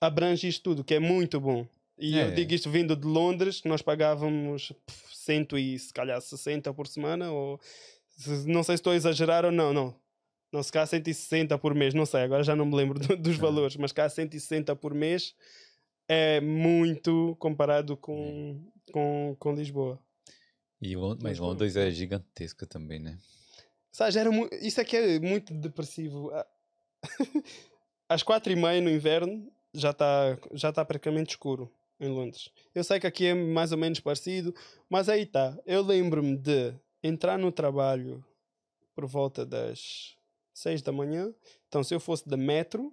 [0.00, 1.66] abrange isto tudo, que é muito bom.
[1.98, 2.26] E é.
[2.26, 4.72] eu digo isto vindo de Londres, que nós pagávamos
[5.12, 7.60] cento e se calhar 60 por semana, ou
[8.46, 9.94] não sei se estou a exagerar ou não, não.
[10.52, 13.36] Não, se calhar 160 por mês, não sei, agora já não me lembro do, dos
[13.36, 15.34] valores, mas cá 160 por mês
[16.08, 18.60] é muito comparado com,
[18.90, 20.00] com, com Lisboa.
[20.80, 23.18] E mas Londres é gigantesca também, né?
[23.90, 24.30] Sabe, era
[24.62, 26.30] isso aqui é muito depressivo.
[26.32, 26.46] Ah,
[28.08, 31.70] às quatro e meia no inverno já está já tá praticamente escuro
[32.00, 32.50] em Londres.
[32.74, 34.54] Eu sei que aqui é mais ou menos parecido,
[34.88, 35.58] mas aí está.
[35.66, 36.72] Eu lembro-me de
[37.02, 38.24] entrar no trabalho
[38.94, 40.16] por volta das
[40.58, 41.32] seis da manhã.
[41.68, 42.92] Então, se eu fosse da metro,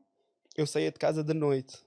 [0.55, 1.77] eu saía de casa de noite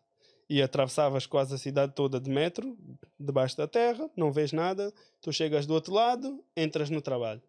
[0.49, 2.77] e atravessavas quase a cidade toda de metro,
[3.19, 7.43] debaixo da terra, não vês nada, tu chegas do outro lado, entras no trabalho.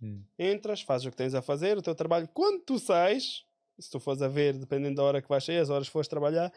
[0.00, 0.22] Hum.
[0.38, 2.28] Entras, fazes o que tens a fazer, o teu trabalho.
[2.32, 3.44] Quando tu sais,
[3.78, 6.06] se tu fores a ver, dependendo da hora que vais sair, as horas que fores
[6.06, 6.52] trabalhar,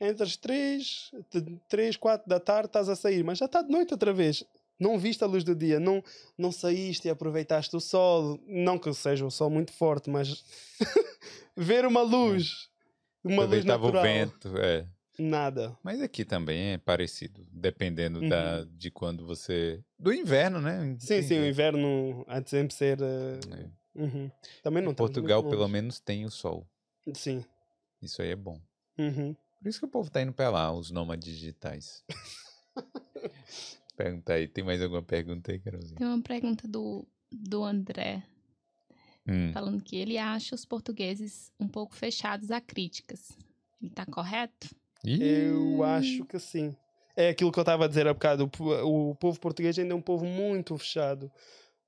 [0.00, 1.10] entras 3,
[1.68, 4.44] 3, 4 da tarde, estás a sair, mas já está de noite outra vez.
[4.82, 6.02] Não viste a luz do dia, não,
[6.36, 8.40] não saíste e aproveitaste o sol.
[8.46, 10.44] Não que seja o sol muito forte, mas
[11.56, 12.68] ver uma luz,
[13.22, 14.02] uma luz natural.
[14.02, 14.86] o vento, é.
[15.18, 15.76] Nada.
[15.84, 18.28] Mas aqui também é parecido, dependendo Uhum.
[18.28, 19.84] da, de quando você.
[19.98, 20.96] Do inverno, né?
[20.98, 22.98] Sim, sim, o inverno há de sempre ser.
[23.00, 23.38] eh,
[23.94, 24.00] É.
[24.02, 24.30] uhum.
[24.62, 26.66] Também não Portugal, pelo menos, tem o sol.
[27.14, 27.44] Sim.
[28.00, 28.58] Isso aí é bom.
[28.98, 29.36] Uhum.
[29.60, 32.02] Por isso que o povo tá indo pra lá, os nômades digitais.
[33.96, 35.96] Pergunta aí, tem mais alguma pergunta aí, Carolzinha?
[35.96, 38.22] Tem uma pergunta do, do André,
[39.26, 39.52] Hum.
[39.52, 43.28] falando que ele acha os portugueses um pouco fechados a críticas.
[43.80, 44.68] Ele tá correto?
[45.04, 46.74] Eu acho que sim.
[47.16, 48.50] É aquilo que eu estava a dizer há bocado.
[48.58, 51.30] O, o povo português ainda é um povo muito fechado,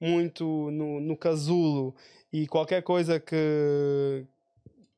[0.00, 1.94] muito no, no casulo.
[2.32, 4.24] E qualquer coisa que,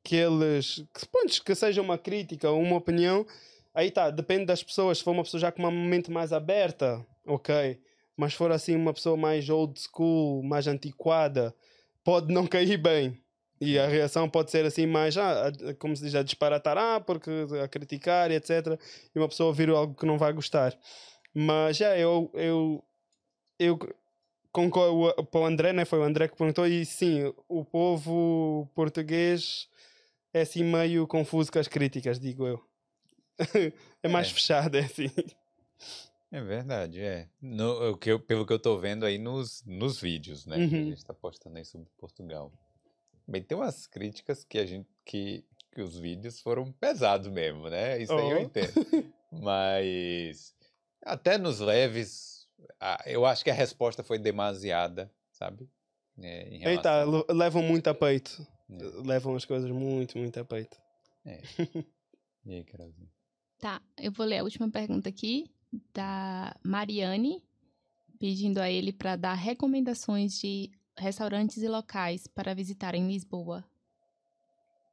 [0.03, 0.85] que eles.
[0.93, 3.27] Que, pronto, que seja uma crítica ou uma opinião,
[3.77, 4.99] aí tá, depende das pessoas.
[4.99, 7.79] Se for uma pessoa já com uma mente mais aberta, ok.
[8.17, 11.55] Mas se for assim uma pessoa mais old school, mais antiquada,
[12.03, 13.21] pode não cair bem.
[13.61, 17.31] E a reação pode ser assim mais, ah, como se diz, a disparatar, ah, porque
[17.63, 18.79] a criticar etc.
[19.15, 20.77] E uma pessoa ouvir algo que não vai gostar.
[21.35, 22.83] Mas já, eu, eu,
[23.59, 23.79] eu
[24.53, 25.85] concordo, para o André, né?
[25.85, 29.69] Foi o André que perguntou, e sim, o povo português
[30.35, 32.76] é assim meio confuso com as críticas, digo eu.
[34.03, 34.33] é mais É.
[34.33, 35.11] fechado, é assim.
[36.31, 37.29] É verdade, é.
[37.41, 40.57] No, que eu- pelo que eu tô vendo aí nos, nos vídeos, né?
[40.69, 40.85] Que a Uhum.
[40.91, 42.53] gente tá postando aí sobre Portugal.
[43.29, 44.89] Bem, tem umas críticas que a gente.
[45.05, 48.01] que, que os vídeos foram pesados mesmo, né?
[48.01, 48.41] Isso aí eu Oh.
[48.41, 48.73] entendo.
[49.31, 50.55] Mas
[51.03, 52.47] até nos leves,
[53.05, 55.69] eu acho que a resposta foi demasiada, sabe?
[56.19, 58.45] É, em Eita, relação- levam muito a peito.
[58.71, 58.77] É.
[59.07, 60.77] Levam as coisas muito, muito a peito.
[62.45, 63.09] E aí, Carolzinha?
[63.59, 65.51] Tá, eu vou ler a última pergunta aqui
[65.95, 67.43] da Mariane,
[68.19, 73.65] pedindo a ele para dar recomendações de restaurantes e locais para visitar em Lisboa.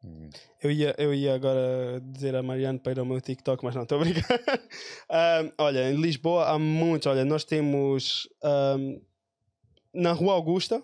[0.04, 0.30] Hum.
[0.62, 3.84] Eu ia, eu ia agora dizer a Mariana para ir ao meu TikTok, mas não,
[3.84, 4.40] estou a brincar.
[5.10, 7.08] Ahm, olha, em Lisboa há muitos.
[7.08, 9.00] Olha, nós temos ahm,
[9.94, 10.84] na Rua Augusta,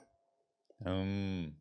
[0.86, 1.54] Hum.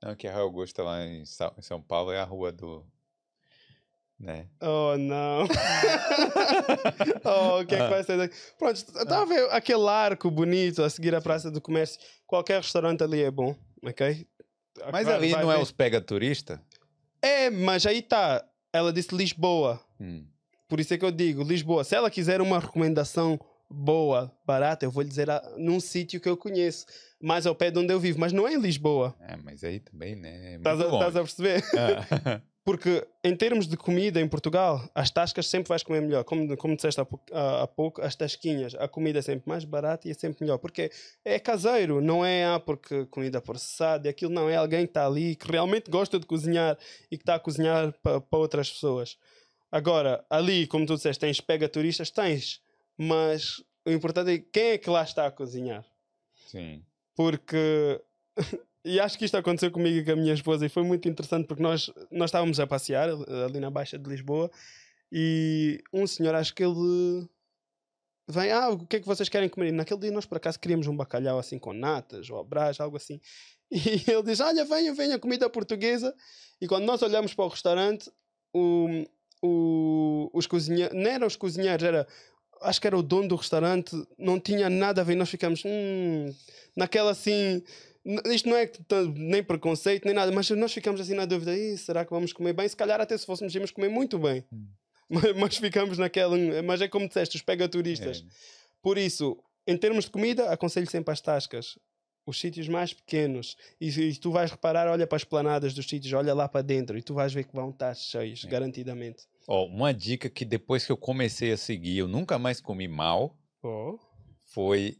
[0.00, 2.86] Não, que a Rua Augusta lá em São Paulo é a rua do.
[4.24, 4.46] Né?
[4.62, 5.44] Oh, não.
[7.24, 8.34] oh, o que é que vai ser daqui?
[8.58, 12.00] Pronto, estava a ver aquele arco bonito a seguir a Praça do Comércio.
[12.26, 14.26] Qualquer restaurante ali é bom, ok?
[14.90, 15.62] Mas Vai- ali vai não é ver.
[15.62, 16.60] os pega turista?
[17.20, 18.42] É, mas aí está.
[18.72, 19.78] Ela disse Lisboa.
[20.00, 20.24] Hum.
[20.68, 21.84] Por isso é que eu digo Lisboa.
[21.84, 23.38] Se ela quiser uma recomendação
[23.70, 26.86] boa, barata, eu vou lhe dizer a- num sítio que eu conheço,
[27.20, 29.14] mais ao pé de onde eu vivo, mas não é em Lisboa.
[29.20, 30.54] É, mas aí também, né?
[30.54, 31.34] É Estás a, estás a longe.
[31.34, 31.62] perceber?
[31.78, 32.40] Ah.
[32.64, 36.24] Porque em termos de comida em Portugal, as tascas sempre vais comer melhor.
[36.24, 40.08] Como, como disseste há, há- há pouco, as tasquinhas, a comida é sempre mais barata
[40.08, 40.56] e é sempre melhor.
[40.56, 40.90] Porque
[41.24, 44.48] é caseiro, não é ah, porque comida processada e aquilo, não.
[44.48, 46.78] É alguém que está ali, que realmente gosta de cozinhar
[47.10, 49.18] e que está a cozinhar para outras pessoas.
[49.70, 52.62] Agora, ali, como tu disseste, tens pega turistas, tens.
[52.96, 55.84] Mas o importante é quem é que lá está a cozinhar
[56.46, 56.82] Sim.
[57.14, 58.00] porque
[58.84, 61.46] e acho que isto aconteceu comigo e com a minha esposa e foi muito interessante
[61.46, 64.50] porque nós, nós estávamos a passear ali na Baixa de Lisboa
[65.10, 67.26] e um senhor, acho que ele
[68.28, 69.68] vem, ah, o que é que vocês querem comer?
[69.68, 72.96] E naquele dia nós por acaso queríamos um bacalhau assim com natas ou brás, algo
[72.96, 73.20] assim.
[73.70, 76.14] E ele diz, olha, venha, venha, comida portuguesa.
[76.60, 78.10] E quando nós olhamos para o restaurante,
[78.52, 79.04] o,
[79.42, 82.06] o, os cozinheiros, não eram os cozinheiros, era,
[82.62, 85.16] acho que era o dono do restaurante, não tinha nada a ver.
[85.16, 86.32] Nós ficamos, hum,
[86.76, 87.62] naquela assim,
[88.26, 88.70] isto não é
[89.14, 92.52] nem preconceito nem nada, mas nós ficamos assim na dúvida: "Ih, será que vamos comer
[92.52, 92.68] bem?
[92.68, 94.44] Se calhar até se fôssemos, íamos comer muito bem.
[94.52, 94.66] Hum.
[95.08, 98.24] Mas, mas ficamos naquela, mas é como disseste, os pega turistas.
[98.26, 98.30] É.
[98.82, 101.78] Por isso, em termos de comida, aconselho sempre as tascas.
[102.26, 103.54] Os sítios mais pequenos.
[103.78, 106.96] E, e tu vais reparar, olha para as planadas dos sítios, olha lá para dentro
[106.96, 108.48] e tu vais ver que vão estar cheios, É.
[108.48, 109.24] garantidamente.
[109.46, 113.36] Ó, uma dica que depois que eu comecei a seguir, eu nunca mais comi mal,
[113.62, 113.98] Oh.
[114.42, 114.96] foi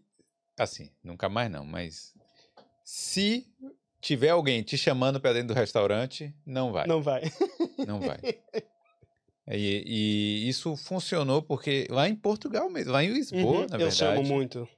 [0.58, 2.12] assim, nunca mais não, mas
[2.84, 3.46] se
[4.00, 7.22] tiver alguém te chamando para dentro do restaurante, não vai, Não vai.
[7.86, 8.18] não vai.
[9.46, 13.94] E, e isso funcionou porque lá em Portugal mesmo, lá em Lisboa, Uhum, na Eles
[13.94, 14.68] chamam verdade, muito.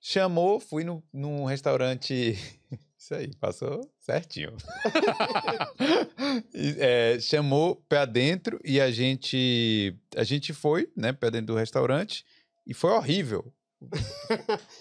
[0.00, 2.34] chamou, fui no, num restaurante
[2.98, 4.56] Isso aí, passou certinho.
[6.78, 12.24] É, chamou pra dentro e a gente a gente foi, né, pra dentro do restaurante
[12.66, 13.52] e foi horrível.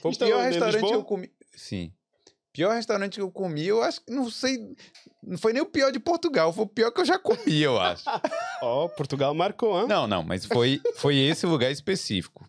[0.02, 1.32] Foi o é pior restaurante que eu comi.
[1.56, 1.92] Sim.
[2.52, 4.58] Pior restaurante que eu comi, eu acho que não sei,
[5.24, 7.80] não foi nem o pior de Portugal, foi o pior que eu já comi, eu
[7.80, 8.04] acho.
[8.62, 9.88] Oh, Portugal marcou, hein?
[9.88, 12.46] Não, não, mas foi, foi esse lugar específico.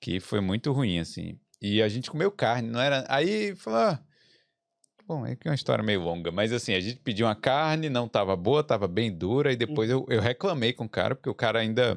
[0.00, 1.38] Que foi muito ruim, assim.
[1.62, 3.04] E a gente comeu carne, não era.
[3.08, 3.78] Aí falou.
[3.78, 4.00] ah,
[5.06, 7.88] Bom, é que é uma história meio longa, mas assim, a gente pediu uma carne,
[7.88, 11.30] não tava boa, tava bem dura, e depois eu, eu reclamei com o cara, porque
[11.30, 11.96] o cara ainda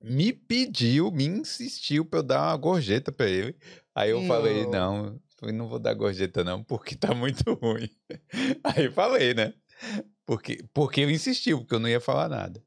[0.00, 3.56] me pediu, me insistiu pra eu dar uma gorjeta pra ele.
[3.92, 5.18] Aí eu falei, Não.
[5.42, 7.90] Eu não vou dar gorjeta não, porque tá muito ruim.
[8.62, 9.54] Aí eu falei, né?
[10.26, 12.62] Porque, porque ele insistiu, porque eu não ia falar nada.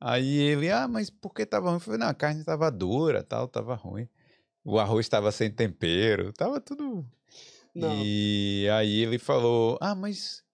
[0.00, 1.76] Aí ele, ah, mas por que tava ruim?
[1.76, 4.08] Eu falei, não, a carne tava dura, tal, tava ruim.
[4.64, 7.06] O arroz tava sem tempero, tava tudo.
[7.74, 8.02] Não.
[8.04, 10.44] E aí ele falou, ah, mas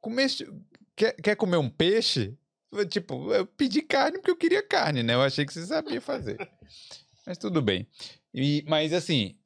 [0.00, 0.46] comeste...
[0.94, 2.36] quer, quer comer um peixe?
[2.90, 5.14] Tipo, eu pedi carne porque eu queria carne, né?
[5.14, 6.36] Eu achei que você sabia fazer.
[7.24, 7.86] mas tudo bem.
[8.34, 9.38] E, mas assim,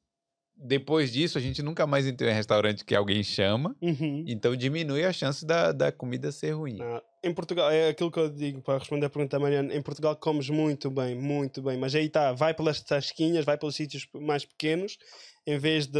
[0.61, 4.23] depois disso, a gente nunca mais entrou em restaurante que alguém chama, Uhum.
[4.27, 6.77] então diminui a chance da, da comida ser ruim.
[6.77, 9.73] Não, Em Portugal, é aquilo que eu digo para responder a pergunta da Mariana.
[9.75, 13.75] Em Portugal comes muito bem, muito bem, mas aí está, vai pelas tasquinhas, vai pelos
[13.75, 14.97] sítios mais pequenos,
[15.45, 15.99] em vez de,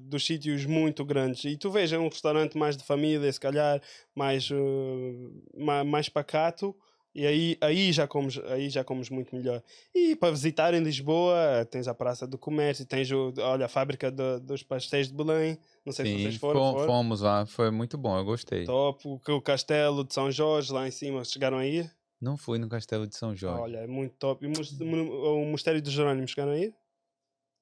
[0.00, 1.44] dos sítios muito grandes.
[1.44, 3.80] E tu vês, é um restaurante mais de família, se calhar,
[4.14, 6.74] mais, uh, ma- mais pacato,
[7.14, 9.62] e aí, aí, já comes, aí já comes muito melhor.
[9.94, 14.10] E para visitar em Lisboa, tens a Praça do Comércio, tens o, olha, a fábrica
[14.10, 15.58] do- dos pastéis de Belém.
[15.84, 16.60] Não sei se Sim, vocês foram.
[16.60, 16.86] fom- foram?
[16.86, 18.64] fomos lá, foi muito bom, eu gostei.
[18.64, 21.88] Top, o, o castelo de São Jorge lá em cima, chegaram aí?
[22.20, 24.44] Não fui no Castelo de São Jorge, Olha, é muito top.
[24.44, 26.72] E o, mos- o Mosteiro dos Jerônimos chegaram aí?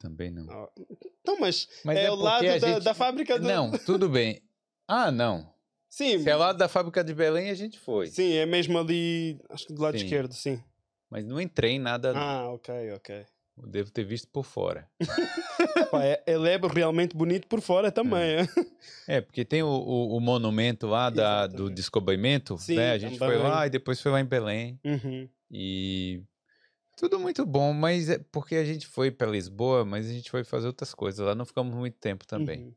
[0.00, 0.48] também não.
[0.50, 0.68] Ah,
[1.20, 3.46] Então, mas, Mas é, é porque lado da, gente- da fábrica do...
[3.46, 4.40] Não, tudo bem.
[4.86, 5.52] Ah, não.
[5.88, 8.08] Sim, Se é lá da fábrica de Belém, a gente foi.
[8.08, 10.04] sim, é mesmo ali, acho que do lado Sim.
[10.04, 10.62] esquerdo, sim.
[11.10, 12.20] Mas não entrei em nada, não.
[12.20, 13.24] Ah, ok, ok.
[13.60, 14.88] Eu devo ter visto por fora.
[15.90, 18.20] Pá, é, ele é realmente bonito por fora também.
[18.36, 18.48] é.
[19.08, 22.92] É, porque tem o, o, o monumento lá da, do descobrimento, Sim, né?
[22.92, 23.42] A gente foi também.
[23.42, 24.78] lá e depois foi lá em Belém.
[24.84, 25.28] Uhum.
[25.50, 26.22] E
[26.96, 30.44] tudo muito bom, mas é porque a gente foi para Lisboa, mas a gente foi
[30.44, 31.24] fazer outras coisas.
[31.26, 32.60] Lá não ficamos muito tempo também.
[32.60, 32.74] uhum.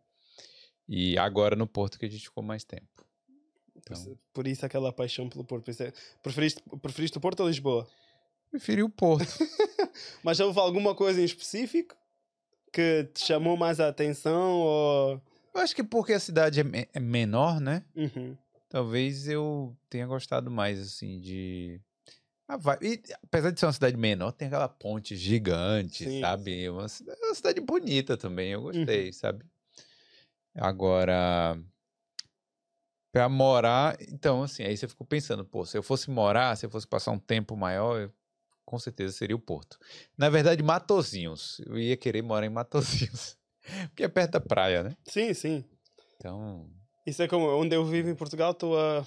[0.88, 3.01] E agora no Porto que a gente ficou mais tempo.
[3.86, 5.70] Por Então, isso- Por isso aquela paixão pelo Porto.
[5.70, 7.88] É- Preferiste, preferiste o Porto ou Lisboa?
[8.50, 9.26] preferi o Porto.
[10.24, 11.96] Mas houve alguma coisa em específico
[12.72, 14.52] que te chamou mais a atenção?
[14.60, 15.22] Ou...
[15.54, 17.84] Eu acho que porque a cidade é, me- é menor, né?
[17.96, 18.38] Uhum.
[18.70, 21.82] Talvez eu tenha gostado mais, assim, de.
[22.48, 26.70] Ah, vai- e, apesar de ser uma cidade menor, tem aquela ponte gigante, Sim, sabe?
[26.70, 29.14] Uma, cida- é uma cidade bonita também, eu gostei, Uhum.
[29.14, 29.46] sabe?
[30.56, 31.58] Agora,
[33.12, 36.70] pra morar, então, assim, aí você ficou pensando, pô, se eu fosse morar, se eu
[36.70, 38.12] fosse passar um tempo maior, eu-
[38.66, 39.78] com certeza seria o Porto.
[40.18, 41.60] Na verdade, Matozinhos.
[41.66, 43.38] Eu ia querer morar em Matozinhos.
[43.90, 44.96] Porque é perto da praia, né?
[45.06, 45.66] Sim, sim.
[46.16, 46.70] Então,
[47.06, 49.04] Isso é como onde eu vivo em Portugal, estou a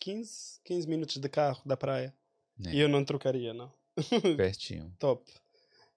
[0.00, 2.12] 15, 15 minutos de carro da praia.
[2.66, 2.74] É.
[2.74, 3.72] E eu não trocaria, não.
[4.36, 4.92] pertinho.
[4.98, 5.24] Top.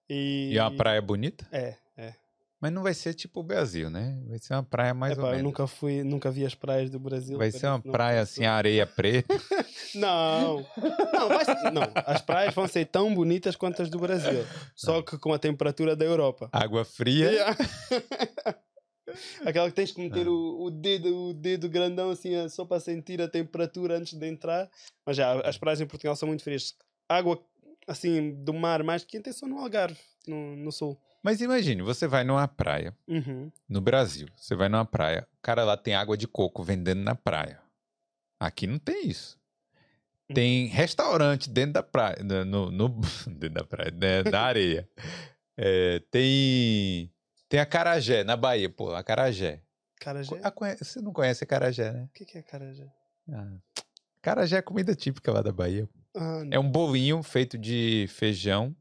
[0.08, 1.46] E, E é uma praia bonita?
[1.52, 1.76] É.
[2.60, 4.18] Mas não vai ser tipo o Brasil, né?
[4.26, 5.44] Vai ser uma praia mais Epá, ou eu menos.
[5.44, 7.36] nunca fui, nunca vi as praias do Brasil.
[7.36, 9.34] Vai ser uma praia assim, areia preta.
[9.94, 10.56] Não,
[11.12, 15.16] não, vai não, as praias vão ser tão bonitas quanto as do Brasil, só que
[15.16, 16.50] com a temperatura da Europa.
[16.52, 17.30] água fria.
[17.30, 17.56] Yeah.
[19.46, 20.04] Aquela que tens que Ah.
[20.04, 24.26] meter o, o dedo, o dedo grandão assim só para sentir a temperatura antes de
[24.28, 24.68] entrar.
[25.06, 26.74] Mas já, as praias em Portugal são muito frias.
[27.08, 27.40] Água
[27.86, 31.00] assim do mar mais quente é só no Algarve, no, no sul.
[31.26, 33.50] Mas imagine, você vai numa praia, Uhum.
[33.68, 37.16] no Brasil, você vai numa praia, o cara lá tem água de coco vendendo na
[37.16, 37.60] praia.
[38.38, 39.36] Aqui não tem isso.
[40.32, 44.88] Tem restaurante dentro da praia, no, no- no- dentro da praia, né, na areia.
[45.58, 47.10] É, tem
[47.48, 49.62] tem a Carajé, na Bahia, pô, a Carajé.
[49.98, 50.38] Carajé?
[50.54, 52.04] Conhe- Você não conhece a Carajé, né?
[52.04, 52.86] O que, que é Carajé?
[53.32, 53.56] Ah,
[54.22, 55.88] Carajé é comida típica lá da Bahia.
[56.14, 58.76] Ah, É um bolinho feito de feijão,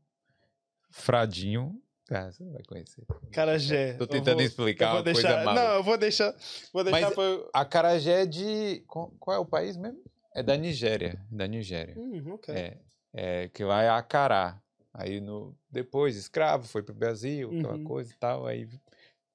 [0.91, 1.81] fradinho.
[2.11, 3.03] Ah, você não vai conhecer.
[3.31, 3.93] Carajé.
[3.97, 5.63] Tô Eu tentando vou- explicar uma coisa deixar, maluca.
[5.63, 6.35] Não, eu vou deixar.
[6.71, 7.49] Vou deixar Mas- para.
[7.53, 8.83] A Carajé é de.
[8.87, 9.99] Qual é o país mesmo?
[10.33, 11.19] É da Nigéria.
[11.31, 11.95] Da Nigéria.
[11.97, 12.53] Hum, ok.
[12.53, 12.77] É,
[13.13, 14.61] é, que lá é Acará.
[14.93, 17.83] Aí no, depois, escravo, foi pro Brasil, aquela Uhum.
[17.83, 18.45] coisa e tal.
[18.45, 18.67] Aí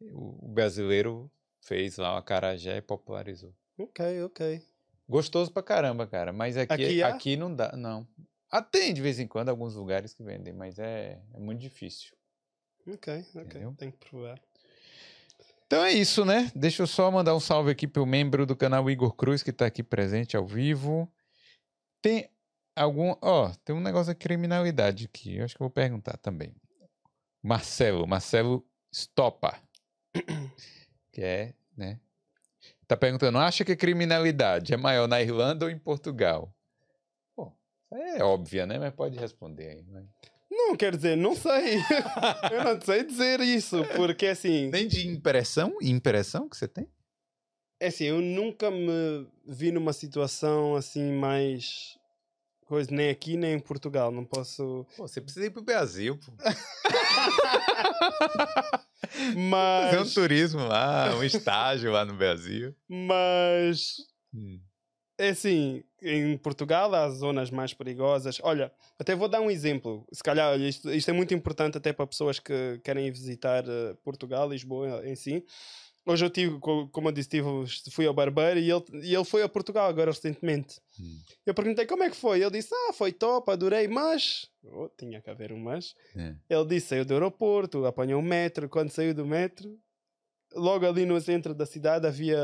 [0.01, 1.31] o, o brasileiro
[1.63, 3.53] fez lá o acarajé e popularizou.
[3.79, 4.63] Ok, ok.
[5.09, 6.33] Gostoso pra caramba, cara.
[6.33, 7.37] Mas aqui, Aqui aqui, há?
[7.37, 8.07] não dá, não.
[8.51, 12.15] Ah, tem de vez em quando alguns lugares que vendem, mas é, é muito difícil.
[12.87, 13.43] Ok, ok.
[13.43, 13.75] Entendeu?
[13.79, 14.41] Tenho que provar.
[15.67, 16.51] Então é isso, né?
[16.55, 19.67] Deixa eu só mandar um salve aqui pro membro do canal Igor Cruz, que tá
[19.67, 21.09] aqui presente ao vivo.
[22.03, 22.29] Tem
[22.75, 23.15] algum.
[23.23, 25.37] Ó, tem um negócio de criminalidade aqui.
[25.37, 26.53] Eu acho que eu vou perguntar também.
[27.43, 29.57] Marcelo, Marcelo Stopa.
[31.13, 32.01] que é, né?
[32.89, 36.53] Tá perguntando, acha que a criminalidade é maior na Irlanda ou em Portugal?
[37.37, 37.53] Pô,
[37.93, 38.79] é óbvia, né?
[38.79, 39.83] Mas pode responder aí.
[39.85, 40.05] Né?
[40.51, 41.79] Não, quer dizer, não sei.
[42.51, 44.69] eu não sei dizer isso, porque assim.
[44.69, 45.77] Nem de impressão?
[45.81, 46.89] Impressão que você tem?
[47.79, 51.97] É assim, eu nunca me vi numa situação assim mais.
[52.67, 54.11] Coisa, nem aqui nem em Portugal.
[54.11, 54.85] Não posso.
[54.97, 56.33] Pô, você precisa ir pro Brasil, pô.
[59.37, 59.95] Mas.
[59.95, 62.75] Fazer um turismo lá, um estágio lá no Brasil.
[62.89, 63.97] Mas.
[64.35, 64.61] Hum.
[65.21, 68.39] É assim, em Portugal há zonas mais perigosas.
[68.43, 70.07] Olha, até vou dar um exemplo.
[70.11, 73.95] Se calhar, olha, isto, isto é muito importante até para pessoas que querem visitar uh,
[74.03, 75.45] Portugal, Lisboa em si.
[76.07, 77.47] Hoje eu tive, co- como eu disse, tive,
[77.93, 80.81] fui ao barbeiro e ele, e ele foi a Portugal agora recentemente.
[80.99, 81.21] Hum.
[81.45, 82.41] Eu perguntei como é que foi.
[82.41, 84.49] Ele disse: Ah, foi top, adorei, mas.
[84.65, 85.95] Oh, tinha que haver um mas.
[86.17, 86.35] É.
[86.49, 88.67] Ele disse: saiu do aeroporto, apanhou o metro.
[88.71, 89.79] Quando saiu do metro,
[90.55, 92.39] logo ali no centro da cidade havia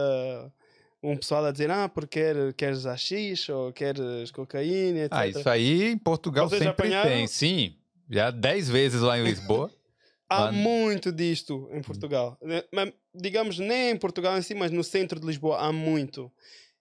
[1.02, 5.12] um pessoal a dizer: Ah, porque quer, queres AX ou queres cocaína, etc.
[5.12, 7.10] Ah, isso aí em Portugal Vocês sempre apanharam?
[7.10, 7.76] tem, sim.
[8.10, 9.70] Já dez vezes lá em Lisboa.
[10.28, 12.36] Há muito disto em Portugal.
[12.42, 16.32] Eh, Mas, digamos, nem em Portugal em si, mas no centro de Lisboa há muito.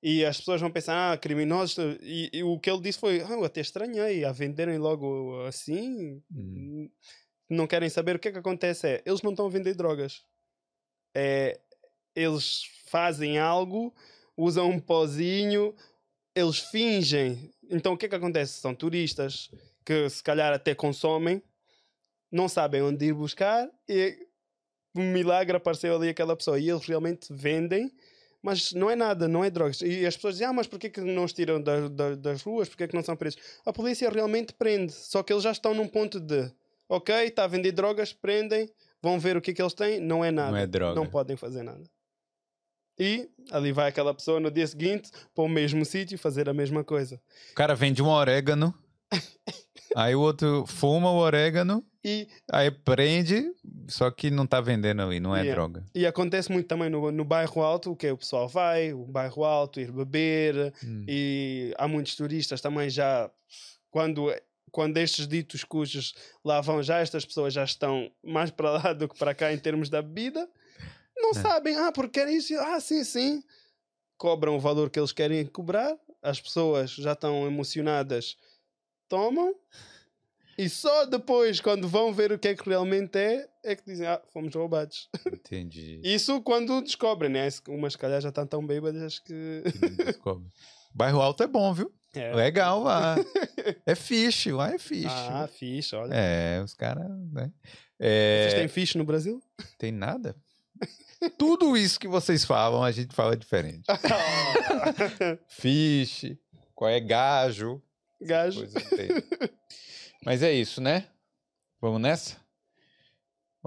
[0.01, 1.77] E as pessoas vão pensar, ah, criminosos.
[2.01, 6.19] E, e o que ele disse foi, ah, eu até estranhei, a venderem logo assim.
[6.31, 6.89] Hum.
[7.47, 8.87] Não querem saber o que é que acontece.
[8.87, 10.23] É, eles não estão a vender drogas.
[11.15, 11.59] É,
[12.15, 13.93] eles fazem algo,
[14.37, 15.75] usam um pozinho,
[16.35, 17.51] eles fingem.
[17.69, 18.59] Então o que é que acontece?
[18.59, 19.49] São turistas
[19.85, 21.41] que se calhar até consomem,
[22.31, 24.17] não sabem onde ir buscar e
[24.95, 27.91] um milagre apareceu ali aquela pessoa e eles realmente vendem.
[28.41, 29.81] Mas não é nada, não é drogas.
[29.81, 32.69] E as pessoas dizem, ah, mas porquê que não os tiram da- da- das ruas?
[32.69, 33.41] Porquê que não são presos?
[33.65, 36.51] A polícia realmente prende, só que eles já estão num ponto de,
[36.87, 38.69] ok, está a vender drogas, prendem,
[39.01, 40.51] vão ver o que é que eles têm, não é nada.
[40.51, 40.93] Não é droga.
[40.93, 41.83] Não podem fazer nada.
[42.99, 46.83] E ali vai aquela pessoa no dia seguinte para o mesmo sítio fazer a mesma
[46.83, 47.19] coisa.
[47.51, 48.73] O cara vende um orégano,
[49.95, 53.51] aí o outro fuma o orégano, E, aí prende,
[53.87, 55.55] só que não tá vendendo ali, não é Yeah.
[55.55, 55.85] droga.
[55.93, 59.05] e acontece muito também no, no bairro alto, o que é o pessoal vai, o
[59.05, 61.03] bairro alto, ir beber, Hum.
[61.07, 63.29] e há muitos turistas também já
[63.91, 64.33] quando
[64.71, 66.13] quando estes ditos cujos
[66.43, 69.57] lá vão já estas pessoas já estão mais para lá do que para cá em
[69.57, 70.49] termos da bebida
[71.17, 71.33] não É.
[71.33, 73.43] sabem ah porque querem isso ah sim sim
[74.17, 78.35] cobram o valor que eles querem cobrar as pessoas já estão emocionadas
[79.07, 79.53] tomam
[80.57, 84.07] e só depois quando vão ver o que é que realmente é é que dizem
[84.07, 85.99] ah fomos roubados Entendi.
[86.05, 90.47] isso quando descobrem né umas se calhar já estão tão bêbadas que Que não descobre.
[90.93, 91.93] Bairro Alto é bom, viu?
[92.13, 92.33] É.
[92.33, 93.15] Legal lá.
[93.85, 95.07] É fiche, lá é fiche.
[95.09, 97.51] ah fixe olha É, os caras, né?
[97.99, 99.41] É, Vocês têm fixe no Brasil?
[99.77, 100.35] Tem nada.
[101.37, 103.83] Tudo isso que vocês falam, a gente fala diferente.
[105.47, 106.39] Fiche,
[106.73, 107.81] qual é gajo,
[108.21, 108.65] Gajo.
[110.25, 111.05] Mas é isso, né?
[111.79, 112.37] Vamos nessa?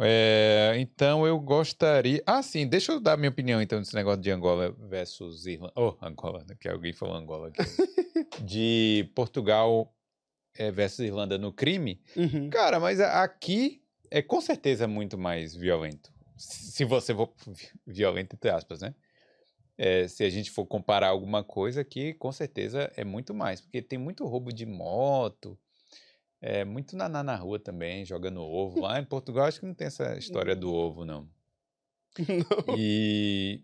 [0.01, 2.23] É, então eu gostaria.
[2.27, 5.73] Ah, sim, deixa eu dar minha opinião então desse negócio de Angola versus Irlanda.
[5.77, 7.59] Oh, Angola, né, que alguém falou Angola aqui.
[8.43, 9.93] de Portugal
[10.57, 12.01] é, versus Irlanda no crime.
[12.17, 12.49] Uhum.
[12.49, 16.13] Cara, mas aqui é com certeza muito mais violento.
[16.39, 18.95] Se você for vi- violento, entre aspas, né?
[19.77, 23.61] É, se a gente for comparar alguma coisa aqui, com certeza é muito mais.
[23.61, 25.57] Porque tem muito roubo de moto,
[26.41, 28.81] é muito naná na rua também, jogando ovo.
[28.81, 31.29] Lá em Portugal acho que não tem essa história do ovo, não.
[32.67, 32.77] Não.
[32.77, 33.63] E...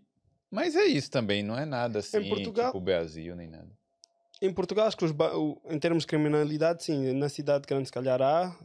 [0.49, 3.69] Mas é isso também, não é nada assim, Portugal- tipo Brasil, nem nada.
[4.41, 5.31] Em Portugal, acho que os ba-
[5.69, 8.55] em termos de criminalidade, sim, na cidade grande se calhar há.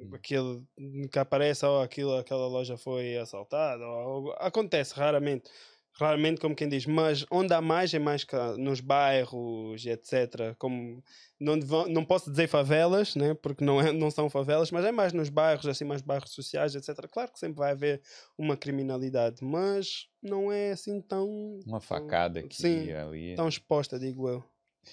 [0.00, 0.62] Eh, Aquele
[1.10, 5.50] que aparece, ou aquilo, aquela loja foi assaltada, ou acontece raramente.
[5.98, 8.24] Raramente, como quem diz, mas onde há mais é mais
[8.56, 10.54] nos bairros, etc.
[10.56, 11.02] Como,
[11.40, 11.56] não,
[11.88, 13.34] não posso dizer favelas, né?
[13.34, 16.76] porque não, é, não são favelas, mas é mais nos bairros, assim, mais bairros sociais,
[16.76, 17.08] etc.
[17.10, 18.00] Claro que sempre vai haver
[18.36, 21.58] uma criminalidade, mas não é assim tão.
[21.66, 23.34] Uma facada aqui Sim, e ali.
[23.34, 24.44] tão exposta, digo eu.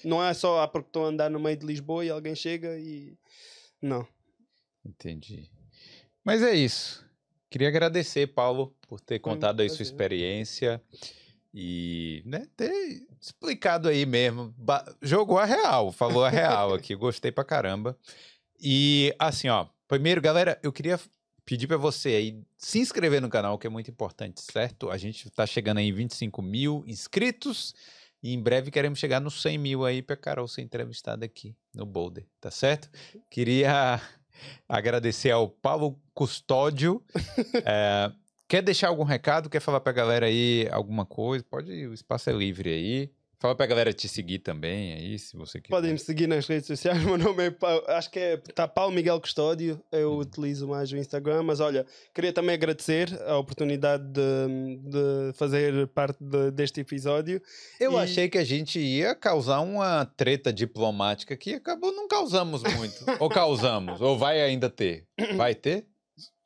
[0.03, 2.79] Não é só ah, porque estou a andar no meio de Lisboa e alguém chega
[2.79, 3.15] e.
[3.79, 4.07] Não.
[4.85, 5.49] Entendi.
[6.23, 7.05] Mas é isso.
[7.49, 10.81] Queria agradecer, Paulo, por ter Foi contado aí sua experiência
[11.53, 14.53] e né, ter explicado aí mesmo.
[15.01, 16.93] Jogou a real, falou a real aqui.
[16.97, 17.97] Gostei pra caramba.
[18.59, 20.99] E assim, ó, primeiro, galera, eu queria
[21.45, 24.89] pedir para você aí se inscrever no canal, que é muito importante, certo?
[24.89, 27.73] A gente tá chegando aí em 25 mil inscritos
[28.21, 31.85] e em breve queremos chegar nos 100 mil aí para Carol ser entrevistada aqui no
[31.85, 32.89] Boulder, tá certo?
[33.29, 34.01] Queria
[34.67, 37.03] agradecer ao Paulo Custódio.
[37.65, 38.11] é,
[38.47, 39.49] quer deixar algum recado?
[39.49, 41.45] Quer falar para a galera aí alguma coisa?
[41.49, 43.11] Pode, o espaço é livre aí.
[43.45, 45.69] Fala pra galera te seguir também aí, se você quiser.
[45.69, 46.97] Podem me seguir nas redes sociais.
[47.05, 49.79] Meu nome é Paulo, acho que é tá Paulo Miguel Custódio.
[49.91, 50.17] Eu Uhum.
[50.21, 56.17] utilizo mais o Instagram, mas olha, queria também agradecer a oportunidade de, de fazer parte
[56.19, 57.39] de- deste episódio.
[57.79, 62.63] Eu E- achei que a gente ia causar uma treta diplomática que acabou não causamos
[62.63, 62.95] muito.
[63.21, 65.05] ou causamos, ou vai ainda ter.
[65.35, 65.85] Vai ter?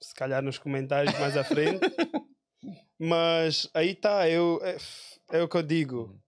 [0.01, 1.79] Se calhar nos comentários mais à frente.
[2.99, 4.75] mas aí está, eu, é,
[5.31, 6.19] é o que eu digo.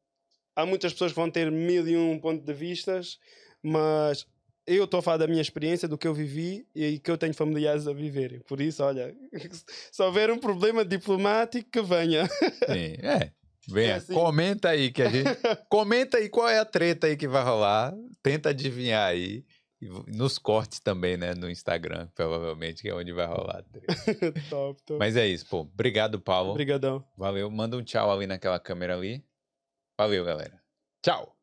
[0.61, 3.17] Há muitas pessoas que vão ter mil e um pontos de vistas,
[3.63, 4.25] mas
[4.67, 7.33] eu estou a falar da minha experiência, do que eu vivi e que eu tenho
[7.33, 8.39] familiares a viverem.
[8.41, 9.15] Por isso, olha,
[9.91, 12.27] se houver um problema diplomático, que venha.
[12.27, 13.31] Sim, é.
[13.67, 14.13] Venha, É assim.
[14.13, 15.29] comenta aí que a gente.
[15.69, 17.93] Comenta aí qual é a treta aí que vai rolar.
[18.23, 19.45] Tenta adivinhar aí.
[20.07, 21.33] Nos cortes também, né?
[21.33, 23.63] No Instagram, provavelmente, que é onde vai rolar
[24.49, 24.99] top, top.
[24.99, 25.61] Mas é isso, pô.
[25.61, 26.51] Obrigado, Paulo.
[26.51, 27.03] Obrigadão.
[27.17, 27.49] Valeu.
[27.49, 29.23] Manda um tchau ali naquela câmera ali.
[30.01, 30.59] Valeu, galera.
[31.03, 31.40] Tchau.